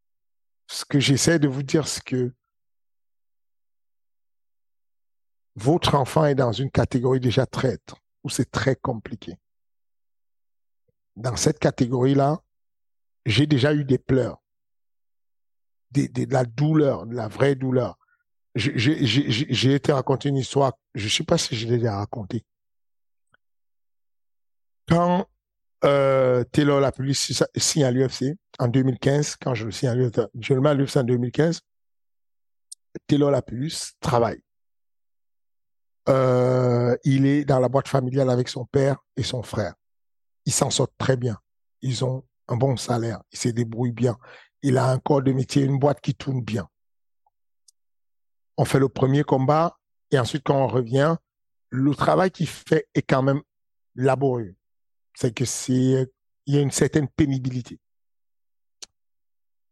Ce 0.65 0.84
que 0.84 0.99
j'essaie 0.99 1.38
de 1.38 1.47
vous 1.47 1.62
dire, 1.62 1.88
c'est 1.88 2.03
que 2.03 2.34
votre 5.56 5.93
enfant 5.93 6.25
est 6.25 6.36
dans 6.36 6.51
une 6.51 6.71
catégorie 6.71 7.19
déjà 7.19 7.45
traître, 7.45 7.97
où 8.23 8.30
c'est 8.30 8.49
très 8.49 8.75
compliqué. 8.75 9.38
Dans 11.15 11.36
cette 11.36 11.60
catégorie-là, 11.60 12.41
j'ai 13.25 13.45
déjà 13.45 13.73
eu 13.73 13.86
des 13.86 13.97
pleurs, 13.99 14.41
de 15.91 16.32
la 16.32 16.45
douleur, 16.45 17.06
de 17.06 17.15
la 17.15 17.27
vraie 17.27 17.56
douleur. 17.56 17.97
J'ai 18.58 19.74
été 19.74 19.91
raconter 19.91 20.30
une 20.30 20.38
histoire, 20.38 20.74
je 20.96 21.06
ne 21.06 21.10
sais 21.10 21.24
pas 21.24 21.38
si 21.38 21.56
je 21.56 21.67
l'ai 21.67 21.78
déjà 21.78 21.98
raconté. 21.98 22.43
Quand 24.88 25.28
euh, 25.84 26.43
Taylor 26.46 26.80
la 26.80 26.91
signe 27.56 27.84
à 27.84 27.91
l'UFC 27.91 28.36
en 28.58 28.67
2015, 28.67 29.36
quand 29.36 29.54
je 29.54 29.65
le 29.65 29.72
signe 29.72 29.89
à 29.89 29.96
l'UFC, 29.96 30.22
je 30.39 30.54
le 30.54 30.62
mets 30.62 30.70
à 30.70 30.74
l'UFC 30.74 30.98
en 30.98 31.04
2015, 31.04 31.62
Taylor 33.06 33.30
la 33.30 33.43
travaille. 34.00 34.41
Euh, 36.10 36.96
il 37.04 37.26
est 37.26 37.46
dans 37.46 37.60
la 37.60 37.70
boîte 37.70 37.88
familiale 37.88 38.30
avec 38.30 38.48
son 38.48 38.65
père 38.65 38.98
et 39.17 39.24
son 39.24 39.43
frère. 39.43 39.76
Ils 40.46 40.54
s'en 40.54 40.70
sortent 40.70 40.98
très 40.98 41.17
bien. 41.17 41.38
Ils 41.82 42.06
ont 42.06 42.24
un 42.48 42.56
bon 42.56 42.78
salaire. 42.78 43.22
Il 43.32 43.38
se 43.38 43.50
débrouille 43.50 43.91
bien. 43.91 44.17
Il 44.63 44.78
a 44.78 44.89
un 44.89 45.00
corps 45.00 45.22
de 45.22 45.32
métier, 45.32 45.63
une 45.63 45.77
boîte 45.77 46.02
qui 46.02 46.15
tourne 46.15 46.42
bien. 46.42 46.67
On 48.58 48.65
fait 48.65 48.79
le 48.79 48.89
premier 48.89 49.23
combat 49.23 49.77
et 50.12 50.19
ensuite 50.19 50.43
quand 50.43 50.58
on 50.63 50.67
revient, 50.67 51.15
le 51.69 51.93
travail 51.95 52.31
qu'il 52.31 52.47
fait 52.47 52.87
est 52.93 53.01
quand 53.01 53.23
même 53.23 53.41
laborieux. 53.95 54.55
C'est 55.13 55.33
que 55.33 55.45
c'est, 55.45 56.10
y 56.45 56.58
a 56.58 56.62
une 56.62 56.71
certaine 56.71 57.08
pénibilité. 57.08 57.79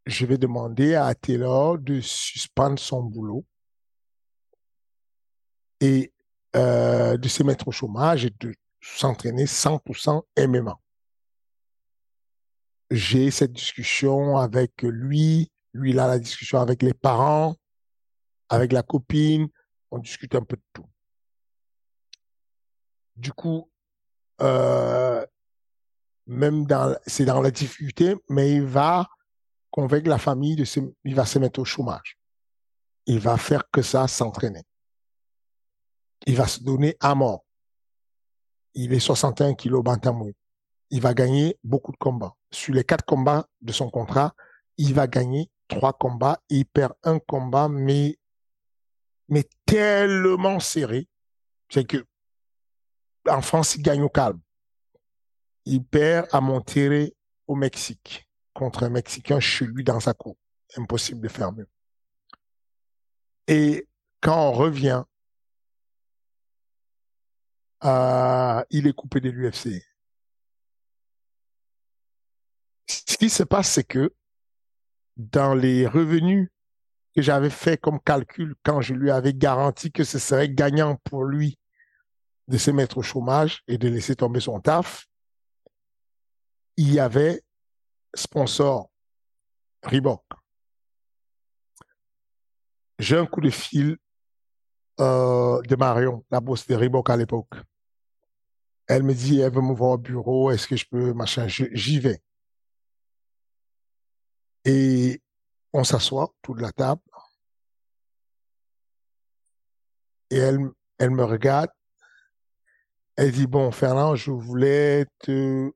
Je 0.06 0.26
vais 0.26 0.38
demander 0.38 0.96
à 0.96 1.14
Taylor 1.16 1.80
de 1.80 2.00
suspendre 2.02 2.80
son 2.80 3.02
boulot 3.02 3.46
et 5.80 6.14
euh, 6.56 7.18
de 7.18 7.28
se 7.28 7.44
mettre 7.44 7.68
au 7.68 7.72
chômage 7.72 8.26
et 8.26 8.34
de 8.40 8.54
s'entraîner 8.82 9.46
100% 9.46 10.22
MMA. 10.48 10.80
J'ai 12.92 13.32
cette 13.32 13.52
discussion 13.52 14.38
avec 14.38 14.84
lui, 14.84 15.52
lui 15.74 15.90
il 15.92 16.00
a 16.00 16.08
la 16.08 16.20
discussion 16.20 16.60
avec 16.60 16.84
les 16.84 16.94
parents, 16.94 17.56
avec 18.50 18.72
la 18.72 18.84
copine, 18.84 19.48
on 19.92 20.00
discute 20.00 20.36
un 20.36 20.42
peu 20.42 20.56
de 20.56 20.64
tout. 20.74 20.90
Du 23.16 23.32
coup, 23.32 23.70
euh, 24.42 25.26
même 26.28 26.66
dans, 26.66 26.96
c'est 27.06 27.26
dans 27.26 27.42
la 27.42 27.52
difficulté, 27.52 28.16
mais 28.30 28.54
il 28.54 28.64
va 28.64 29.08
convaincre 29.72 30.10
la 30.10 30.18
famille 30.18 30.56
de 30.56 30.66
se, 30.66 30.80
il 31.04 31.16
va 31.16 31.26
se 31.26 31.40
mettre 31.40 31.60
au 31.60 31.66
chômage. 31.66 32.18
Il 33.06 33.20
va 33.20 33.38
faire 33.38 33.70
que 33.70 33.82
ça, 33.82 34.08
s'entraîner. 34.08 34.64
Il 36.26 36.36
va 36.36 36.48
se 36.48 36.62
donner 36.64 36.98
à 37.00 37.14
mort. 37.14 37.46
Il 38.74 38.94
est 38.94 39.00
61 39.00 39.54
kilos 39.54 39.84
bantamweight. 39.84 40.36
Il 40.90 41.02
va 41.02 41.14
gagner 41.14 41.58
beaucoup 41.64 41.92
de 41.92 41.98
combats. 41.98 42.36
Sur 42.52 42.74
les 42.74 42.84
quatre 42.84 43.06
combats 43.06 43.48
de 43.62 43.72
son 43.72 43.90
contrat, 43.90 44.34
il 44.78 44.94
va 44.94 45.08
gagner 45.08 45.50
trois 45.68 45.94
combats. 45.94 46.40
Il 46.50 46.66
perd 46.66 46.94
un 47.04 47.20
combat, 47.20 47.70
mais, 47.70 48.18
mais 49.30 49.48
tellement 49.66 50.60
serré. 50.60 51.08
C'est 51.70 51.86
que, 51.86 52.06
en 53.28 53.42
France, 53.42 53.76
il 53.76 53.82
gagne 53.82 54.02
au 54.02 54.10
calme 54.10 54.40
il 55.66 55.84
perd 55.84 56.28
à 56.32 56.42
Monterrey 56.42 57.14
au 57.48 57.56
Mexique 57.56 58.30
contre 58.54 58.84
un 58.84 58.90
Mexicain 58.90 59.40
chez 59.40 59.66
lui 59.66 59.84
dans 59.84 60.00
sa 60.00 60.14
cour. 60.14 60.38
Impossible 60.78 61.22
de 61.22 61.28
faire 61.28 61.52
mieux. 61.52 61.68
Et 63.48 63.88
quand 64.22 64.50
on 64.50 64.52
revient, 64.52 65.04
euh, 67.84 68.64
il 68.70 68.88
est 68.88 68.94
coupé 68.94 69.20
de 69.20 69.30
l'UFC. 69.30 69.84
Ce 72.88 73.18
qui 73.18 73.30
se 73.30 73.44
passe, 73.44 73.72
c'est 73.72 73.84
que 73.84 74.14
dans 75.18 75.54
les 75.54 75.88
revenus 75.88 76.50
que 77.16 77.22
j'avais 77.22 77.50
fait 77.50 77.78
comme 77.78 78.00
calcul 78.02 78.56
quand 78.64 78.82
je 78.82 78.94
lui 78.94 79.10
avais 79.10 79.34
garanti 79.34 79.92
que 79.92 80.04
ce 80.04 80.20
serait 80.20 80.50
gagnant 80.50 80.98
pour 81.04 81.24
lui 81.24 81.58
de 82.48 82.58
se 82.58 82.72
mettre 82.72 82.98
au 82.98 83.02
chômage 83.02 83.64
et 83.68 83.78
de 83.78 83.88
laisser 83.88 84.16
tomber 84.16 84.40
son 84.40 84.60
taf, 84.60 85.08
il 86.78 86.94
y 86.94 87.00
avait 87.00 87.42
sponsor 88.14 88.90
Reebok. 89.84 90.24
J'ai 93.00 93.18
un 93.18 93.26
coup 93.26 93.42
de 93.42 93.50
fil 93.50 93.98
euh, 95.00 95.62
de 95.62 95.76
Marion, 95.76 96.26
la 96.32 96.40
bosse 96.40 96.68
de 96.68 96.76
Reebok 96.76 97.10
à 97.10 97.18
l'époque. 97.18 97.56
Elle 98.88 99.04
me 99.04 99.14
dit, 99.14 99.40
elle 99.40 99.52
veut 99.52 99.62
me 99.62 99.74
voir 99.74 99.92
au 99.92 99.98
bureau, 99.98 100.52
est-ce 100.52 100.68
que 100.68 100.76
je 100.76 100.86
peux, 100.86 101.14
machin, 101.14 101.48
j'y 101.48 102.00
vais. 102.00 102.22
Et 104.64 105.22
on 105.76 105.84
s'assoit, 105.84 106.34
toute 106.42 106.62
la 106.62 106.72
table. 106.72 107.02
Et 110.30 110.38
elle, 110.38 110.60
elle 110.98 111.12
me 111.12 111.24
regarde. 111.24 111.70
Elle 113.18 113.32
dit, 113.32 113.48
bon, 113.48 113.72
Fernand, 113.72 114.16
je 114.16 114.32
voulais 114.32 115.06
te 115.20 115.72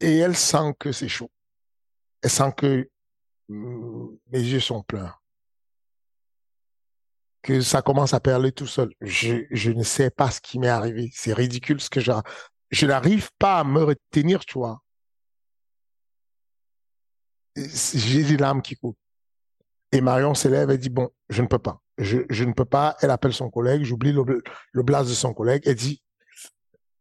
et 0.00 0.18
elle 0.18 0.36
sent 0.36 0.74
que 0.78 0.92
c'est 0.92 1.08
chaud. 1.08 1.30
Elle 2.22 2.30
sent 2.30 2.52
que 2.56 2.90
mm, 3.48 4.08
mes 4.32 4.40
yeux 4.40 4.60
sont 4.60 4.82
pleins. 4.82 5.14
Que 7.42 7.60
ça 7.60 7.82
commence 7.82 8.14
à 8.14 8.20
perler 8.20 8.52
tout 8.52 8.66
seul. 8.66 8.92
Je, 9.00 9.44
je 9.50 9.70
ne 9.70 9.82
sais 9.82 10.10
pas 10.10 10.30
ce 10.30 10.40
qui 10.40 10.58
m'est 10.58 10.68
arrivé. 10.68 11.10
C'est 11.14 11.32
ridicule 11.32 11.80
ce 11.80 11.90
que 11.90 12.00
je, 12.00 12.12
je 12.70 12.86
n'arrive 12.86 13.30
pas 13.38 13.60
à 13.60 13.64
me 13.64 13.82
retenir, 13.82 14.44
tu 14.44 14.58
vois. 14.58 14.83
J'ai 17.56 18.24
des 18.24 18.36
larmes 18.36 18.62
qui 18.62 18.76
coulent. 18.76 18.94
Et 19.92 20.00
Marion 20.00 20.34
s'élève 20.34 20.70
et 20.70 20.78
dit, 20.78 20.88
bon, 20.88 21.10
je 21.28 21.42
ne 21.42 21.46
peux 21.46 21.58
pas. 21.58 21.80
Je, 21.98 22.44
ne 22.44 22.52
peux 22.52 22.64
pas. 22.64 22.96
Elle 23.00 23.10
appelle 23.10 23.32
son 23.32 23.50
collègue. 23.50 23.84
J'oublie 23.84 24.12
le, 24.12 24.42
le 24.72 24.82
blase 24.82 25.08
de 25.08 25.14
son 25.14 25.32
collègue. 25.32 25.62
Elle 25.64 25.76
dit, 25.76 26.02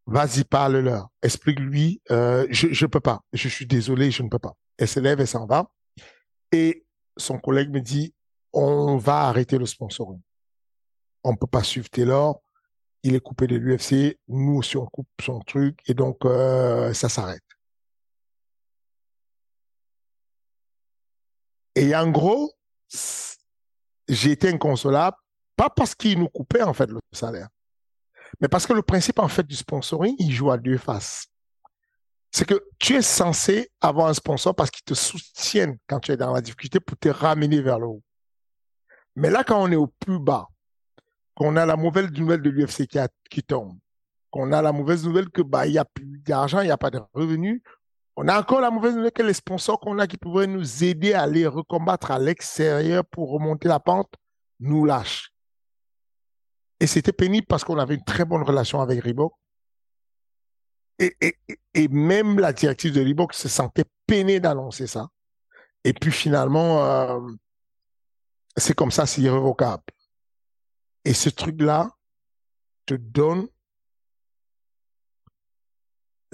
Vas-y, 0.06 0.44
parle-leur. 0.44 1.10
Explique-lui. 1.22 2.02
Euh, 2.12 2.46
je 2.50 2.68
ne 2.68 2.90
peux 2.90 3.00
pas. 3.00 3.22
Je 3.32 3.48
suis 3.48 3.66
désolé, 3.66 4.12
je 4.12 4.24
ne 4.24 4.30
peux 4.30 4.40
pas. 4.40 4.56
Elle 4.78 4.88
se 4.88 5.00
lève, 5.00 5.22
et 5.22 5.26
s'en 5.26 5.46
va. 5.46 5.72
Et 6.52 6.86
son 7.16 7.40
collègue 7.40 7.70
me 7.70 7.80
dit, 7.80 8.14
on 8.52 8.98
va 8.98 9.22
arrêter 9.28 9.58
le 9.58 9.66
sponsoring. 9.66 10.22
On 11.24 11.32
ne 11.32 11.38
peut 11.38 11.48
pas 11.48 11.64
suivre 11.64 11.90
Taylor. 11.90 12.42
Il 13.04 13.16
est 13.16 13.20
coupé 13.20 13.48
de 13.48 13.56
l'UFC. 13.56 14.20
Nous 14.28 14.58
aussi, 14.58 14.78
on 14.78 14.86
coupe 14.86 15.08
son 15.22 15.40
truc. 15.40 15.80
Et 15.88 15.94
donc, 15.94 16.26
euh, 16.26 16.94
ça 16.94 17.08
s'arrête. 17.08 17.44
Et 21.76 21.96
en 21.96 22.10
gros, 22.10 22.54
j'ai 24.08 24.32
été 24.32 24.50
inconsolable, 24.50 25.18
pas 25.56 25.70
parce 25.70 25.96
qu'il 25.96 26.20
nous 26.20 26.30
coupait 26.30 26.64
en 26.64 26.74
fait 26.74 26.90
le 26.90 27.00
salaire, 27.12 27.50
mais 28.40 28.48
parce 28.48 28.66
que 28.66 28.74
le 28.74 28.82
principe, 28.82 29.20
en 29.20 29.28
fait, 29.28 29.46
du 29.46 29.56
sponsoring, 29.56 30.16
il 30.20 30.32
joue 30.32 30.52
à 30.52 30.58
deux 30.58 30.78
faces. 30.78 31.28
C'est 32.32 32.46
que 32.46 32.64
tu 32.80 32.96
es 32.96 33.02
censé 33.02 33.70
avoir 33.80 34.08
un 34.08 34.14
sponsor 34.14 34.56
parce 34.56 34.72
qu'il 34.72 34.84
te 34.84 34.96
soutienne 34.96 35.78
quand 35.88 36.00
tu 36.00 36.12
es 36.12 36.18
dans 36.18 36.34
la 36.34 36.42
difficulté 36.42 36.80
pour 36.80 36.98
te 36.98 37.10
ramener 37.10 37.62
vers 37.62 37.80
le 37.80 37.86
haut. 37.86 38.04
Mais 39.16 39.30
là, 39.30 39.44
quand 39.44 39.62
on 39.62 39.72
est 39.72 39.76
au 39.76 39.88
plus 39.88 40.20
bas, 40.20 40.48
qu'on 41.36 41.56
a 41.56 41.66
la 41.66 41.76
mauvaise 41.76 42.12
nouvelle 42.12 42.42
de 42.42 42.50
l'UFC 42.50 42.88
qui, 43.30 43.44
tombe, 43.44 43.78
qu'on 44.32 44.52
a 44.52 44.62
la 44.62 44.72
mauvaise 44.72 45.06
nouvelle 45.06 45.30
que 45.30 45.42
bah 45.42 45.68
il 45.68 45.74
y 45.74 45.78
a 45.78 45.86
plus 45.86 46.20
d'argent, 46.20 46.62
il 46.62 46.66
n'y 46.66 46.72
a 46.72 46.78
pas 46.78 46.92
de 46.92 47.00
revenus, 47.14 47.62
on 48.16 48.28
a 48.28 48.40
encore 48.40 48.62
la 48.62 48.70
mauvaise 48.70 48.96
nouvelle 48.96 49.12
que 49.12 49.24
les 49.24 49.34
sponsors 49.34 49.80
qu'on 49.80 50.00
a 50.00 50.08
qui 50.08 50.18
pourraient 50.18 50.48
nous 50.48 50.84
aider 50.84 51.14
à 51.14 51.24
aller 51.24 51.48
recombattre 51.48 52.12
à 52.12 52.20
l'extérieur 52.20 53.04
pour 53.06 53.32
remonter 53.32 53.68
la 53.68 53.80
pente 53.80 54.14
nous 54.60 54.86
lâchent. 54.86 55.34
Et 56.80 56.88
c'était 56.88 57.14
pénible 57.14 57.48
parce 57.48 57.64
qu'on 57.64 57.78
avait 57.78 57.96
une 57.96 58.04
très 58.04 58.26
bonne 58.26 58.44
relation 58.44 58.82
avec 58.82 59.04
Reebok. 59.04 59.34
Et, 61.00 61.88
même 61.90 62.40
la 62.40 62.54
directrice 62.54 62.94
de 62.94 63.04
Reebok 63.04 63.34
se 63.34 63.50
sentait 63.50 63.86
peinée 64.06 64.40
d'annoncer 64.40 64.86
ça. 64.86 65.08
Et 65.84 65.94
puis 65.94 66.12
finalement, 66.12 66.86
euh, 66.86 67.20
c'est 68.56 68.76
comme 68.76 68.92
ça, 68.92 69.06
c'est 69.06 69.22
irrévocable. 69.22 69.84
Et 71.04 71.14
ce 71.14 71.30
truc-là 71.30 71.90
te 72.86 72.94
donne 72.94 73.48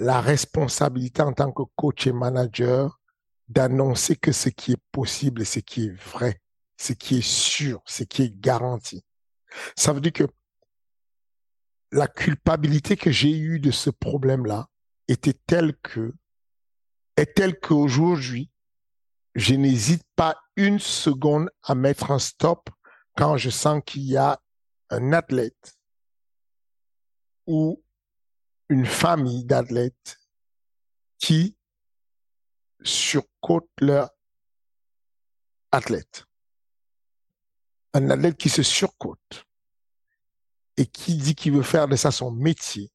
la 0.00 0.22
responsabilité 0.22 1.20
en 1.20 1.34
tant 1.34 1.52
que 1.52 1.62
coach 1.76 2.06
et 2.06 2.12
manager 2.12 2.98
d'annoncer 3.48 4.16
que 4.16 4.32
ce 4.32 4.48
qui 4.48 4.72
est 4.72 4.82
possible 4.90 5.42
et 5.42 5.44
ce 5.44 5.58
qui 5.60 5.86
est 5.86 5.94
vrai, 5.94 6.40
ce 6.78 6.94
qui 6.94 7.18
est 7.18 7.26
sûr, 7.26 7.82
ce 7.84 8.04
qui 8.04 8.22
est 8.22 8.40
garanti. 8.40 9.04
Ça 9.76 9.92
veut 9.92 10.00
dire 10.00 10.14
que 10.14 10.26
la 11.92 12.08
culpabilité 12.08 12.96
que 12.96 13.10
j'ai 13.10 13.36
eue 13.36 13.60
de 13.60 13.70
ce 13.70 13.90
problème-là 13.90 14.68
était 15.06 15.38
telle 15.46 15.76
que, 15.82 16.14
est 17.16 17.34
telle 17.34 17.60
qu'aujourd'hui, 17.60 18.50
je 19.34 19.54
n'hésite 19.54 20.04
pas 20.16 20.40
une 20.56 20.78
seconde 20.78 21.50
à 21.62 21.74
mettre 21.74 22.10
un 22.10 22.18
stop 22.18 22.70
quand 23.18 23.36
je 23.36 23.50
sens 23.50 23.82
qu'il 23.84 24.04
y 24.04 24.16
a 24.16 24.40
un 24.88 25.12
athlète 25.12 25.76
ou 27.46 27.82
une 28.70 28.86
famille 28.86 29.44
d'athlètes 29.44 30.20
qui 31.18 31.56
surcote 32.82 33.68
leur 33.80 34.10
athlète. 35.72 36.24
Un 37.92 38.08
athlète 38.10 38.36
qui 38.36 38.48
se 38.48 38.62
surcote 38.62 39.44
et 40.76 40.86
qui 40.86 41.16
dit 41.16 41.34
qu'il 41.34 41.52
veut 41.52 41.62
faire 41.62 41.88
de 41.88 41.96
ça 41.96 42.12
son 42.12 42.30
métier, 42.30 42.92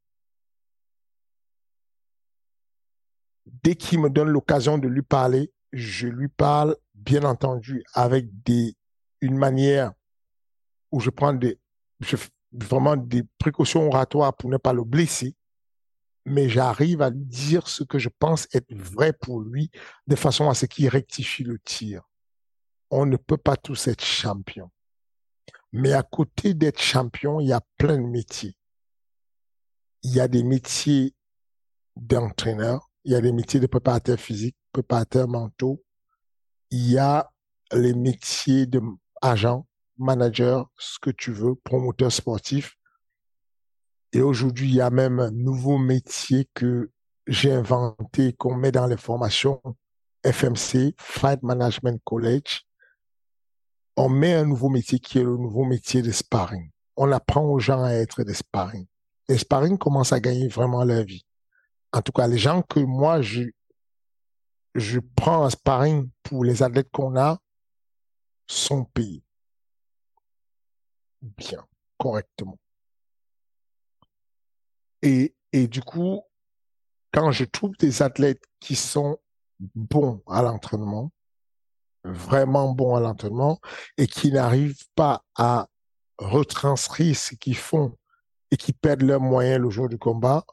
dès 3.46 3.76
qu'il 3.76 4.00
me 4.00 4.10
donne 4.10 4.30
l'occasion 4.30 4.78
de 4.78 4.88
lui 4.88 5.04
parler, 5.04 5.52
je 5.74 6.08
lui 6.08 6.30
parle, 6.30 6.78
bien 6.94 7.24
entendu, 7.26 7.84
avec 7.94 8.44
des, 8.44 8.78
une 9.20 9.38
manière 9.38 9.92
où 10.92 11.02
je 11.02 11.10
prends 11.10 11.34
des, 11.34 11.60
vraiment 12.54 12.96
des 12.96 13.24
précautions 13.38 13.88
oratoires 13.88 14.34
pour 14.38 14.50
ne 14.50 14.58
pas 14.58 14.72
le 14.72 14.86
blesser, 14.86 15.36
mais 16.26 16.50
j'arrive 16.50 17.02
à 17.02 17.10
lui 17.10 17.26
dire 17.26 17.68
ce 17.68 17.84
que 17.84 18.00
je 18.00 18.10
pense 18.10 18.48
être 18.54 18.74
vrai 18.74 19.14
pour 19.14 19.42
lui 19.42 19.70
de 20.08 20.16
façon 20.16 20.50
à 20.50 20.56
ce 20.56 20.66
qu'il 20.66 20.90
rectifie 20.90 21.44
le 21.44 21.60
tir. 21.60 22.02
On 22.90 23.06
ne 23.06 23.18
peut 23.18 23.38
pas 23.38 23.56
tous 23.56 23.88
être 23.88 24.04
champions. 24.04 24.72
Mais 25.72 25.94
à 25.94 26.04
côté 26.04 26.54
d'être 26.54 26.82
champion, 26.82 27.40
il 27.40 27.48
y 27.48 27.54
a 27.54 27.62
plein 27.78 27.98
de 27.98 28.08
métiers. 28.08 28.58
Il 30.04 30.14
y 30.14 30.20
a 30.20 30.28
des 30.28 30.44
métiers 30.44 31.14
d'entraîneur, 31.96 32.90
il 33.04 33.12
y 33.12 33.16
a 33.16 33.22
des 33.22 33.32
métiers 33.32 33.60
de 33.60 33.68
préparateur 33.68 34.20
physique, 34.20 34.56
préparateur 34.72 35.28
mentaux, 35.28 35.84
il 36.72 36.92
y 36.92 36.98
a 36.98 37.32
les 37.72 37.94
métiers 37.94 38.66
de 38.66 38.82
agent, 39.22 39.66
manager, 39.98 40.70
ce 40.78 41.00
que 41.00 41.10
tu 41.10 41.32
veux, 41.32 41.56
promoteur 41.56 42.12
sportif. 42.12 42.76
Et 44.16 44.22
aujourd'hui, 44.22 44.70
il 44.70 44.76
y 44.76 44.80
a 44.82 44.90
même 44.90 45.20
un 45.20 45.32
nouveau 45.32 45.78
métier 45.78 46.48
que 46.54 46.90
j'ai 47.28 47.52
inventé, 47.52 48.32
qu'on 48.32 48.56
met 48.56 48.72
dans 48.72 48.88
les 48.88 48.96
formations 48.96 49.62
FMC, 50.26 50.96
Fight 50.98 51.44
Management 51.44 52.00
College. 52.06 52.62
On 53.98 54.08
met 54.08 54.34
un 54.34 54.46
nouveau 54.46 54.70
métier 54.70 55.00
qui 55.00 55.20
est 55.20 55.24
le 55.24 55.36
nouveau 55.36 55.66
métier 55.66 56.02
de 56.02 56.14
sparring. 56.14 56.72
On 56.96 57.12
apprend 57.12 57.44
aux 57.44 57.60
gens 57.60 57.84
à 57.84 57.92
être 57.92 58.24
des 58.24 58.36
sparring. 58.36 58.86
Les 59.28 59.38
sparring 59.38 59.78
commencent 59.78 60.14
à 60.14 60.22
gagner 60.22 60.48
vraiment 60.48 60.86
leur 60.86 61.04
vie. 61.04 61.26
En 61.92 62.02
tout 62.02 62.14
cas, 62.14 62.26
les 62.26 62.38
gens 62.38 62.62
que 62.62 62.80
moi, 62.80 63.22
je, 63.22 63.44
je 64.76 65.02
prends 65.18 65.44
en 65.44 65.50
sparring 65.50 66.10
pour 66.24 66.46
les 66.46 66.64
athlètes 66.64 66.90
qu'on 66.90 67.18
a 67.18 67.38
sont 68.48 68.86
payés. 68.86 69.26
Bien, 71.22 71.66
correctement. 71.98 72.58
Et, 75.06 75.68
du 75.68 75.82
coup, 75.82 76.24
quand 77.14 77.32
je 77.32 77.46
trouve 77.46 77.78
des 77.78 78.02
athlètes 78.02 78.44
qui 78.60 78.76
sont 78.76 79.20
bons 79.60 80.24
à 80.28 80.42
l'entraînement, 80.42 81.12
vraiment 82.04 82.74
bons 82.74 82.96
à 82.96 83.00
l'entraînement, 83.00 83.60
et 83.98 84.08
qui 84.08 84.32
n'arrivent 84.32 84.88
pas 84.96 85.24
à 85.36 85.68
retranscrire 86.18 87.16
ce 87.16 87.36
qu'ils 87.36 87.58
font 87.58 87.96
et 88.50 88.58
qui 88.58 88.74
perdent 88.74 89.04
leurs 89.04 89.22
moyens 89.22 89.62
le 89.62 89.70
jour 89.70 89.90
du 89.90 89.98
combat, 89.98 90.44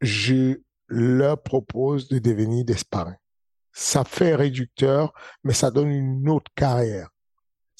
je 0.00 0.60
leur 0.86 1.42
propose 1.42 2.08
de 2.08 2.18
devenir 2.18 2.64
des 2.64 2.76
sparring. 2.76 3.16
Ça 3.72 4.04
fait 4.04 4.34
réducteur, 4.34 5.12
mais 5.44 5.54
ça 5.54 5.70
donne 5.70 5.90
une 5.90 6.28
autre 6.28 6.50
carrière. 6.54 7.10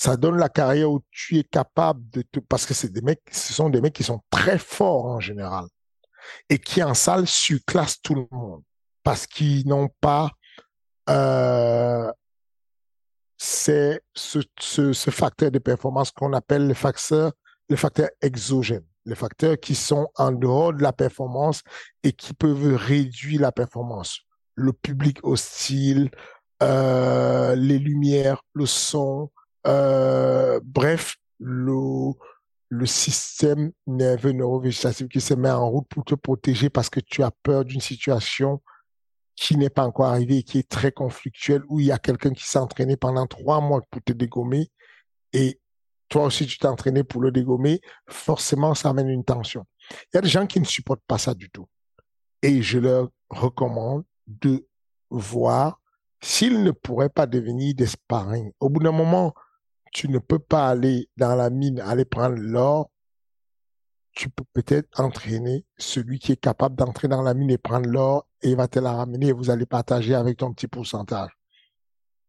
Ça 0.03 0.17
donne 0.17 0.37
la 0.37 0.49
carrière 0.49 0.91
où 0.91 1.01
tu 1.13 1.39
es 1.39 1.45
capable 1.45 2.11
de 2.11 2.23
te, 2.23 2.41
parce 2.41 2.67
que 2.67 2.75
c'est 2.75 2.91
des 2.91 3.03
mecs, 3.03 3.23
ce 3.31 3.53
sont 3.53 3.71
des 3.71 3.81
mecs 3.81 3.93
qui 3.93 4.03
sont 4.03 4.21
très 4.31 4.59
forts 4.59 5.05
en 5.05 5.21
général 5.21 5.67
et 6.49 6.59
qui 6.59 6.83
en 6.83 6.93
salle 6.93 7.29
surclassent 7.29 8.03
tout 8.03 8.17
le 8.17 8.27
monde 8.33 8.65
parce 9.05 9.29
qu'ils 9.29 9.65
n'ont 9.69 9.91
pas 10.01 10.33
euh, 11.09 12.11
ce, 13.37 14.01
facteur 15.13 15.53
de 15.53 15.61
performance 15.61 16.11
qu'on 16.11 16.33
appelle 16.33 16.67
le 16.67 16.75
facteur, 16.75 17.31
le 17.69 17.77
facteur 17.77 18.09
exogène, 18.21 18.85
les 19.05 19.15
facteurs 19.15 19.57
qui 19.61 19.77
sont 19.77 20.09
en 20.17 20.33
dehors 20.33 20.73
de 20.73 20.83
la 20.83 20.93
performance 20.93 21.63
et 22.03 22.11
qui 22.11 22.35
peuvent 22.35 22.75
réduire 22.75 23.43
la 23.43 23.53
performance. 23.53 24.23
Le 24.57 24.73
public 24.73 25.21
hostile, 25.23 26.11
euh, 26.61 27.55
les 27.55 27.79
lumières, 27.79 28.43
le 28.55 28.67
son, 28.67 29.31
euh, 29.67 30.61
bref, 30.65 31.17
le, 31.39 32.13
le 32.69 32.87
système 32.87 33.73
nerveux 33.87 34.33
neurovégétatif 34.33 35.09
qui 35.09 35.21
se 35.21 35.35
met 35.35 35.51
en 35.51 35.69
route 35.69 35.87
pour 35.89 36.05
te 36.05 36.15
protéger 36.15 36.71
parce 36.71 36.91
que 36.91 37.01
tu 37.01 37.23
as 37.23 37.31
peur 37.43 37.65
d'une 37.65 37.81
situation 37.81 38.63
qui 39.35 39.57
n'est 39.57 39.71
pas 39.71 39.85
encore 39.85 40.07
arrivée 40.07 40.39
et 40.39 40.43
qui 40.43 40.59
est 40.59 40.69
très 40.69 40.93
conflictuelle, 40.93 41.63
où 41.69 41.81
il 41.81 41.87
y 41.87 41.93
a 41.93 41.99
quelqu'un 41.99 42.33
qui 42.33 42.47
s'est 42.47 42.59
entraîné 42.59 42.97
pendant 42.97 43.27
trois 43.27 43.61
mois 43.61 43.81
pour 43.91 44.03
te 44.03 44.13
dégommer 44.13 44.71
et 45.33 45.61
toi 46.09 46.25
aussi 46.25 46.47
tu 46.47 46.59
t'es 46.59 46.67
entraîné 46.67 47.05
pour 47.05 47.23
le 47.23 47.33
dégommer, 47.33 47.81
forcément 48.09 48.75
ça 48.75 48.91
amène 48.91 49.09
une 49.09 49.25
tension. 49.25 49.65
Il 49.91 50.17
y 50.17 50.19
a 50.19 50.21
des 50.21 50.29
gens 50.29 50.47
qui 50.47 50.61
ne 50.61 50.65
supportent 50.65 51.05
pas 51.07 51.19
ça 51.19 51.35
du 51.35 51.51
tout. 51.51 51.67
Et 52.43 52.61
je 52.63 52.79
leur 52.79 53.09
recommande 53.31 54.05
de 54.27 54.67
voir 55.11 55.81
s'ils 56.21 56.63
ne 56.63 56.71
pourraient 56.71 57.09
pas 57.09 57.27
devenir 57.27 57.75
des 57.75 57.87
sparring. 57.87 58.53
Au 58.61 58.69
bout 58.69 58.83
d'un 58.83 58.93
moment, 58.93 59.35
tu 59.93 60.09
ne 60.09 60.19
peux 60.19 60.39
pas 60.39 60.69
aller 60.69 61.09
dans 61.17 61.37
la 61.37 61.51
mine, 61.51 61.81
aller 61.81 62.05
prendre 62.05 62.37
l'or. 62.37 62.91
Tu 64.13 64.29
peux 64.29 64.45
peut-être 64.53 65.01
entraîner 65.01 65.65
celui 65.79 66.19
qui 66.19 66.33
est 66.33 66.37
capable 66.37 66.77
d'entrer 66.77 67.09
dans 67.09 67.23
la 67.23 67.35
mine 67.35 67.51
et 67.51 67.59
prendre 67.59 67.89
l'or 67.89 68.27
et 68.43 68.51
il 68.51 68.57
va 68.57 68.69
te 68.69 68.79
la 68.79 68.93
ramener 68.93 69.29
et 69.29 69.33
vous 69.33 69.51
allez 69.51 69.67
partager 69.67 70.15
avec 70.15 70.39
ton 70.39 70.53
petit 70.53 70.67
pourcentage. 70.67 71.31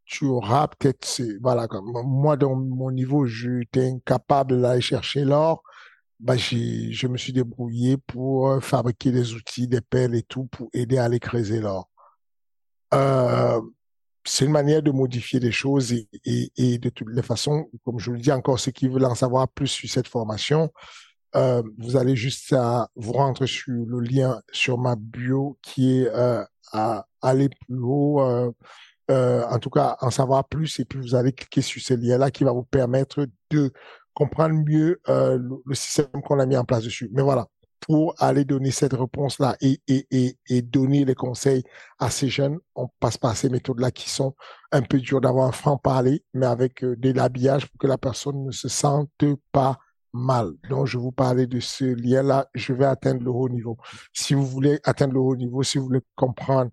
Tu 0.06 0.26
auras 0.26 0.68
peut-être, 0.68 1.22
voilà, 1.42 1.68
moi, 2.04 2.38
dans 2.38 2.56
mon 2.56 2.92
niveau, 2.92 3.26
j'étais 3.26 3.90
incapable 3.90 4.62
d'aller 4.62 4.82
chercher 4.82 5.24
l'or. 5.24 5.64
Bah, 6.20 6.38
je 6.38 7.08
me 7.08 7.18
suis 7.18 7.34
débrouillé 7.34 7.98
pour 7.98 8.50
euh, 8.50 8.60
fabriquer 8.60 9.12
des 9.12 9.34
outils, 9.34 9.68
des 9.68 9.82
pelles 9.82 10.16
et 10.16 10.24
tout 10.24 10.46
pour 10.46 10.70
aider 10.74 10.98
à 10.98 11.06
aller 11.06 11.20
creuser 11.20 11.60
l'or. 11.60 11.90
Euh, 12.94 13.60
c'est 14.26 14.46
une 14.46 14.52
manière 14.52 14.82
de 14.82 14.92
modifier 14.92 15.40
les 15.40 15.52
choses 15.52 15.94
et, 15.94 16.78
de 16.78 16.90
toutes 16.90 17.10
les 17.12 17.22
façons, 17.22 17.70
comme 17.84 18.00
je 18.00 18.10
vous 18.10 18.16
le 18.16 18.22
dis 18.22 18.32
encore, 18.32 18.60
ceux 18.60 18.72
qui 18.72 18.88
veulent 18.88 19.06
en 19.06 19.16
savoir 19.16 19.48
plus 19.50 19.68
sur 19.68 19.90
cette 19.90 20.08
formation, 20.08 20.72
euh, 21.36 21.64
vous 21.80 21.98
allez 21.98 22.16
juste 22.16 22.56
vous 22.96 23.12
rendre 23.12 23.46
sur 23.46 23.74
le 23.74 24.00
lien 24.00 24.42
sur 24.52 24.78
ma 24.78 24.96
bio 24.96 25.58
qui 25.62 26.00
est 26.00 26.08
euh, 26.10 26.44
à 26.72 27.06
aller 27.22 27.50
plus 27.50 27.80
haut, 27.82 28.22
euh, 28.22 29.44
en 29.50 29.60
tout 29.60 29.70
cas 29.70 29.98
en 30.02 30.12
savoir 30.12 30.48
plus. 30.48 30.80
Et 30.80 30.86
puis 30.86 31.00
vous 31.00 31.16
allez 31.16 31.34
cliquer 31.34 31.62
sur 31.62 31.82
ce 31.82 31.94
lien-là 31.96 32.32
qui 32.32 32.44
va 32.44 32.52
vous 32.52 32.64
permettre 32.64 33.28
de 33.50 33.72
comprendre 34.14 34.56
mieux 34.56 35.02
le 35.08 35.76
système 35.76 36.22
qu'on 36.24 36.40
a 36.40 36.46
mis 36.46 36.58
en 36.58 36.66
place 36.66 36.84
dessus. 36.84 37.10
Mais 37.14 37.24
voilà, 37.24 37.48
pour 37.84 38.16
aller 38.20 38.46
donner 38.46 38.72
cette 38.72 38.94
réponse-là 38.94 39.58
et, 39.60 39.82
et, 39.88 40.08
et, 40.12 40.38
et, 40.48 40.62
donner 40.62 41.04
les 41.04 41.16
conseils 41.16 41.64
à 42.00 42.10
ces 42.10 42.30
jeunes, 42.30 42.58
on 42.76 42.88
passe 43.00 43.18
par 43.18 43.36
ces 43.36 43.50
méthodes-là 43.50 43.92
qui 43.92 44.10
sont 44.10 44.36
un 44.72 44.82
peu 44.82 45.00
dures 45.00 45.20
d'avoir 45.20 45.48
un 45.48 45.52
franc-parler, 45.52 46.24
mais 46.34 46.46
avec 46.46 46.84
euh, 46.84 46.96
de 46.96 47.12
l'habillage 47.12 47.68
pour 47.68 47.78
que 47.80 47.88
la 47.88 47.98
personne 47.98 48.46
ne 48.46 48.52
se 48.52 48.70
sente 48.70 49.10
pas 49.52 49.78
mal. 50.14 50.52
Donc, 50.70 50.88
je 50.88 50.98
vous 50.98 51.12
parlais 51.12 51.48
de 51.48 51.60
ce 51.60 51.84
lien-là. 51.84 52.48
Je 52.54 52.72
vais 52.74 52.86
atteindre 52.86 53.24
le 53.24 53.32
haut 53.32 53.50
niveau. 53.50 53.78
Si 54.14 54.34
vous 54.34 54.46
voulez 54.46 54.80
atteindre 54.84 55.14
le 55.14 55.20
haut 55.20 55.36
niveau, 55.36 55.64
si 55.64 55.78
vous 55.78 55.86
voulez 55.86 56.02
comprendre 56.16 56.72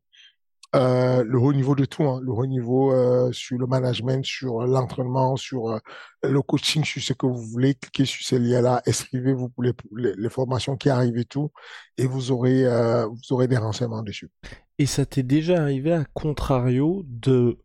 euh, 0.76 1.24
le 1.24 1.38
haut 1.38 1.52
niveau 1.52 1.74
de 1.74 1.84
tout, 1.84 2.04
hein, 2.04 2.20
le 2.22 2.30
haut 2.30 2.46
niveau 2.46 2.92
euh, 2.92 3.32
sur 3.32 3.58
le 3.58 3.66
management, 3.66 4.24
sur 4.24 4.60
l'entraînement, 4.66 5.36
sur 5.36 5.70
euh, 5.70 5.78
le 6.22 6.40
coaching, 6.42 6.84
sur 6.84 7.02
ce 7.02 7.12
que 7.12 7.26
vous 7.26 7.42
voulez, 7.42 7.74
cliquez 7.74 8.04
sur 8.04 8.24
ces 8.24 8.38
liens-là, 8.38 8.82
inscrivez-vous 8.86 9.48
pour 9.48 9.64
les, 9.64 9.72
les, 9.96 10.28
formations 10.30 10.76
qui 10.76 10.88
arrivent 10.88 11.18
et 11.18 11.24
tout, 11.24 11.50
et 11.98 12.06
vous 12.06 12.30
aurez, 12.30 12.64
euh, 12.64 13.06
vous 13.06 13.32
aurez 13.32 13.48
des 13.48 13.56
renseignements 13.56 14.02
dessus. 14.02 14.30
Et 14.78 14.86
ça 14.86 15.04
t'est 15.04 15.24
déjà 15.24 15.60
arrivé 15.60 15.92
à 15.92 16.04
contrario 16.14 17.02
de 17.06 17.58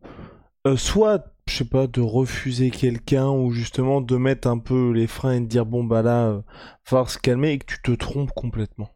euh, 0.68 0.76
soit 0.76 1.32
je 1.47 1.58
sais 1.58 1.66
pas, 1.66 1.86
de 1.86 2.01
refuser 2.01 2.72
quelqu'un 2.72 3.30
ou 3.30 3.51
justement 3.51 4.01
de 4.01 4.18
mettre 4.18 4.47
un 4.47 4.58
peu 4.58 4.91
les 4.91 5.06
freins 5.08 5.34
et 5.34 5.39
de 5.41 5.45
dire 5.45 5.66
bon 5.66 5.84
bah 5.84 6.01
là, 6.01 6.28
euh, 6.28 6.41
falloir 6.84 7.10
se 7.10 7.20
calmer 7.20 7.51
et 7.51 7.60
que 7.60 7.66
tu 7.68 7.82
te 7.82 7.91
trompes 7.91 8.32
complètement? 8.34 8.89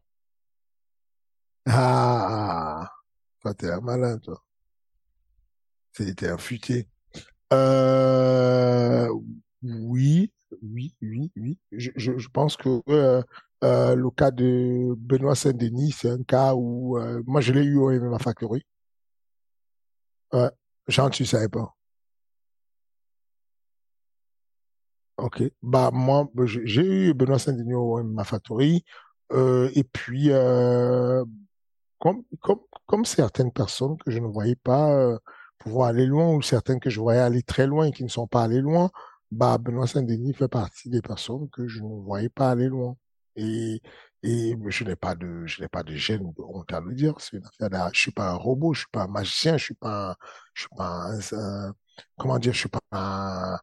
Ah 1.68 2.99
toi, 3.42 3.54
t'es 3.54 3.70
un 3.70 3.82
malin, 3.82 4.18
toi. 4.20 4.44
Un 6.00 6.38
futé. 6.38 6.88
Euh, 7.54 9.10
oui, 9.64 10.32
oui, 10.62 10.96
oui, 11.02 11.32
oui. 11.36 11.58
Je, 11.72 12.28
pense 12.30 12.56
que 12.58 12.82
euh, 12.90 13.22
euh, 13.64 13.96
le 13.96 14.10
cas 14.12 14.32
de 14.32 14.94
Benoît 14.98 15.36
Saint-Denis, 15.36 15.92
c'est 15.92 16.10
un 16.10 16.24
cas 16.24 16.56
où 16.56 16.98
moi 17.26 17.42
je 17.42 17.54
l'ai 17.54 17.64
eu 17.64 17.78
au 17.78 17.92
MMA 17.92 18.20
Factory. 18.20 18.64
Ouais, 20.34 20.50
Jean, 20.88 21.10
tu 21.10 21.26
savais 21.26 21.50
pas. 21.50 21.76
Ok. 25.18 25.44
Bah 25.62 25.92
moi, 25.92 26.30
j'ai 26.64 26.82
eu 27.10 27.14
Benoît 27.14 27.40
Saint-Denis 27.40 27.74
au 27.74 28.02
MMA 28.02 28.24
Factory. 28.24 28.84
Et 29.34 29.84
puis 29.84 30.30
comme, 32.00 32.24
comme, 32.42 32.60
comme 32.86 33.06
certaines 33.06 33.52
personnes 33.52 33.98
que 33.98 34.12
je 34.12 34.20
ne 34.20 34.28
voyais 34.28 34.56
pas 34.56 34.92
euh, 34.94 35.18
pouvoir 35.60 35.90
aller 35.90 36.06
loin 36.06 36.34
ou 36.34 36.42
certaines 36.42 36.80
que 36.80 36.90
je 36.90 37.00
voyais 37.00 37.20
aller 37.20 37.44
très 37.44 37.68
loin 37.68 37.86
et 37.88 37.92
qui 37.92 38.04
ne 38.04 38.10
sont 38.10 38.28
pas 38.28 38.44
allées 38.44 38.62
loin, 38.62 38.90
bah, 39.32 39.58
Benoît 39.58 39.88
Saint-Denis 39.88 40.34
fait 40.34 40.48
partie 40.48 40.90
des 40.90 41.02
personnes 41.02 41.50
que 41.50 41.68
je 41.68 41.82
ne 41.82 42.02
voyais 42.02 42.30
pas 42.30 42.52
aller 42.52 42.68
loin. 42.68 42.96
Et, 43.36 43.82
et 44.24 44.56
je 44.68 44.84
n'ai 44.84 44.96
pas 44.96 45.16
de, 45.16 45.46
je 45.46 45.62
n'ai 45.62 45.68
pas 45.70 45.84
de 45.84 45.94
gêne 45.94 46.22
ou 46.24 46.34
de 46.38 46.42
honte 46.42 46.72
à 46.74 46.82
le 46.82 46.94
dire. 46.94 47.16
C'est 47.20 47.38
une 47.38 47.46
affaire 47.46 47.70
de, 47.70 47.94
je 47.94 48.00
suis 48.00 48.12
pas 48.12 48.32
un 48.32 48.36
robot, 48.36 48.74
je 48.74 48.82
suis 48.82 48.90
pas 48.92 49.04
un 49.04 49.08
magicien, 49.08 49.58
je 49.58 49.66
suis 49.66 49.74
pas, 49.76 50.18
je 50.54 50.62
suis 50.64 50.76
pas 50.76 51.12
un, 51.12 51.20
un 51.70 51.74
comment 52.18 52.40
dire, 52.40 52.54
je 52.54 52.60
suis 52.60 52.70
pas 52.70 52.82
un, 52.92 53.58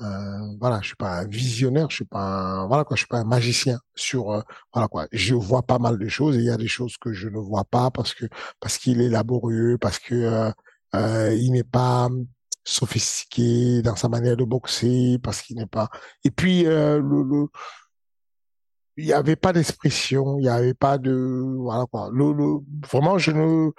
euh, 0.00 0.56
voilà, 0.60 0.80
je 0.80 0.88
suis 0.88 0.96
pas 0.96 1.20
un 1.20 1.26
visionnaire, 1.26 1.88
je 1.90 1.96
suis 1.96 2.04
pas 2.04 2.20
un, 2.20 2.66
voilà 2.66 2.84
quoi, 2.84 2.96
je 2.96 3.02
suis 3.02 3.08
pas 3.08 3.18
un 3.18 3.24
magicien 3.24 3.78
sur 3.94 4.32
euh, 4.32 4.42
voilà 4.72 4.88
quoi. 4.88 5.06
Je 5.12 5.34
vois 5.34 5.62
pas 5.62 5.78
mal 5.78 5.98
de 5.98 6.08
choses 6.08 6.36
et 6.36 6.40
il 6.40 6.46
y 6.46 6.50
a 6.50 6.56
des 6.56 6.68
choses 6.68 6.96
que 6.98 7.12
je 7.12 7.28
ne 7.28 7.38
vois 7.38 7.64
pas 7.64 7.90
parce 7.90 8.12
que 8.14 8.26
parce 8.60 8.78
qu'il 8.78 9.00
est 9.00 9.08
laborieux, 9.08 9.78
parce 9.80 9.98
que 10.00 10.14
euh, 10.14 10.50
euh 10.96 11.34
il 11.34 11.52
n'est 11.52 11.64
pas 11.64 12.08
sophistiqué 12.64 13.82
dans 13.82 13.96
sa 13.96 14.08
manière 14.08 14.36
de 14.36 14.44
boxer, 14.44 15.18
parce 15.22 15.42
qu'il 15.42 15.56
n'est 15.56 15.66
pas. 15.66 15.88
Et 16.24 16.30
puis 16.30 16.64
le, 16.64 17.00
le 17.00 17.48
il 18.96 19.06
n'y 19.06 19.12
avait 19.12 19.36
pas 19.36 19.52
d'expression, 19.52 20.38
il 20.38 20.42
n'y 20.42 20.48
avait 20.48 20.74
pas 20.74 20.98
de 20.98 21.12
voilà 21.58 21.86
quoi. 21.86 22.10
Le, 22.12 22.32
le 22.32 22.58
vraiment 22.88 23.18
je 23.18 23.30
ne 23.32 23.70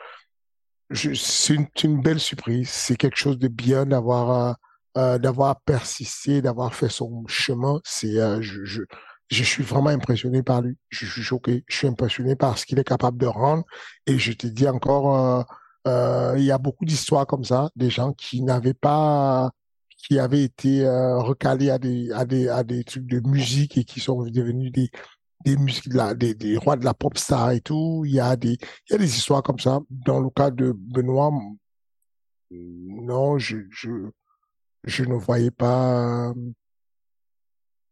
c'est 0.93 1.55
une, 1.55 1.67
une, 1.83 2.01
belle 2.01 2.19
surprise, 2.19 2.69
c'est 2.69 2.95
quelque 2.95 3.17
chose 3.17 3.39
de 3.39 3.47
bien 3.47 3.85
d'avoir 3.85 4.57
euh, 4.97 5.17
d'avoir 5.17 5.61
persisté, 5.61 6.41
d'avoir 6.41 6.73
fait 6.73 6.89
son 6.89 7.23
chemin. 7.27 7.81
C'est, 7.83 8.17
euh, 8.19 8.41
je, 8.41 8.63
je, 8.63 8.81
je 9.29 9.43
suis 9.43 9.63
vraiment 9.63 9.89
impressionné 9.89 10.43
par 10.43 10.61
lui. 10.61 10.77
Je 10.89 11.05
suis 11.05 11.21
choqué. 11.21 11.63
Je 11.67 11.77
suis 11.77 11.87
impressionné 11.87 12.35
par 12.35 12.57
ce 12.57 12.65
qu'il 12.65 12.79
est 12.79 12.83
capable 12.83 13.17
de 13.17 13.25
rendre. 13.25 13.63
Et 14.07 14.17
je 14.17 14.33
te 14.33 14.47
dis 14.47 14.67
encore, 14.67 15.17
euh, 15.17 15.43
euh, 15.87 16.35
il 16.37 16.43
y 16.43 16.51
a 16.51 16.57
beaucoup 16.57 16.85
d'histoires 16.85 17.27
comme 17.27 17.43
ça, 17.43 17.69
des 17.75 17.89
gens 17.89 18.13
qui 18.13 18.41
n'avaient 18.41 18.73
pas, 18.73 19.51
qui 19.97 20.19
avaient 20.19 20.43
été 20.43 20.87
recalés 20.87 21.71
à 21.71 21.77
des, 21.77 22.11
à 22.11 22.25
des, 22.25 22.47
à 22.47 22.63
des 22.63 22.83
trucs 22.83 23.05
de 23.05 23.19
musique 23.27 23.77
et 23.77 23.83
qui 23.83 23.99
sont 23.99 24.23
devenus 24.23 24.71
des, 24.71 24.89
des 25.45 25.57
musiques, 25.57 25.89
des, 26.15 26.33
des 26.33 26.57
rois 26.57 26.75
de 26.77 26.85
la 26.85 26.93
pop 26.93 27.17
star 27.17 27.51
et 27.51 27.61
tout. 27.61 28.03
Il 28.05 28.13
y 28.13 28.19
a 28.19 28.35
des, 28.35 28.57
il 28.89 28.91
y 28.91 28.95
a 28.95 28.97
des 28.97 29.17
histoires 29.17 29.43
comme 29.43 29.59
ça. 29.59 29.79
Dans 29.89 30.19
le 30.19 30.29
cas 30.29 30.51
de 30.51 30.73
Benoît, 30.75 31.31
non, 32.51 33.37
je, 33.37 33.57
je, 33.69 33.89
je 34.85 35.03
ne 35.03 35.13
voyais 35.13 35.51
pas 35.51 36.33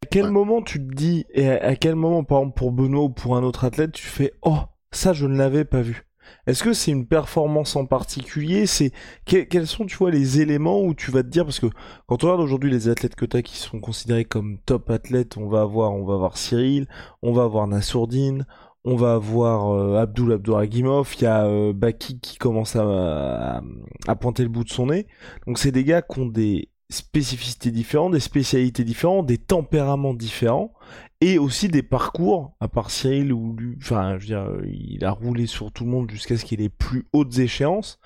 à 0.03 0.05
quel 0.05 0.31
moment 0.31 0.61
tu 0.61 0.79
te 0.85 0.93
dis, 0.93 1.25
et 1.31 1.49
à, 1.49 1.75
quel 1.77 1.95
moment, 1.95 2.25
par 2.25 2.39
exemple, 2.39 2.57
pour 2.57 2.71
Benoît 2.73 3.03
ou 3.05 3.09
pour 3.09 3.37
un 3.37 3.43
autre 3.43 3.63
athlète, 3.63 3.93
tu 3.93 4.05
fais 4.05 4.33
Oh, 4.41 4.59
ça, 4.91 5.13
je 5.13 5.25
ne 5.25 5.37
l'avais 5.37 5.63
pas 5.63 5.81
vu. 5.81 6.05
Est-ce 6.45 6.63
que 6.63 6.73
c'est 6.73 6.91
une 6.91 7.07
performance 7.07 7.77
en 7.77 7.85
particulier? 7.85 8.65
C'est 8.65 8.91
Quels 9.25 9.65
sont, 9.65 9.85
tu 9.85 9.95
vois, 9.95 10.11
les 10.11 10.41
éléments 10.41 10.81
où 10.81 10.93
tu 10.93 11.09
vas 11.09 11.23
te 11.23 11.29
dire 11.29 11.45
Parce 11.45 11.61
que 11.61 11.67
quand 12.05 12.23
on 12.23 12.27
regarde 12.27 12.41
aujourd'hui 12.41 12.69
les 12.69 12.89
athlètes 12.89 13.15
que 13.15 13.25
tu 13.25 13.37
as 13.37 13.41
qui 13.41 13.55
sont 13.55 13.79
considérés 13.79 14.25
comme 14.25 14.57
top 14.65 14.89
athlètes, 14.89 15.37
on 15.37 15.47
va 15.47 15.61
avoir, 15.61 15.93
on 15.93 16.03
va 16.03 16.15
avoir 16.15 16.37
Cyril, 16.37 16.87
on 17.21 17.31
va 17.31 17.43
avoir 17.43 17.65
Nassourdine, 17.67 18.45
on 18.83 18.97
va 18.97 19.13
avoir 19.13 19.71
euh, 19.71 20.01
Abdul 20.01 20.33
Abdouragimov, 20.33 21.15
il 21.17 21.23
y 21.23 21.27
a 21.27 21.45
euh, 21.45 21.71
Baki 21.71 22.19
qui 22.19 22.37
commence 22.37 22.75
à, 22.75 23.61
à, 24.07 24.15
pointer 24.15 24.43
le 24.43 24.49
bout 24.49 24.65
de 24.65 24.69
son 24.69 24.87
nez. 24.87 25.07
Donc 25.47 25.57
c'est 25.57 25.71
des 25.71 25.85
gars 25.85 26.01
qui 26.01 26.19
ont 26.19 26.25
des 26.25 26.69
spécificités 26.93 27.71
différentes, 27.71 28.13
des 28.13 28.19
spécialités 28.19 28.83
différentes, 28.83 29.25
des 29.25 29.37
tempéraments 29.37 30.13
différents, 30.13 30.73
et 31.21 31.37
aussi 31.37 31.67
des 31.67 31.83
parcours, 31.83 32.55
à 32.59 32.67
part 32.67 32.91
Cyril, 32.91 33.33
où 33.33 33.55
enfin, 33.77 34.17
je 34.17 34.21
veux 34.21 34.25
dire, 34.25 34.47
il 34.65 35.03
a 35.03 35.11
roulé 35.11 35.47
sur 35.47 35.71
tout 35.71 35.85
le 35.85 35.89
monde 35.89 36.11
jusqu'à 36.11 36.37
ce 36.37 36.45
qu'il 36.45 36.59
ait 36.59 36.63
les 36.63 36.69
plus 36.69 37.07
hautes 37.13 37.37
échéances, 37.37 37.99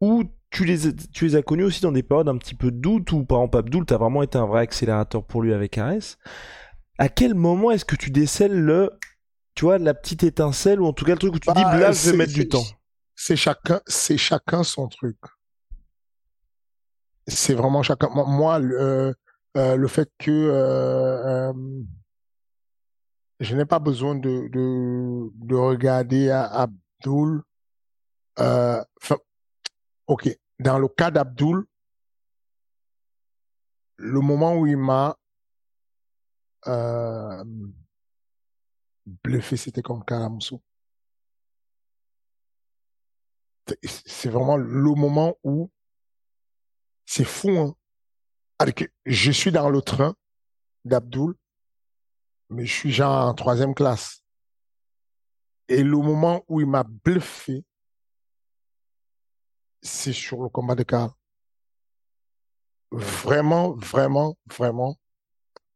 où 0.00 0.24
tu 0.50 0.64
les, 0.64 0.94
tu 1.12 1.26
les 1.26 1.36
as 1.36 1.42
connus 1.42 1.64
aussi 1.64 1.80
dans 1.80 1.92
des 1.92 2.02
périodes 2.02 2.28
un 2.28 2.36
petit 2.36 2.54
peu 2.54 2.70
de 2.70 2.78
doute, 2.78 3.12
où 3.12 3.24
par 3.24 3.38
exemple 3.38 3.58
Abdul, 3.58 3.84
t'as 3.84 3.98
vraiment 3.98 4.22
été 4.22 4.36
un 4.38 4.46
vrai 4.46 4.60
accélérateur 4.60 5.24
pour 5.24 5.42
lui 5.42 5.52
avec 5.52 5.78
Ares. 5.78 6.16
À 6.98 7.08
quel 7.08 7.34
moment 7.34 7.70
est-ce 7.70 7.84
que 7.84 7.96
tu 7.96 8.10
décèles 8.10 8.58
le, 8.58 8.90
tu 9.54 9.64
vois, 9.64 9.78
la 9.78 9.94
petite 9.94 10.24
étincelle, 10.24 10.80
ou 10.80 10.86
en 10.86 10.92
tout 10.92 11.04
cas 11.04 11.12
le 11.12 11.18
truc 11.18 11.34
où 11.34 11.38
tu 11.38 11.50
dis, 11.54 11.62
bah, 11.62 11.78
là, 11.78 11.92
je 11.92 12.10
vais 12.10 12.16
mettre 12.16 12.32
du 12.32 12.48
temps? 12.48 12.64
C'est 13.14 13.36
chacun, 13.36 13.80
c'est 13.86 14.18
chacun 14.18 14.62
son 14.62 14.88
truc 14.88 15.16
c'est 17.30 17.54
vraiment 17.54 17.82
chacun. 17.82 18.08
Moi, 18.10 18.58
le, 18.58 19.14
euh, 19.56 19.76
le 19.76 19.88
fait 19.88 20.10
que 20.18 20.30
euh, 20.30 21.50
euh, 21.50 21.82
je 23.40 23.56
n'ai 23.56 23.64
pas 23.64 23.78
besoin 23.78 24.14
de, 24.14 24.48
de, 24.48 25.30
de 25.34 25.54
regarder 25.56 26.30
Abdul. 26.30 27.42
Euh, 28.38 28.82
ok, 30.06 30.28
dans 30.58 30.78
le 30.78 30.88
cas 30.88 31.10
d'Abdul, 31.10 31.64
le 33.96 34.20
moment 34.20 34.56
où 34.56 34.66
il 34.66 34.76
m'a 34.76 35.16
euh, 36.66 37.44
bluffé, 39.06 39.56
c'était 39.56 39.82
comme 39.82 40.04
Kalamso. 40.04 40.62
C'est 43.84 44.30
vraiment 44.30 44.56
le 44.56 44.94
moment 44.94 45.36
où 45.44 45.70
c'est 47.10 47.24
fou, 47.24 47.50
hein. 47.58 47.74
je 49.04 49.32
suis 49.32 49.50
dans 49.50 49.68
le 49.68 49.82
train 49.82 50.14
d'Abdoul, 50.84 51.34
mais 52.50 52.64
je 52.64 52.72
suis 52.72 52.92
genre 52.92 53.26
en 53.26 53.34
troisième 53.34 53.74
classe. 53.74 54.22
Et 55.66 55.82
le 55.82 55.96
moment 55.96 56.44
où 56.46 56.60
il 56.60 56.68
m'a 56.68 56.84
bluffé, 56.84 57.64
c'est 59.82 60.12
sur 60.12 60.40
le 60.40 60.48
combat 60.50 60.76
de 60.76 60.84
Karl. 60.84 61.10
Vraiment, 62.92 63.72
vraiment, 63.72 64.38
vraiment, 64.46 64.96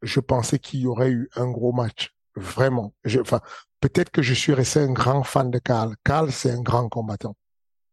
je 0.02 0.20
pensais 0.20 0.60
qu'il 0.60 0.80
y 0.82 0.86
aurait 0.86 1.10
eu 1.10 1.28
un 1.34 1.50
gros 1.50 1.72
match. 1.72 2.14
Vraiment. 2.36 2.94
enfin, 3.20 3.40
peut-être 3.80 4.10
que 4.10 4.22
je 4.22 4.34
suis 4.34 4.54
resté 4.54 4.78
un 4.78 4.92
grand 4.92 5.24
fan 5.24 5.50
de 5.50 5.58
Karl. 5.58 5.96
Karl, 6.04 6.30
c'est 6.30 6.52
un 6.52 6.62
grand 6.62 6.88
combattant. 6.88 7.36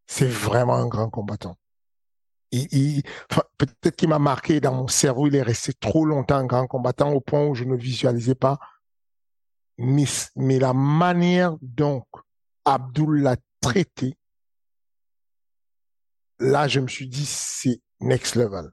C'est 0.06 0.30
vraiment 0.30 0.76
un 0.76 0.88
grand 0.88 1.10
combattant 1.10 1.58
peut-être 2.52 3.96
qu'il 3.96 4.10
m'a 4.10 4.20
marqué 4.20 4.60
dans 4.60 4.74
mon 4.74 4.88
cerveau, 4.88 5.28
il 5.28 5.36
est 5.36 5.42
resté 5.42 5.74
trop 5.74 6.06
longtemps 6.06 6.46
grand 6.46 6.68
combattant 6.68 7.12
au 7.12 7.22
point 7.22 7.46
où 7.46 7.56
je 7.56 7.64
ne 7.64 7.76
visualisais 7.76 8.36
pas. 8.36 8.60
Mais, 9.78 10.06
la 10.60 10.74
manière 10.74 11.56
dont 11.62 12.04
Abdul 12.66 13.22
l'a 13.22 13.38
traité, 13.62 14.18
là, 16.40 16.68
je 16.68 16.80
me 16.80 16.88
suis 16.88 17.08
dit, 17.08 17.26
c'est 17.26 17.82
next 18.00 18.36
level. 18.36 18.70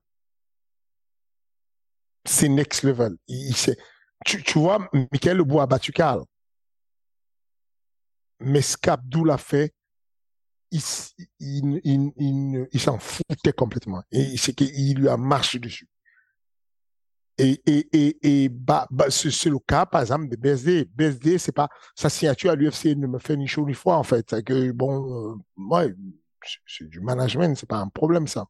C'est 2.24 2.48
next 2.48 2.82
level. 2.82 3.16
Tu 4.26 4.58
vois, 4.58 4.90
Michael 5.12 5.38
Lebois 5.38 5.62
a 5.62 5.66
battu 5.66 5.92
Karl. 5.92 6.24
Mais 8.40 8.60
ce 8.60 8.76
qu'Abdul 8.76 9.30
a 9.30 9.38
fait, 9.38 9.72
il, 10.70 10.80
s'en 12.80 12.98
foutait 12.98 13.52
complètement. 13.52 14.02
Et 14.10 14.36
c'est 14.36 14.52
qu'il 14.52 14.98
lui 14.98 15.08
a 15.08 15.16
marché 15.16 15.58
dessus. 15.58 15.88
Et, 17.40 17.62
et, 17.66 18.44
et, 18.44 18.48
bah, 18.48 18.88
c'est 19.10 19.46
le 19.46 19.60
cas, 19.60 19.86
par 19.86 20.00
exemple, 20.00 20.28
de 20.28 20.36
BSD. 20.36 20.86
BSD, 20.86 21.38
c'est 21.38 21.52
pas, 21.52 21.68
sa 21.94 22.10
signature 22.10 22.50
à 22.50 22.56
l'UFC 22.56 22.96
ne 22.96 23.06
me 23.06 23.20
fait 23.20 23.36
ni 23.36 23.46
chaud 23.46 23.64
ni 23.64 23.74
froid, 23.74 23.94
en 23.94 24.02
fait. 24.02 24.26
C'est 24.28 24.42
que, 24.42 24.72
bon, 24.72 25.36
euh, 25.36 25.94
c'est 26.66 26.88
du 26.88 27.00
management, 27.00 27.56
c'est 27.56 27.68
pas 27.68 27.78
un 27.78 27.88
problème, 27.88 28.26
ça. 28.26 28.46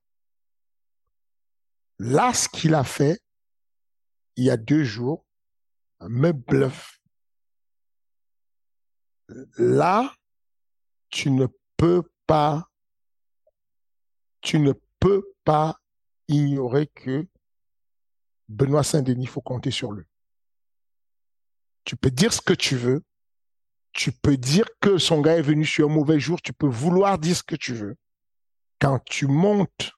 Là, 1.98 2.32
ce 2.32 2.48
qu'il 2.48 2.74
a 2.74 2.84
fait, 2.84 3.20
il 4.36 4.44
y 4.44 4.50
a 4.50 4.56
deux 4.56 4.84
jours, 4.84 5.26
me 6.00 6.32
bluffe. 6.32 7.00
Là, 9.58 10.14
tu 11.10 11.30
ne 11.30 11.46
pas, 12.26 12.68
tu 14.40 14.58
ne 14.58 14.72
peux 15.00 15.24
pas 15.44 15.80
ignorer 16.28 16.86
que 16.86 17.26
Benoît 18.48 18.82
Saint-Denis, 18.82 19.26
faut 19.26 19.40
compter 19.40 19.70
sur 19.70 19.92
lui. 19.92 20.04
Tu 21.84 21.96
peux 21.96 22.10
dire 22.10 22.32
ce 22.32 22.40
que 22.40 22.52
tu 22.52 22.76
veux. 22.76 23.02
Tu 23.92 24.12
peux 24.12 24.36
dire 24.36 24.66
que 24.80 24.98
son 24.98 25.20
gars 25.20 25.38
est 25.38 25.42
venu 25.42 25.64
sur 25.64 25.88
un 25.88 25.92
mauvais 25.92 26.20
jour. 26.20 26.40
Tu 26.42 26.52
peux 26.52 26.68
vouloir 26.68 27.18
dire 27.18 27.36
ce 27.36 27.42
que 27.42 27.56
tu 27.56 27.74
veux. 27.74 27.96
Quand 28.78 29.02
tu 29.04 29.26
montes 29.26 29.92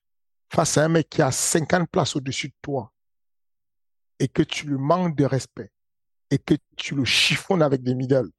face 0.48 0.78
à 0.78 0.84
un 0.84 0.88
mec 0.88 1.08
qui 1.10 1.22
a 1.22 1.30
50 1.30 1.88
places 1.90 2.16
au-dessus 2.16 2.48
de 2.48 2.54
toi 2.62 2.92
et 4.18 4.28
que 4.28 4.42
tu 4.42 4.66
lui 4.66 4.78
manques 4.78 5.16
de 5.16 5.24
respect 5.24 5.72
et 6.30 6.38
que 6.38 6.54
tu 6.76 6.94
le 6.94 7.04
chiffonnes 7.04 7.62
avec 7.62 7.82
des 7.82 7.94
middle 7.94 8.30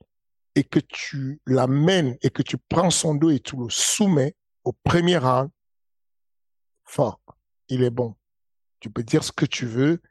et 0.55 0.63
que 0.63 0.79
tu 0.79 1.41
l'amènes 1.45 2.17
et 2.21 2.29
que 2.29 2.41
tu 2.41 2.57
prends 2.57 2.89
son 2.89 3.15
dos 3.15 3.29
et 3.29 3.39
tu 3.39 3.55
le 3.55 3.69
soumets 3.69 4.35
au 4.63 4.73
premier 4.73 5.17
rang, 5.17 5.49
fort, 6.83 7.21
il 7.69 7.83
est 7.83 7.89
bon. 7.89 8.15
Tu 8.79 8.89
peux 8.89 9.03
dire 9.03 9.23
ce 9.23 9.31
que 9.31 9.45
tu 9.45 9.65
veux, 9.65 10.01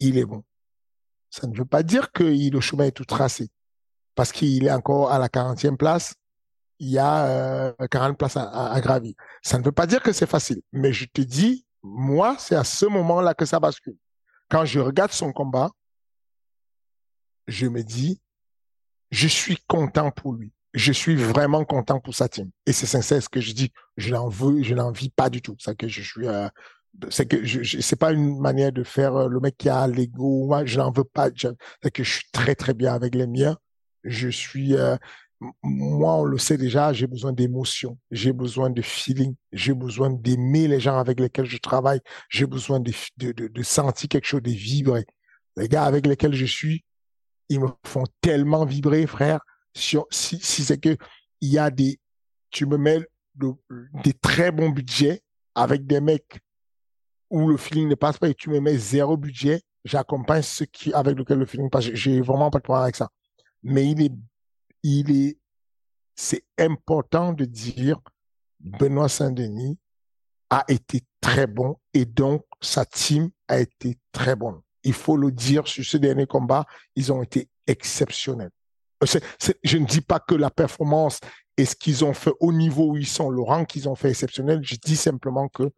il 0.00 0.18
est 0.18 0.24
bon. 0.24 0.44
Ça 1.30 1.46
ne 1.46 1.56
veut 1.56 1.64
pas 1.64 1.82
dire 1.82 2.12
que 2.12 2.24
le 2.24 2.60
chemin 2.60 2.84
est 2.84 2.92
tout 2.92 3.04
tracé. 3.04 3.50
Parce 4.14 4.32
qu'il 4.32 4.66
est 4.66 4.72
encore 4.72 5.12
à 5.12 5.18
la 5.18 5.28
40e 5.28 5.76
place, 5.76 6.14
il 6.78 6.90
y 6.90 6.98
a 6.98 7.74
40 7.90 8.10
euh, 8.10 8.14
places 8.14 8.36
à, 8.36 8.72
à, 8.72 8.80
gravir. 8.80 9.14
Ça 9.42 9.58
ne 9.58 9.64
veut 9.64 9.72
pas 9.72 9.86
dire 9.86 10.02
que 10.02 10.12
c'est 10.12 10.26
facile. 10.26 10.62
Mais 10.72 10.92
je 10.92 11.06
te 11.06 11.20
dis, 11.20 11.66
moi, 11.82 12.36
c'est 12.38 12.56
à 12.56 12.64
ce 12.64 12.86
moment-là 12.86 13.34
que 13.34 13.44
ça 13.44 13.60
bascule. 13.60 13.96
Quand 14.48 14.64
je 14.64 14.80
regarde 14.80 15.12
son 15.12 15.32
combat, 15.32 15.70
je 17.46 17.66
me 17.66 17.82
dis, 17.82 18.20
je 19.10 19.28
suis 19.28 19.58
content 19.66 20.10
pour 20.10 20.34
lui. 20.34 20.52
Je 20.74 20.92
suis 20.92 21.14
vraiment 21.16 21.64
content 21.64 22.00
pour 22.00 22.14
sa 22.14 22.28
team. 22.28 22.50
Et 22.66 22.72
c'est 22.72 22.86
sincère 22.86 23.22
ce 23.22 23.28
que 23.28 23.40
je 23.40 23.52
dis. 23.52 23.72
Je 23.96 24.12
n'en 24.12 24.28
veux, 24.28 24.62
je 24.62 24.74
n'en 24.74 24.92
vis 24.92 25.08
pas 25.08 25.30
du 25.30 25.40
tout. 25.40 25.56
C'est 25.58 25.76
que 25.76 25.88
je 25.88 26.02
suis, 26.02 26.26
euh, 26.26 26.48
c'est 27.08 27.26
que 27.26 27.44
je, 27.44 27.80
c'est 27.80 27.96
pas 27.96 28.12
une 28.12 28.38
manière 28.38 28.72
de 28.72 28.82
faire 28.84 29.16
euh, 29.16 29.28
le 29.28 29.40
mec 29.40 29.56
qui 29.56 29.70
a 29.70 29.86
l'ego. 29.86 30.46
Moi, 30.46 30.66
je 30.66 30.78
n'en 30.78 30.92
veux 30.92 31.04
pas. 31.04 31.30
C'est 31.34 31.90
que 31.90 32.04
je 32.04 32.10
suis 32.10 32.26
très 32.30 32.54
très 32.54 32.74
bien 32.74 32.92
avec 32.92 33.14
les 33.14 33.26
miens. 33.26 33.56
Je 34.04 34.28
suis, 34.28 34.76
euh, 34.76 34.96
moi, 35.62 36.16
on 36.16 36.24
le 36.24 36.36
sait 36.36 36.58
déjà. 36.58 36.92
J'ai 36.92 37.06
besoin 37.06 37.32
d'émotion. 37.32 37.98
J'ai 38.10 38.32
besoin 38.34 38.68
de 38.68 38.82
feeling. 38.82 39.34
J'ai 39.52 39.72
besoin 39.72 40.10
d'aimer 40.10 40.68
les 40.68 40.80
gens 40.80 40.98
avec 40.98 41.20
lesquels 41.20 41.46
je 41.46 41.58
travaille. 41.58 42.00
J'ai 42.28 42.46
besoin 42.46 42.80
de, 42.80 42.92
de, 43.16 43.32
de, 43.32 43.48
de 43.48 43.62
sentir 43.62 44.08
quelque 44.08 44.26
chose, 44.26 44.42
de 44.42 44.50
vibrer. 44.50 45.06
Les 45.56 45.68
gars 45.68 45.84
avec 45.84 46.06
lesquels 46.06 46.34
je 46.34 46.44
suis, 46.44 46.84
ils 47.48 47.60
me 47.60 47.68
font 47.84 48.04
tellement 48.20 48.64
vibrer, 48.64 49.06
frère. 49.06 49.40
Si, 49.74 49.98
c'est 50.10 50.78
que 50.78 50.96
il 51.40 51.50
y 51.50 51.58
a 51.58 51.70
des, 51.70 52.00
tu 52.50 52.66
me 52.66 52.78
mets 52.78 53.00
des 54.04 54.14
très 54.14 54.50
bons 54.50 54.70
budgets 54.70 55.22
avec 55.54 55.86
des 55.86 56.00
mecs 56.00 56.40
où 57.30 57.48
le 57.48 57.56
feeling 57.56 57.88
ne 57.88 57.94
passe 57.94 58.18
pas 58.18 58.28
et 58.28 58.34
tu 58.34 58.50
me 58.50 58.60
mets 58.60 58.78
zéro 58.78 59.16
budget, 59.16 59.62
j'accompagne 59.84 60.42
ceux 60.42 60.66
qui, 60.66 60.92
avec 60.92 61.16
lequel 61.18 61.38
le 61.38 61.46
film 61.46 61.68
passe. 61.68 61.84
J'ai 61.92 62.20
vraiment 62.20 62.50
pas 62.50 62.58
de 62.58 62.64
problème 62.64 62.84
avec 62.84 62.96
ça. 62.96 63.10
Mais 63.62 63.86
il 63.90 64.02
est, 64.02 64.12
il 64.82 65.10
est, 65.10 65.38
c'est 66.14 66.44
important 66.58 67.32
de 67.32 67.44
dire 67.44 68.00
Benoît 68.60 69.08
Saint-Denis 69.08 69.78
a 70.48 70.64
été 70.68 71.02
très 71.20 71.46
bon 71.46 71.76
et 71.92 72.04
donc 72.04 72.44
sa 72.60 72.86
team 72.86 73.30
a 73.48 73.58
été 73.58 73.98
très 74.12 74.36
bonne. 74.36 74.60
Il 74.86 74.92
faut 74.92 75.16
le 75.16 75.32
dire 75.32 75.66
sur 75.66 75.84
ce 75.84 75.96
dernier 75.96 76.26
combat, 76.26 76.64
ils 76.94 77.12
ont 77.12 77.20
été 77.20 77.48
exceptionnels. 77.66 78.52
je 79.02 79.78
ne 79.78 79.84
dis 79.84 80.00
pas 80.00 80.20
que 80.20 80.36
la 80.36 80.48
performance 80.48 81.18
et 81.56 81.64
ce 81.64 81.74
qu'ils 81.74 82.04
ont 82.04 82.14
fait 82.14 82.30
au 82.38 82.52
niveau 82.52 82.92
où 82.92 82.96
ils 82.96 83.06
sont, 83.06 83.28
le 83.28 83.42
rang 83.42 83.64
qu'ils 83.64 83.88
ont 83.88 83.96
fait 83.96 84.10
exceptionnel. 84.10 84.60
Je 84.62 84.76
dis 84.76 84.96
simplement 84.96 85.48
que 85.48 85.72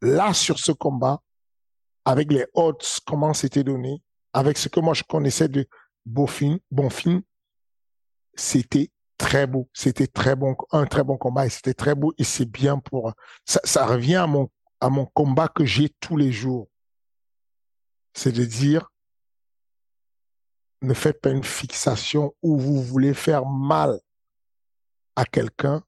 là, 0.00 0.32
sur 0.32 0.58
ce 0.58 0.72
combat, 0.72 1.20
avec 2.06 2.32
les 2.32 2.46
odds, 2.54 2.78
comment 3.06 3.34
c'était 3.34 3.62
donné, 3.62 4.02
avec 4.32 4.56
ce 4.56 4.70
que 4.70 4.80
moi 4.80 4.94
je 4.94 5.02
connaissais 5.02 5.48
de 5.48 5.66
Bonfim, 6.06 6.56
Bonfim, 6.70 7.20
c'était 8.34 8.90
très 9.18 9.46
beau. 9.46 9.68
C'était 9.74 10.06
très 10.06 10.34
bon, 10.34 10.56
un 10.72 10.86
très 10.86 11.04
bon 11.04 11.18
combat 11.18 11.44
et 11.44 11.50
c'était 11.50 11.74
très 11.74 11.94
beau 11.94 12.14
et 12.16 12.24
c'est 12.24 12.50
bien 12.50 12.78
pour, 12.78 13.12
ça, 13.44 13.60
ça 13.64 13.84
revient 13.84 14.24
à 14.80 14.88
mon 14.88 15.06
combat 15.12 15.48
que 15.48 15.66
j'ai 15.66 15.90
tous 16.00 16.16
les 16.16 16.32
jours. 16.32 16.70
C'est 18.14 18.32
de 18.32 18.44
dire, 18.44 18.90
ne 20.82 20.94
faites 20.94 21.20
pas 21.20 21.30
une 21.30 21.44
fixation 21.44 22.34
où 22.42 22.58
vous 22.58 22.82
voulez 22.82 23.14
faire 23.14 23.46
mal 23.46 24.00
à 25.16 25.24
quelqu'un 25.24 25.84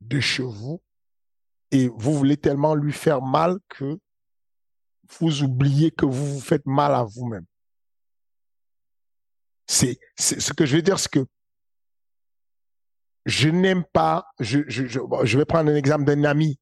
de 0.00 0.20
chez 0.20 0.42
vous 0.42 0.82
et 1.70 1.88
vous 1.88 2.14
voulez 2.14 2.36
tellement 2.36 2.74
lui 2.74 2.92
faire 2.92 3.22
mal 3.22 3.58
que 3.68 3.98
vous 5.18 5.42
oubliez 5.42 5.90
que 5.90 6.06
vous 6.06 6.34
vous 6.34 6.40
faites 6.40 6.66
mal 6.66 6.94
à 6.94 7.04
vous-même. 7.04 7.44
C'est, 9.66 9.98
ce 10.18 10.52
que 10.52 10.66
je 10.66 10.76
veux 10.76 10.82
dire, 10.82 10.98
c'est 10.98 11.10
que 11.10 11.26
je 13.24 13.48
n'aime 13.48 13.84
pas, 13.84 14.26
je, 14.40 15.38
vais 15.38 15.44
prendre 15.44 15.70
un 15.70 15.74
exemple 15.74 16.04
d'un 16.04 16.24
ami. 16.24 16.58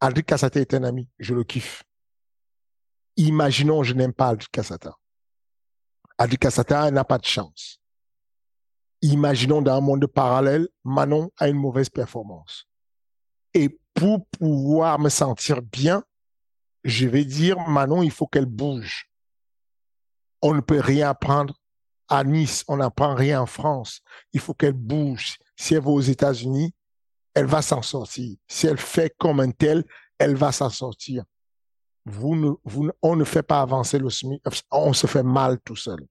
Aldric 0.00 0.26
Kassata 0.26 0.60
est 0.60 0.72
un 0.74 0.84
ami, 0.84 1.08
je 1.18 1.34
le 1.34 1.44
kiffe. 1.44 1.82
Imaginons, 3.20 3.82
je 3.82 3.92
n'aime 3.92 4.14
pas 4.14 4.28
Aldric 4.28 4.50
Kassata. 4.50 4.96
Aldric 6.16 6.40
Kassata 6.40 6.90
n'a 6.90 7.04
pas 7.04 7.18
de 7.18 7.26
chance. 7.26 7.78
Imaginons 9.02 9.60
dans 9.60 9.76
un 9.76 9.80
monde 9.82 10.06
parallèle, 10.06 10.68
Manon 10.84 11.30
a 11.36 11.48
une 11.48 11.58
mauvaise 11.58 11.90
performance. 11.90 12.64
Et 13.52 13.78
pour 13.92 14.26
pouvoir 14.26 14.98
me 14.98 15.10
sentir 15.10 15.60
bien, 15.60 16.02
je 16.82 17.06
vais 17.08 17.26
dire, 17.26 17.58
Manon, 17.68 18.02
il 18.02 18.10
faut 18.10 18.26
qu'elle 18.26 18.46
bouge. 18.46 19.10
On 20.40 20.54
ne 20.54 20.60
peut 20.60 20.80
rien 20.80 21.10
apprendre 21.10 21.60
à 22.08 22.24
Nice, 22.24 22.64
on 22.68 22.78
n'apprend 22.78 23.14
rien 23.14 23.42
en 23.42 23.46
France. 23.46 24.00
Il 24.32 24.40
faut 24.40 24.54
qu'elle 24.54 24.72
bouge. 24.72 25.36
Si 25.56 25.74
elle 25.74 25.82
va 25.82 25.90
aux 25.90 26.00
États-Unis, 26.00 26.74
elle 27.34 27.44
va 27.44 27.60
s'en 27.60 27.82
sortir. 27.82 28.38
Si 28.48 28.66
elle 28.66 28.78
fait 28.78 29.14
comme 29.18 29.40
un 29.40 29.50
tel, 29.50 29.84
elle 30.18 30.36
va 30.36 30.52
s'en 30.52 30.70
sortir. 30.70 31.24
On 32.06 33.16
ne 33.16 33.24
fait 33.24 33.42
pas 33.42 33.60
avancer 33.60 33.98
le 33.98 34.10
SMIC, 34.10 34.42
on 34.70 34.92
se 34.92 35.06
fait 35.06 35.22
mal 35.22 35.60
tout 35.60 35.76
seul. 35.76 36.06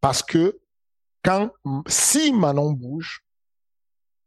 Parce 0.00 0.22
que 0.22 0.58
quand, 1.22 1.50
si 1.86 2.32
Manon 2.32 2.72
bouge, 2.72 3.24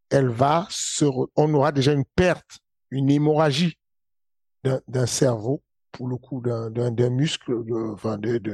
elle 0.09 0.30
va 0.30 0.67
se, 0.69 1.05
on 1.36 1.53
aura 1.53 1.71
déjà 1.71 1.91
une 1.91 2.05
perte, 2.05 2.59
une 2.91 3.09
hémorragie 3.09 3.78
d'un 4.63 5.05
cerveau, 5.05 5.61
pour 5.91 6.07
le 6.07 6.17
coup 6.17 6.41
d'un 6.41 7.09
muscle, 7.09 7.63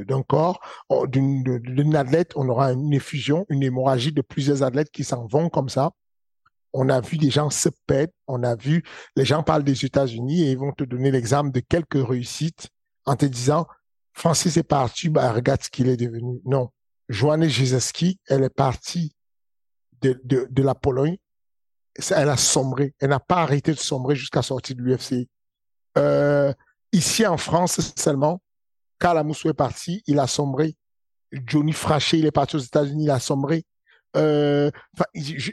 d'un 0.05 0.23
corps, 0.23 0.59
d'une 1.07 1.95
athlète, 1.95 2.33
on 2.35 2.47
aura 2.49 2.71
une 2.71 2.93
effusion, 2.93 3.45
une 3.49 3.63
hémorragie 3.63 4.11
de 4.11 4.21
plusieurs 4.21 4.63
athlètes 4.63 4.91
qui 4.91 5.03
s'en 5.03 5.25
vont 5.25 5.49
comme 5.49 5.69
ça. 5.69 5.91
On 6.73 6.89
a 6.89 7.01
vu 7.01 7.17
des 7.17 7.29
gens 7.29 7.49
se 7.49 7.69
perdre, 7.85 8.13
on 8.27 8.43
a 8.43 8.55
vu, 8.55 8.83
les 9.15 9.25
gens 9.25 9.43
parlent 9.43 9.63
des 9.63 9.85
États-Unis 9.85 10.43
et 10.43 10.51
ils 10.51 10.57
vont 10.57 10.71
te 10.71 10.83
donner 10.83 11.11
l'exemple 11.11 11.51
de 11.51 11.59
quelques 11.59 12.07
réussites 12.07 12.69
en 13.05 13.15
te 13.15 13.25
disant, 13.25 13.67
Francis 14.13 14.57
est 14.57 14.63
parti, 14.63 15.09
bah, 15.09 15.31
regarde 15.31 15.63
ce 15.63 15.69
qu'il 15.69 15.87
est 15.87 15.97
devenu. 15.97 16.41
Non. 16.45 16.69
Joanne 17.09 17.47
Jezeski, 17.47 18.19
elle 18.27 18.43
est 18.43 18.49
partie 18.49 19.13
de, 20.01 20.19
de, 20.23 20.47
de 20.49 20.63
la 20.63 20.75
Pologne. 20.75 21.17
Elle 22.11 22.29
a 22.29 22.37
sombré. 22.37 22.93
Elle 22.99 23.09
n'a 23.09 23.19
pas 23.19 23.41
arrêté 23.41 23.71
de 23.73 23.77
sombrer 23.77 24.15
jusqu'à 24.15 24.41
sortir 24.41 24.75
de 24.77 24.81
l'UFC. 24.81 25.27
Euh, 25.97 26.53
ici 26.93 27.25
en 27.25 27.37
France 27.37 27.93
seulement, 27.97 28.41
Karl 28.99 29.17
Amoussou 29.17 29.49
est 29.49 29.53
parti, 29.53 30.01
il 30.07 30.19
a 30.19 30.27
sombré. 30.27 30.75
Johnny 31.31 31.73
Fraché, 31.73 32.19
il 32.19 32.25
est 32.25 32.31
parti 32.31 32.55
aux 32.55 32.59
États-Unis, 32.59 33.05
il 33.05 33.09
a 33.09 33.19
sombré. 33.19 33.65
Euh, 34.17 34.71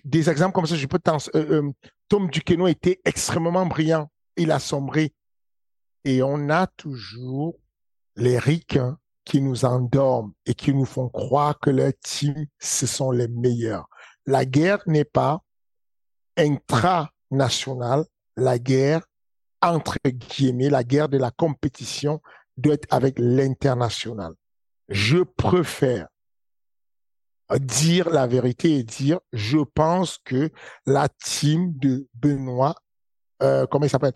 des 0.04 0.30
exemples 0.30 0.52
comme 0.52 0.66
ça, 0.66 0.76
je 0.76 0.86
peux 0.86 0.98
t'en... 0.98 1.18
Euh, 1.34 1.70
Tom 2.08 2.28
Duquesneau 2.30 2.66
était 2.66 3.00
extrêmement 3.04 3.66
brillant, 3.66 4.10
il 4.36 4.50
a 4.50 4.58
sombré. 4.58 5.12
Et 6.04 6.22
on 6.22 6.48
a 6.48 6.66
toujours 6.66 7.58
les 8.16 8.38
ricains 8.38 8.98
qui 9.24 9.42
nous 9.42 9.64
endorment 9.64 10.32
et 10.46 10.54
qui 10.54 10.72
nous 10.72 10.86
font 10.86 11.08
croire 11.08 11.58
que 11.60 11.70
leur 11.70 11.92
team, 12.02 12.46
ce 12.58 12.86
sont 12.86 13.10
les 13.10 13.28
meilleurs. 13.28 13.86
La 14.26 14.44
guerre 14.44 14.82
n'est 14.86 15.04
pas 15.04 15.42
intranationale, 16.36 18.04
la 18.36 18.58
guerre, 18.58 19.02
entre 19.60 19.98
guillemets, 20.06 20.70
la 20.70 20.84
guerre 20.84 21.08
de 21.08 21.18
la 21.18 21.30
compétition 21.30 22.22
doit 22.56 22.74
être 22.74 22.86
avec 22.90 23.18
l'international. 23.18 24.32
Je 24.88 25.18
préfère 25.18 26.08
dire 27.56 28.10
la 28.10 28.26
vérité 28.26 28.76
et 28.76 28.82
dire, 28.82 29.20
je 29.32 29.58
pense 29.58 30.18
que 30.24 30.50
la 30.86 31.08
team 31.08 31.72
de 31.78 32.06
Benoît, 32.14 32.74
euh, 33.42 33.66
comment 33.66 33.86
il 33.86 33.90
s'appelle, 33.90 34.12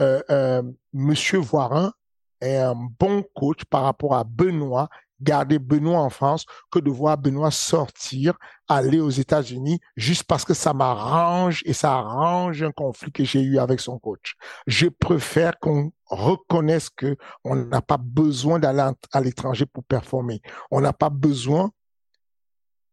euh, 0.00 0.22
euh, 0.30 0.62
Monsieur 0.92 1.38
Voirin 1.38 1.92
est 2.40 2.56
un 2.56 2.74
bon 2.74 3.24
coach 3.34 3.64
par 3.64 3.82
rapport 3.82 4.14
à 4.14 4.24
Benoît, 4.24 4.88
garder 5.20 5.58
Benoît 5.58 6.00
en 6.00 6.08
France, 6.08 6.46
que 6.70 6.78
de 6.78 6.90
voir 6.90 7.18
Benoît 7.18 7.50
sortir, 7.50 8.34
aller 8.68 9.00
aux 9.00 9.10
États-Unis, 9.10 9.80
juste 9.96 10.24
parce 10.24 10.44
que 10.44 10.54
ça 10.54 10.72
m'arrange 10.72 11.62
et 11.66 11.74
ça 11.74 11.92
arrange 11.92 12.62
un 12.62 12.70
conflit 12.70 13.12
que 13.12 13.24
j'ai 13.24 13.42
eu 13.42 13.58
avec 13.58 13.80
son 13.80 13.98
coach. 13.98 14.36
Je 14.66 14.86
préfère 14.86 15.58
qu'on 15.58 15.92
reconnaisse 16.06 16.88
que 16.88 17.16
on 17.44 17.56
n'a 17.56 17.82
pas 17.82 17.98
besoin 17.98 18.58
d'aller 18.58 18.90
à 19.12 19.20
l'étranger 19.20 19.66
pour 19.66 19.84
performer. 19.84 20.40
On 20.70 20.80
n'a 20.80 20.94
pas 20.94 21.10
besoin 21.10 21.70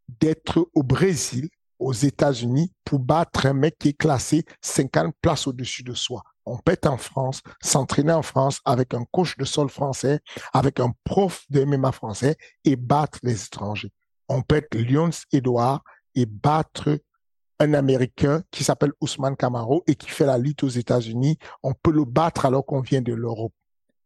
d'être 0.08 0.70
au 0.74 0.84
Brésil, 0.84 1.50
aux 1.80 1.94
États-Unis, 1.94 2.74
pour 2.84 3.00
battre 3.00 3.46
un 3.46 3.54
mec 3.54 3.78
qui 3.78 3.90
est 3.90 3.98
classé 3.98 4.46
50 4.62 5.14
places 5.22 5.48
au-dessus 5.48 5.84
de 5.84 5.94
soi 5.94 6.24
on 6.48 6.58
peut 6.58 6.72
être 6.72 6.88
en 6.88 6.98
France, 6.98 7.42
s'entraîner 7.62 8.14
en 8.14 8.22
France 8.22 8.62
avec 8.66 8.94
un 8.94 9.04
coach 9.12 9.38
de 9.38 9.46
sol 9.46 9.70
français, 9.70 10.20
avec 10.54 10.80
un 10.80 10.94
prof 11.04 11.44
de 11.50 11.64
MMA 11.64 11.92
français 11.92 12.38
et 12.64 12.76
battre 12.76 13.20
les 13.24 13.46
étrangers. 13.46 13.92
On 14.30 14.42
peut 14.42 14.56
être 14.56 14.76
Lyons 14.76 15.10
Edouard 15.32 15.84
et 16.16 16.26
battre 16.26 17.00
un 17.60 17.74
Américain 17.74 18.44
qui 18.52 18.64
s'appelle 18.64 18.94
Ousmane 19.02 19.36
Camaro 19.36 19.84
et 19.88 19.96
qui 19.96 20.10
fait 20.10 20.26
la 20.26 20.38
lutte 20.38 20.64
aux 20.64 20.70
États-Unis. 20.70 21.38
On 21.64 21.74
peut 21.74 21.92
le 21.92 22.06
battre 22.06 22.46
alors 22.46 22.66
qu'on 22.66 22.82
vient 22.82 23.02
de 23.02 23.14
l'Europe. 23.14 23.54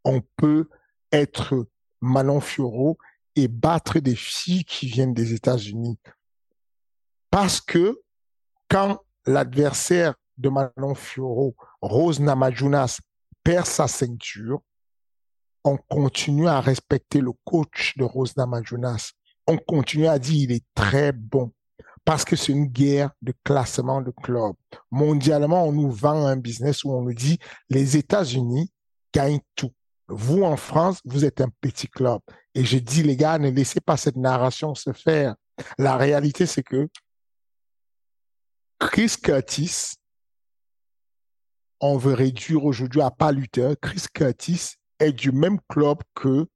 On 0.04 0.22
peut 0.38 0.68
être 1.12 1.68
Manon 2.02 2.40
Fioro 2.40 2.98
et 3.36 3.48
battre 3.48 4.00
des 4.00 4.16
filles 4.16 4.66
qui 4.66 4.88
viennent 4.88 5.14
des 5.14 5.34
États-Unis. 5.34 5.98
Parce 7.30 7.62
que 7.62 8.02
quand 8.70 9.00
l'adversaire 9.26 10.16
de 10.38 10.50
Manon 10.50 10.96
Fioro, 10.96 11.56
Rose 11.82 12.20
Namajunas 12.20 13.00
perd 13.44 13.66
sa 13.66 13.88
ceinture, 13.88 14.62
on 15.64 15.78
continue 15.78 16.48
à 16.48 16.60
respecter 16.60 17.22
le 17.22 17.32
coach 17.44 17.96
de 17.98 18.04
Rose 18.04 18.36
Namajunas. 18.36 19.12
On 19.48 19.58
continue 19.58 20.08
à 20.08 20.20
dire 20.20 20.50
il 20.50 20.52
est 20.52 20.66
très 20.76 21.12
bon 21.12 21.52
parce 22.04 22.26
que 22.26 22.36
c'est 22.36 22.52
une 22.52 22.66
guerre 22.66 23.12
de 23.22 23.34
classement 23.44 24.02
de 24.02 24.12
club. 24.12 24.56
Mondialement, 24.90 25.66
on 25.66 25.72
nous 25.72 25.92
vend 25.92 26.26
un 26.26 26.38
business 26.38 26.84
où 26.84 26.92
on 26.92 27.02
nous 27.02 27.14
dit 27.14 27.38
les 27.70 27.98
États-Unis 27.98 28.72
gagnent 29.14 29.42
tout. 29.56 29.72
Vous, 30.08 30.44
en 30.44 30.58
France, 30.58 31.00
vous 31.06 31.26
êtes 31.26 31.42
un 31.42 31.50
petit 31.62 31.88
club. 31.88 32.22
Et 32.54 32.66
je 32.66 32.78
dis, 32.78 33.04
les 33.04 33.16
gars, 33.16 33.38
ne 33.38 33.50
laissez 33.50 33.80
pas 33.80 33.98
cette 33.98 34.18
narration 34.18 34.76
se 34.76 34.92
faire. 34.92 35.36
La 35.78 35.96
réalité, 35.96 36.46
c'est 36.46 36.64
que 36.64 36.90
Chris 38.80 39.16
Curtis 39.22 39.94
on 41.82 41.98
veut 41.98 42.14
réduire 42.14 42.64
aujourd'hui 42.64 43.02
à 43.02 43.12
pas 43.12 43.32
lutteur. 43.32 43.76
Chris 43.82 44.06
Curtis 44.14 44.76
est 45.00 45.12
du 45.12 45.32
même 45.32 45.60
club 45.68 45.98
que 46.14 46.48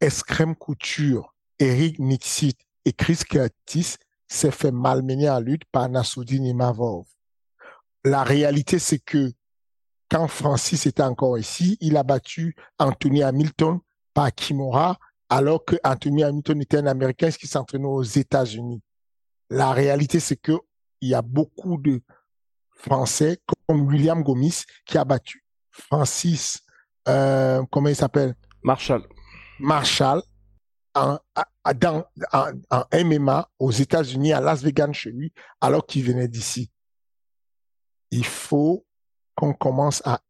Eskrem 0.00 0.56
Couture, 0.56 1.34
Eric 1.58 1.98
Nixit 2.00 2.58
et 2.84 2.92
Chris 2.92 3.20
Curtis 3.28 3.94
s'est 4.28 4.50
fait 4.50 4.72
malmener 4.72 5.30
en 5.30 5.40
lutte 5.40 5.64
par 5.70 5.88
Nassoudine 5.88 6.44
Imavov. 6.44 7.06
La 8.04 8.24
réalité, 8.24 8.78
c'est 8.78 8.98
que 8.98 9.32
quand 10.10 10.28
Francis 10.28 10.86
était 10.86 11.02
encore 11.02 11.38
ici, 11.38 11.76
il 11.80 11.96
a 11.96 12.02
battu 12.02 12.54
Anthony 12.78 13.22
Hamilton 13.22 13.80
par 14.14 14.32
Kimura 14.32 14.98
alors 15.28 15.64
que 15.64 15.76
Anthony 15.82 16.22
Hamilton 16.22 16.60
était 16.62 16.78
un 16.78 16.86
Américain 16.86 17.30
qui 17.30 17.46
s'entraînait 17.46 17.86
aux 17.86 18.02
États-Unis. 18.02 18.80
La 19.50 19.72
réalité, 19.72 20.20
c'est 20.20 20.36
que 20.36 20.52
il 21.00 21.10
y 21.10 21.14
a 21.14 21.22
beaucoup 21.22 21.76
de 21.76 22.00
Français 22.70 23.40
comme 23.66 23.86
William 23.86 24.22
Gomis 24.22 24.62
qui 24.84 24.98
a 24.98 25.04
battu 25.04 25.44
Francis, 25.70 26.62
euh, 27.08 27.62
comment 27.70 27.88
il 27.88 27.96
s'appelle? 27.96 28.34
Marshall. 28.62 29.02
Marshall 29.58 30.22
en, 30.94 31.18
dans, 31.74 32.04
en, 32.70 32.84
MMA 32.92 33.50
aux 33.58 33.70
États-Unis, 33.70 34.32
à 34.32 34.40
Las 34.40 34.62
Vegas 34.62 34.92
chez 34.92 35.10
lui, 35.10 35.32
alors 35.60 35.84
qu'il 35.86 36.04
venait 36.04 36.28
d'ici. 36.28 36.70
Il 38.10 38.24
faut 38.24 38.85
qu'on 39.36 39.52
commence 39.52 40.02
à, 40.04 40.20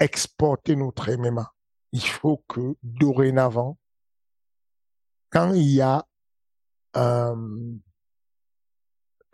exporter 0.00 0.76
notre 0.76 1.10
MMA. 1.10 1.52
Il 1.92 2.06
faut 2.06 2.44
que 2.48 2.76
dorénavant, 2.82 3.78
quand 5.30 5.54
il 5.54 5.70
y 5.70 5.80
a 5.80 6.04
euh, 6.96 7.36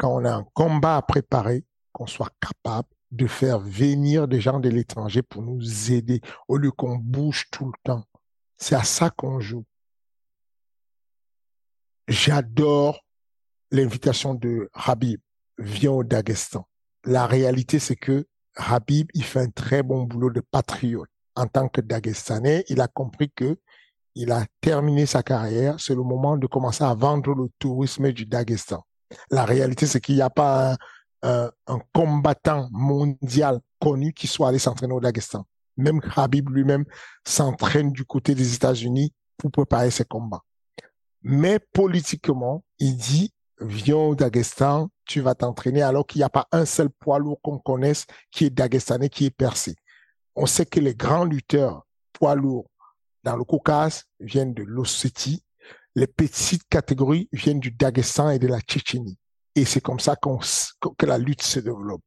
on 0.03 0.25
a 0.25 0.33
un 0.33 0.45
combat 0.55 0.97
à 0.97 1.03
préparer, 1.03 1.65
qu'on 1.93 2.07
soit 2.07 2.33
capable 2.41 2.89
de 3.11 3.27
faire 3.27 3.61
venir 3.61 4.27
des 4.27 4.41
gens 4.41 4.59
de 4.59 4.69
l'étranger 4.69 5.23
pour 5.23 5.43
nous 5.43 5.93
aider 5.93 6.21
au 6.49 6.57
lieu 6.57 6.73
qu'on 6.73 6.97
bouge 6.97 7.47
tout 7.51 7.67
le 7.67 7.73
temps. 7.85 8.05
C'est 8.57 8.75
à 8.75 8.83
ça 8.83 9.11
qu'on 9.11 9.41
joue. 9.41 9.65
J'adore 12.09 13.05
l'invitation 13.71 14.35
de 14.35 14.69
Habib. 14.75 15.21
Viens 15.59 15.93
au 15.93 16.05
Daghestan. 16.05 16.69
La 17.05 17.27
réalité, 17.27 17.79
c'est 17.79 17.97
que 17.97 18.27
Habib, 18.57 19.09
il 19.15 19.25
fait 19.25 19.41
un 19.41 19.51
très 19.51 19.83
bon 19.83 20.05
boulot 20.05 20.31
de 20.31 20.41
patriote. 20.41 21.09
En 21.37 21.47
tant 21.47 21.69
que 21.69 21.81
Dagestanais, 21.81 22.65
il 22.69 22.81
a 22.81 22.89
compris 22.89 23.31
que 23.31 23.59
il 24.15 24.31
a 24.31 24.47
terminé 24.61 25.07
sa 25.07 25.23
carrière. 25.23 25.81
C'est 25.81 25.95
le 25.95 26.03
moment 26.03 26.37
de 26.37 26.47
commencer 26.47 26.85
à 26.85 26.95
vendre 26.95 27.35
le 27.35 27.49
tourisme 27.59 28.13
du 28.13 28.27
Daghestan. 28.27 28.85
La 29.31 29.45
réalité, 29.45 29.87
c'est 29.87 30.01
qu'il 30.01 30.15
n'y 30.15 30.23
a 30.23 30.31
pas 30.31 30.77
un, 31.23 31.51
combattant 31.93 32.69
mondial 32.71 33.61
connu 33.81 34.13
qui 34.13 34.27
soit 34.27 34.49
allé 34.49 34.59
s'entraîner 34.59 34.95
au 34.95 35.01
Daghestan. 35.01 35.45
Même 35.77 36.01
Habib 36.15 36.49
lui-même 36.51 36.85
s'entraîne 37.25 37.91
du 37.91 38.05
côté 38.05 38.35
des 38.35 38.55
États-Unis 38.55 39.13
pour 39.37 39.51
préparer 39.51 39.91
ses 39.91 40.05
combats. 40.05 40.43
Mais 41.23 41.59
politiquement, 41.59 42.63
il 42.79 42.97
dit, 42.97 43.33
viens 43.65 43.97
au 43.97 44.15
Daghestan, 44.15 44.89
tu 45.05 45.21
vas 45.21 45.35
t'entraîner 45.35 45.83
alors 45.83 46.07
qu'il 46.07 46.21
n'y 46.21 46.25
a 46.25 46.31
pas 46.31 46.47
un 46.53 46.65
seul 46.65 46.89
poids 46.91 47.19
lourd 47.19 47.41
qu'on 47.43 47.59
connaisse 47.59 48.07
qui 48.31 48.45
est 48.47 48.51
dagestanais, 48.51 49.09
qui 49.09 49.27
est 49.27 49.31
percé. 49.31 49.75
On 50.37 50.47
sait 50.47 50.67
que 50.67 50.81
les 50.81 50.95
grands 50.95 51.25
lutteurs 51.25 51.87
poids 52.13 52.35
lourds 52.35 52.71
dans 53.23 53.37
le 53.37 53.45
Caucase 53.45 54.05
viennent 54.21 54.55
de 54.55 54.63
l'Ossétie, 54.63 55.43
les 55.95 56.07
petites 56.07 56.69
catégories 56.69 57.29
viennent 57.33 57.61
du 57.61 57.71
Daghestan 57.71 58.31
et 58.31 58.39
de 58.39 58.47
la 58.47 58.61
Tchétchénie. 58.61 59.19
Et 59.55 59.65
c'est 59.65 59.81
comme 59.81 60.01
ça 60.01 60.17
que 60.17 61.07
la 61.07 61.19
lutte 61.19 61.43
se 61.43 61.61
développe. 61.61 62.03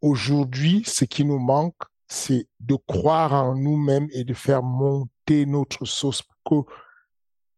Aujourd'hui, 0.00 0.84
ce 0.86 1.04
qui 1.04 1.24
nous 1.24 1.38
manque, 1.38 1.74
c'est 2.06 2.46
de 2.60 2.76
croire 2.86 3.32
en 3.32 3.54
nous-mêmes 3.54 4.08
et 4.12 4.24
de 4.24 4.34
faire 4.34 4.62
monter 4.62 5.46
notre 5.46 5.84
sauce. 5.84 6.22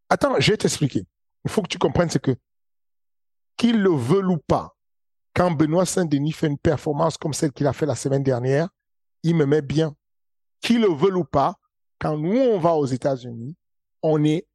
Attends, 0.08 0.40
je 0.40 0.52
vais 0.52 0.56
t'expliquer. 0.56 1.04
Il 1.44 1.50
faut 1.50 1.62
que 1.62 1.68
tu 1.68 1.78
comprennes 1.78 2.10
ce 2.10 2.18
que, 2.18 2.34
qu'il 3.56 3.80
le 3.80 3.90
veut 3.90 4.26
ou 4.26 4.38
pas, 4.38 4.76
quand 5.34 5.50
Benoît 5.50 5.86
Saint-Denis 5.86 6.32
fait 6.32 6.46
une 6.46 6.58
performance 6.58 7.16
comme 7.16 7.34
celle 7.34 7.52
qu'il 7.52 7.66
a 7.66 7.72
fait 7.72 7.86
la 7.86 7.94
semaine 7.94 8.22
dernière, 8.22 8.68
il 9.22 9.36
me 9.36 9.44
met 9.46 9.62
bien. 9.62 9.94
Qu'il 10.60 10.80
le 10.80 10.88
veut 10.88 11.14
ou 11.14 11.24
pas, 11.24 11.56
quand 11.98 12.16
nous 12.16 12.38
on 12.38 12.58
va 12.58 12.74
aux 12.74 12.86
États-Unis, 12.86 13.54
on 14.02 14.24
est 14.24 14.46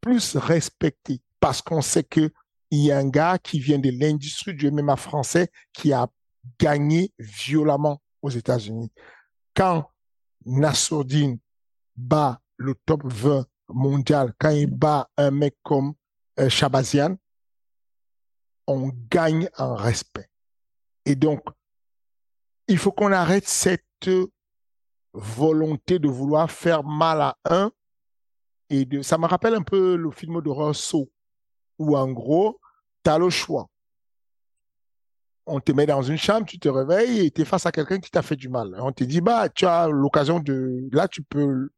plus 0.00 0.36
respecté 0.36 1.20
parce 1.40 1.60
qu'on 1.60 1.82
sait 1.82 2.04
que 2.04 2.30
il 2.70 2.84
y 2.84 2.92
a 2.92 2.98
un 2.98 3.08
gars 3.08 3.38
qui 3.38 3.60
vient 3.60 3.78
de 3.78 3.90
l'industrie 3.90 4.54
du 4.54 4.70
MMA 4.70 4.96
français 4.96 5.50
qui 5.72 5.92
a 5.92 6.08
gagné 6.58 7.12
violemment 7.18 8.00
aux 8.22 8.30
États-Unis. 8.30 8.90
Quand 9.54 9.90
Nassourdine 10.46 11.38
bat 11.96 12.40
le 12.56 12.74
top 12.86 13.02
20 13.04 13.44
mondial, 13.68 14.32
quand 14.38 14.50
il 14.50 14.68
bat 14.68 15.10
un 15.16 15.30
mec 15.30 15.56
comme 15.62 15.94
euh, 16.40 16.48
Shabazian, 16.48 17.16
on 18.66 18.90
gagne 19.10 19.48
en 19.58 19.74
respect. 19.74 20.28
Et 21.04 21.14
donc, 21.16 21.42
il 22.68 22.78
faut 22.78 22.92
qu'on 22.92 23.12
arrête 23.12 23.46
cette 23.46 24.08
volonté 25.12 25.98
de 25.98 26.08
vouloir 26.08 26.50
faire 26.50 26.84
mal 26.84 27.20
à 27.20 27.36
un 27.44 27.72
et 28.72 28.88
ça 29.02 29.18
me 29.18 29.26
rappelle 29.26 29.54
un 29.54 29.62
peu 29.62 29.96
le 29.96 30.10
film 30.10 30.40
de 30.40 30.48
Rousseau, 30.48 31.10
où 31.78 31.94
en 31.94 32.10
gros, 32.10 32.58
tu 33.04 33.10
as 33.10 33.18
le 33.18 33.28
choix. 33.28 33.68
On 35.44 35.60
te 35.60 35.72
met 35.72 35.84
dans 35.84 36.00
une 36.00 36.16
chambre, 36.16 36.46
tu 36.46 36.58
te 36.58 36.70
réveilles 36.70 37.26
et 37.26 37.30
tu 37.30 37.42
es 37.42 37.44
face 37.44 37.66
à 37.66 37.72
quelqu'un 37.72 37.98
qui 37.98 38.10
t'a 38.10 38.22
fait 38.22 38.36
du 38.36 38.48
mal. 38.48 38.74
On 38.78 38.90
te 38.90 39.04
dit, 39.04 39.20
bah, 39.20 39.50
tu 39.50 39.66
as 39.66 39.88
l'occasion 39.88 40.40
de, 40.40 40.88
là, 40.90 41.06
tu 41.06 41.22
peux, 41.22 41.68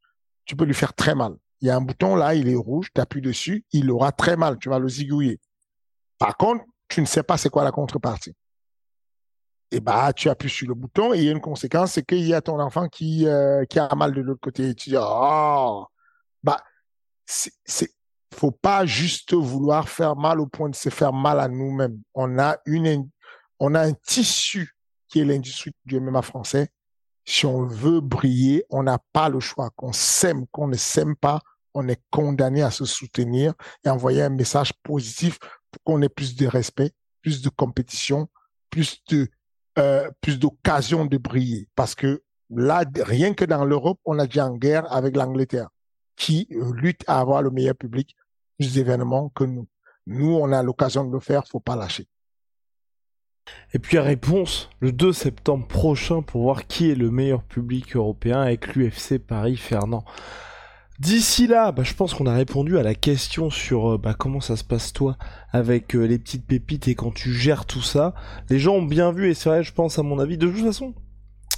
tu 0.44 0.54
peux 0.54 0.64
lui 0.64 0.74
faire 0.74 0.94
très 0.94 1.16
mal. 1.16 1.34
Il 1.60 1.66
y 1.66 1.70
a 1.70 1.76
un 1.76 1.80
bouton 1.80 2.14
là, 2.14 2.36
il 2.36 2.48
est 2.48 2.54
rouge, 2.54 2.90
tu 2.94 3.00
appuies 3.00 3.22
dessus, 3.22 3.64
il 3.72 3.90
aura 3.90 4.12
très 4.12 4.36
mal, 4.36 4.58
tu 4.58 4.68
vas 4.68 4.78
le 4.78 4.88
zigouiller. 4.88 5.40
Par 6.18 6.36
contre, 6.36 6.64
tu 6.88 7.00
ne 7.00 7.06
sais 7.06 7.22
pas 7.22 7.36
c'est 7.36 7.50
quoi 7.50 7.64
la 7.64 7.72
contrepartie. 7.72 8.34
Et 9.70 9.80
bah, 9.80 10.12
tu 10.12 10.28
appuies 10.28 10.50
sur 10.50 10.68
le 10.68 10.74
bouton 10.74 11.14
et 11.14 11.18
il 11.18 11.24
y 11.24 11.28
a 11.28 11.32
une 11.32 11.40
conséquence, 11.40 11.92
c'est 11.92 12.04
qu'il 12.04 12.26
y 12.26 12.34
a 12.34 12.40
ton 12.40 12.60
enfant 12.60 12.88
qui, 12.88 13.26
euh, 13.26 13.64
qui 13.64 13.78
a 13.78 13.92
mal 13.96 14.14
de 14.14 14.20
l'autre 14.20 14.40
côté. 14.40 14.68
Et 14.68 14.74
tu 14.74 14.90
dis, 14.90 14.96
oh, 14.98 15.86
bah, 16.42 16.58
c'est 17.26 17.52
faut 18.34 18.50
pas 18.50 18.84
juste 18.84 19.32
vouloir 19.32 19.88
faire 19.88 20.16
mal 20.16 20.40
au 20.40 20.46
point 20.46 20.68
de 20.68 20.74
se 20.74 20.88
faire 20.88 21.12
mal 21.12 21.40
à 21.40 21.48
nous-mêmes. 21.48 22.00
On 22.14 22.38
a 22.38 22.56
une 22.66 23.08
on 23.60 23.74
a 23.74 23.80
un 23.80 23.92
tissu 23.92 24.76
qui 25.08 25.20
est 25.20 25.24
l'industrie 25.24 25.72
du 25.84 26.00
MMA 26.00 26.22
français. 26.22 26.68
Si 27.24 27.46
on 27.46 27.64
veut 27.64 28.00
briller, 28.00 28.64
on 28.68 28.82
n'a 28.82 28.98
pas 29.12 29.28
le 29.28 29.40
choix. 29.40 29.70
Qu'on 29.76 29.92
s'aime, 29.92 30.46
qu'on 30.48 30.68
ne 30.68 30.76
s'aime 30.76 31.16
pas, 31.16 31.40
on 31.72 31.88
est 31.88 32.02
condamné 32.10 32.62
à 32.62 32.70
se 32.70 32.84
soutenir 32.84 33.54
et 33.84 33.88
envoyer 33.88 34.22
un 34.22 34.30
message 34.30 34.72
positif 34.82 35.38
pour 35.74 35.94
qu'on 35.94 36.02
ait 36.02 36.08
plus 36.08 36.36
de 36.36 36.46
respect, 36.46 36.92
plus 37.22 37.42
de 37.42 37.48
compétition, 37.48 38.28
plus 38.70 39.02
de 39.08 39.28
euh, 39.78 40.08
plus 40.20 40.38
d'occasions 40.38 41.04
de 41.04 41.18
briller. 41.18 41.68
Parce 41.74 41.96
que 41.96 42.22
là, 42.50 42.84
rien 42.96 43.34
que 43.34 43.44
dans 43.44 43.64
l'Europe, 43.64 43.98
on 44.04 44.18
a 44.20 44.26
déjà 44.26 44.46
en 44.46 44.56
guerre 44.56 44.90
avec 44.92 45.16
l'Angleterre 45.16 45.68
qui 46.16 46.46
euh, 46.52 46.72
lutte 46.74 47.02
à 47.08 47.18
avoir 47.18 47.42
le 47.42 47.50
meilleur 47.50 47.74
public, 47.74 48.14
plus 48.56 48.74
d'événements 48.74 49.30
que 49.30 49.42
nous. 49.42 49.66
Nous, 50.06 50.32
on 50.32 50.52
a 50.52 50.62
l'occasion 50.62 51.04
de 51.04 51.12
le 51.12 51.18
faire, 51.18 51.48
faut 51.48 51.60
pas 51.60 51.74
lâcher. 51.74 52.06
Et 53.72 53.78
puis 53.78 53.98
réponse 53.98 54.70
le 54.80 54.92
2 54.92 55.12
septembre 55.12 55.66
prochain 55.66 56.22
pour 56.22 56.42
voir 56.42 56.66
qui 56.66 56.90
est 56.90 56.94
le 56.94 57.10
meilleur 57.10 57.42
public 57.42 57.96
européen 57.96 58.40
avec 58.40 58.74
l'UFC 58.74 59.18
Paris 59.18 59.56
Fernand. 59.56 60.04
D'ici 61.00 61.48
là, 61.48 61.72
bah, 61.72 61.82
je 61.82 61.92
pense 61.94 62.14
qu'on 62.14 62.26
a 62.26 62.34
répondu 62.34 62.78
à 62.78 62.84
la 62.84 62.94
question 62.94 63.50
sur 63.50 63.94
euh, 63.94 63.98
bah, 63.98 64.14
comment 64.14 64.40
ça 64.40 64.54
se 64.56 64.62
passe 64.62 64.92
toi 64.92 65.16
avec 65.50 65.96
euh, 65.96 66.04
les 66.04 66.18
petites 66.18 66.46
pépites 66.46 66.86
et 66.86 66.94
quand 66.94 67.12
tu 67.12 67.32
gères 67.32 67.66
tout 67.66 67.82
ça. 67.82 68.14
Les 68.48 68.60
gens 68.60 68.76
ont 68.76 68.82
bien 68.82 69.10
vu 69.10 69.28
et 69.28 69.34
c'est 69.34 69.48
vrai, 69.48 69.64
je 69.64 69.72
pense 69.72 69.98
à 69.98 70.04
mon 70.04 70.20
avis. 70.20 70.38
De 70.38 70.46
toute 70.46 70.64
façon, 70.64 70.94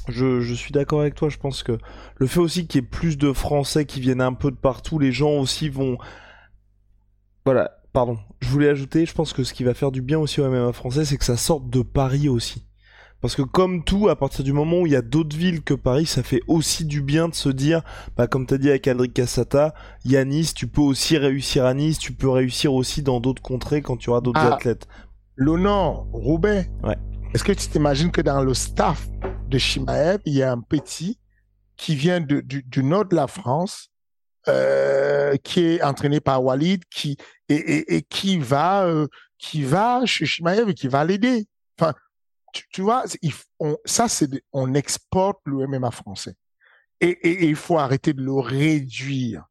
je, 0.08 0.54
suis 0.54 0.72
d'accord 0.72 1.00
avec 1.00 1.14
toi, 1.14 1.28
je 1.28 1.36
pense 1.36 1.62
que 1.62 1.78
le 2.16 2.26
fait 2.26 2.40
aussi 2.40 2.66
qu'il 2.66 2.80
y 2.80 2.84
ait 2.84 2.88
plus 2.88 3.18
de 3.18 3.32
Français 3.32 3.84
qui 3.84 4.00
viennent 4.00 4.22
un 4.22 4.32
peu 4.32 4.50
de 4.50 4.56
partout, 4.56 4.98
les 4.98 5.12
gens 5.12 5.32
aussi 5.32 5.68
vont... 5.68 5.98
Voilà, 7.44 7.78
pardon, 7.92 8.18
je 8.40 8.48
voulais 8.48 8.68
ajouter, 8.68 9.04
je 9.04 9.12
pense 9.12 9.34
que 9.34 9.44
ce 9.44 9.52
qui 9.52 9.64
va 9.64 9.74
faire 9.74 9.92
du 9.92 10.00
bien 10.00 10.18
aussi 10.18 10.40
au 10.40 10.50
MMA 10.50 10.72
français, 10.72 11.04
c'est 11.04 11.18
que 11.18 11.24
ça 11.24 11.36
sorte 11.36 11.68
de 11.68 11.82
Paris 11.82 12.28
aussi. 12.28 12.65
Parce 13.26 13.34
que 13.34 13.42
comme 13.42 13.82
tout, 13.82 14.08
à 14.08 14.14
partir 14.14 14.44
du 14.44 14.52
moment 14.52 14.82
où 14.82 14.86
il 14.86 14.92
y 14.92 14.96
a 14.96 15.02
d'autres 15.02 15.36
villes 15.36 15.60
que 15.60 15.74
Paris, 15.74 16.06
ça 16.06 16.22
fait 16.22 16.42
aussi 16.46 16.84
du 16.84 17.02
bien 17.02 17.28
de 17.28 17.34
se 17.34 17.48
dire, 17.48 17.82
bah 18.16 18.28
comme 18.28 18.46
t'as 18.46 18.56
dit 18.56 18.70
avec 18.70 18.86
Aldric 18.86 19.14
Cassata, 19.14 19.74
Yanis, 20.04 20.52
tu 20.54 20.68
peux 20.68 20.80
aussi 20.80 21.18
réussir 21.18 21.64
à 21.64 21.74
Nice, 21.74 21.98
tu 21.98 22.12
peux 22.12 22.28
réussir 22.28 22.72
aussi 22.72 23.02
dans 23.02 23.18
d'autres 23.18 23.42
contrées 23.42 23.82
quand 23.82 23.96
tu 23.96 24.10
auras 24.10 24.20
d'autres 24.20 24.38
ah, 24.40 24.54
athlètes. 24.54 24.86
Le 25.34 25.56
nom, 25.56 26.06
Roubaix. 26.12 26.70
Ouais. 26.84 26.94
Est-ce 27.34 27.42
que 27.42 27.50
tu 27.50 27.66
t'imagines 27.66 28.12
que 28.12 28.20
dans 28.20 28.44
le 28.44 28.54
staff 28.54 29.08
de 29.48 29.58
Shimaev, 29.58 30.20
il 30.24 30.34
y 30.34 30.44
a 30.44 30.52
un 30.52 30.60
petit 30.60 31.18
qui 31.76 31.96
vient 31.96 32.20
du, 32.20 32.62
nord 32.84 33.06
de 33.06 33.16
la 33.16 33.26
France, 33.26 33.88
euh, 34.46 35.34
qui 35.42 35.64
est 35.64 35.82
entraîné 35.82 36.20
par 36.20 36.44
Walid, 36.44 36.84
qui 36.94 37.16
et, 37.48 38.06
qui 38.08 38.38
va 38.38 38.84
euh, 38.84 39.08
qui 39.36 39.64
va 39.64 40.02
chez 40.06 40.26
Shimaev 40.26 40.68
et 40.68 40.74
qui 40.74 40.86
va 40.86 41.04
l'aider? 41.04 41.48
Enfin, 41.76 41.92
tu, 42.70 42.82
vois, 42.82 43.04
ça 43.84 44.08
c'est 44.08 44.28
on 44.52 44.74
exporte 44.74 45.40
le 45.44 45.66
MMA 45.66 45.90
français 45.90 46.34
et, 47.00 47.44
il 47.46 47.56
faut 47.56 47.78
arrêter 47.78 48.12
de 48.12 48.22
le 48.22 48.34
réduire. 48.34 49.44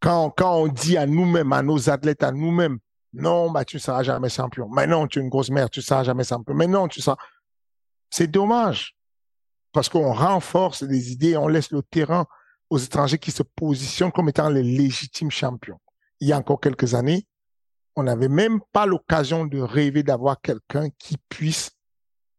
Quand 0.00 0.34
on 0.40 0.68
dit 0.68 0.96
à 0.98 1.06
nous-mêmes, 1.06 1.52
à 1.52 1.62
nos 1.62 1.88
athlètes, 1.88 2.22
à 2.22 2.30
nous-mêmes, 2.30 2.78
non, 3.14 3.50
bah 3.50 3.64
tu 3.64 3.78
seras 3.78 4.02
jamais 4.02 4.28
champion. 4.28 4.68
Mais 4.68 4.86
non, 4.86 5.06
tu 5.06 5.18
es 5.18 5.22
une 5.22 5.28
grosse 5.28 5.50
mère, 5.50 5.70
tu 5.70 5.80
seras 5.80 6.04
jamais 6.04 6.24
champion. 6.24 6.54
Mais 6.54 6.66
non, 6.66 6.88
tu 6.88 7.00
seras. 7.00 7.16
C'est 8.10 8.26
dommage 8.26 8.96
parce 9.72 9.88
qu'on 9.88 10.12
renforce 10.12 10.84
des 10.84 11.12
idées, 11.12 11.36
on 11.36 11.48
laisse 11.48 11.70
le 11.70 11.82
terrain 11.82 12.26
aux 12.70 12.78
étrangers 12.78 13.18
qui 13.18 13.30
se 13.30 13.42
positionnent 13.42 14.12
comme 14.12 14.28
étant 14.28 14.48
les 14.48 14.62
légitimes 14.62 15.30
champions. 15.30 15.80
Il 16.20 16.28
y 16.28 16.32
a 16.32 16.38
encore 16.38 16.60
quelques 16.60 16.94
années, 16.94 17.26
on 17.96 18.02
n'avait 18.02 18.28
même 18.28 18.60
pas 18.72 18.86
l'occasion 18.86 19.46
de 19.46 19.60
rêver 19.60 20.02
d'avoir 20.02 20.40
quelqu'un 20.40 20.88
qui 20.98 21.16
puisse 21.28 21.70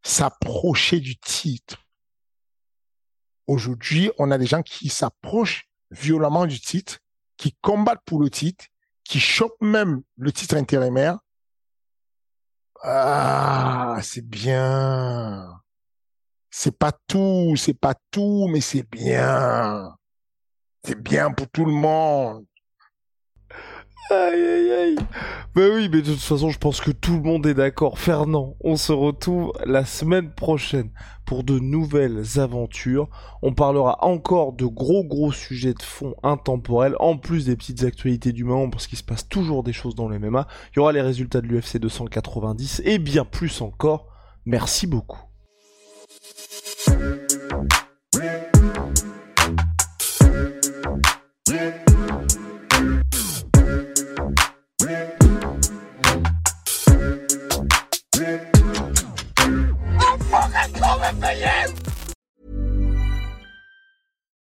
s'approcher 0.06 1.00
du 1.00 1.16
titre. 1.16 1.84
Aujourd'hui, 3.48 4.10
on 4.18 4.30
a 4.30 4.38
des 4.38 4.46
gens 4.46 4.62
qui 4.62 4.88
s'approchent 4.88 5.68
violemment 5.90 6.46
du 6.46 6.60
titre, 6.60 6.98
qui 7.36 7.56
combattent 7.60 8.04
pour 8.04 8.20
le 8.20 8.30
titre, 8.30 8.66
qui 9.02 9.18
chopent 9.18 9.60
même 9.60 10.02
le 10.16 10.32
titre 10.32 10.56
intérimaire. 10.56 11.18
Ah, 12.82 13.98
c'est 14.02 14.26
bien. 14.26 15.60
C'est 16.50 16.76
pas 16.76 16.92
tout, 17.08 17.54
c'est 17.56 17.78
pas 17.78 17.94
tout, 18.12 18.46
mais 18.48 18.60
c'est 18.60 18.88
bien. 18.88 19.96
C'est 20.84 21.00
bien 21.00 21.32
pour 21.32 21.48
tout 21.48 21.64
le 21.64 21.72
monde. 21.72 22.46
Aïe 24.10 24.40
aïe 24.40 24.72
aïe. 24.72 24.96
Bah 25.54 25.62
oui, 25.72 25.88
mais 25.90 26.02
de 26.02 26.12
toute 26.12 26.20
façon, 26.20 26.50
je 26.50 26.58
pense 26.58 26.80
que 26.80 26.92
tout 26.92 27.14
le 27.14 27.22
monde 27.22 27.46
est 27.46 27.54
d'accord. 27.54 27.98
Fernand, 27.98 28.54
on 28.60 28.76
se 28.76 28.92
retrouve 28.92 29.52
la 29.64 29.84
semaine 29.84 30.30
prochaine 30.30 30.90
pour 31.24 31.42
de 31.42 31.58
nouvelles 31.58 32.38
aventures. 32.38 33.08
On 33.42 33.52
parlera 33.52 34.04
encore 34.04 34.52
de 34.52 34.64
gros 34.66 35.02
gros 35.02 35.32
sujets 35.32 35.74
de 35.74 35.82
fond 35.82 36.14
intemporels, 36.22 36.94
en 37.00 37.16
plus 37.16 37.46
des 37.46 37.56
petites 37.56 37.82
actualités 37.82 38.32
du 38.32 38.44
moment, 38.44 38.70
parce 38.70 38.86
qu'il 38.86 38.98
se 38.98 39.02
passe 39.02 39.28
toujours 39.28 39.64
des 39.64 39.72
choses 39.72 39.96
dans 39.96 40.08
le 40.08 40.18
MMA. 40.18 40.46
Il 40.72 40.76
y 40.76 40.80
aura 40.80 40.92
les 40.92 41.02
résultats 41.02 41.40
de 41.40 41.46
l'UFC 41.46 41.78
290 41.78 42.82
et 42.84 42.98
bien 42.98 43.24
plus 43.24 43.60
encore. 43.60 44.06
Merci 44.44 44.86
beaucoup. 44.86 45.18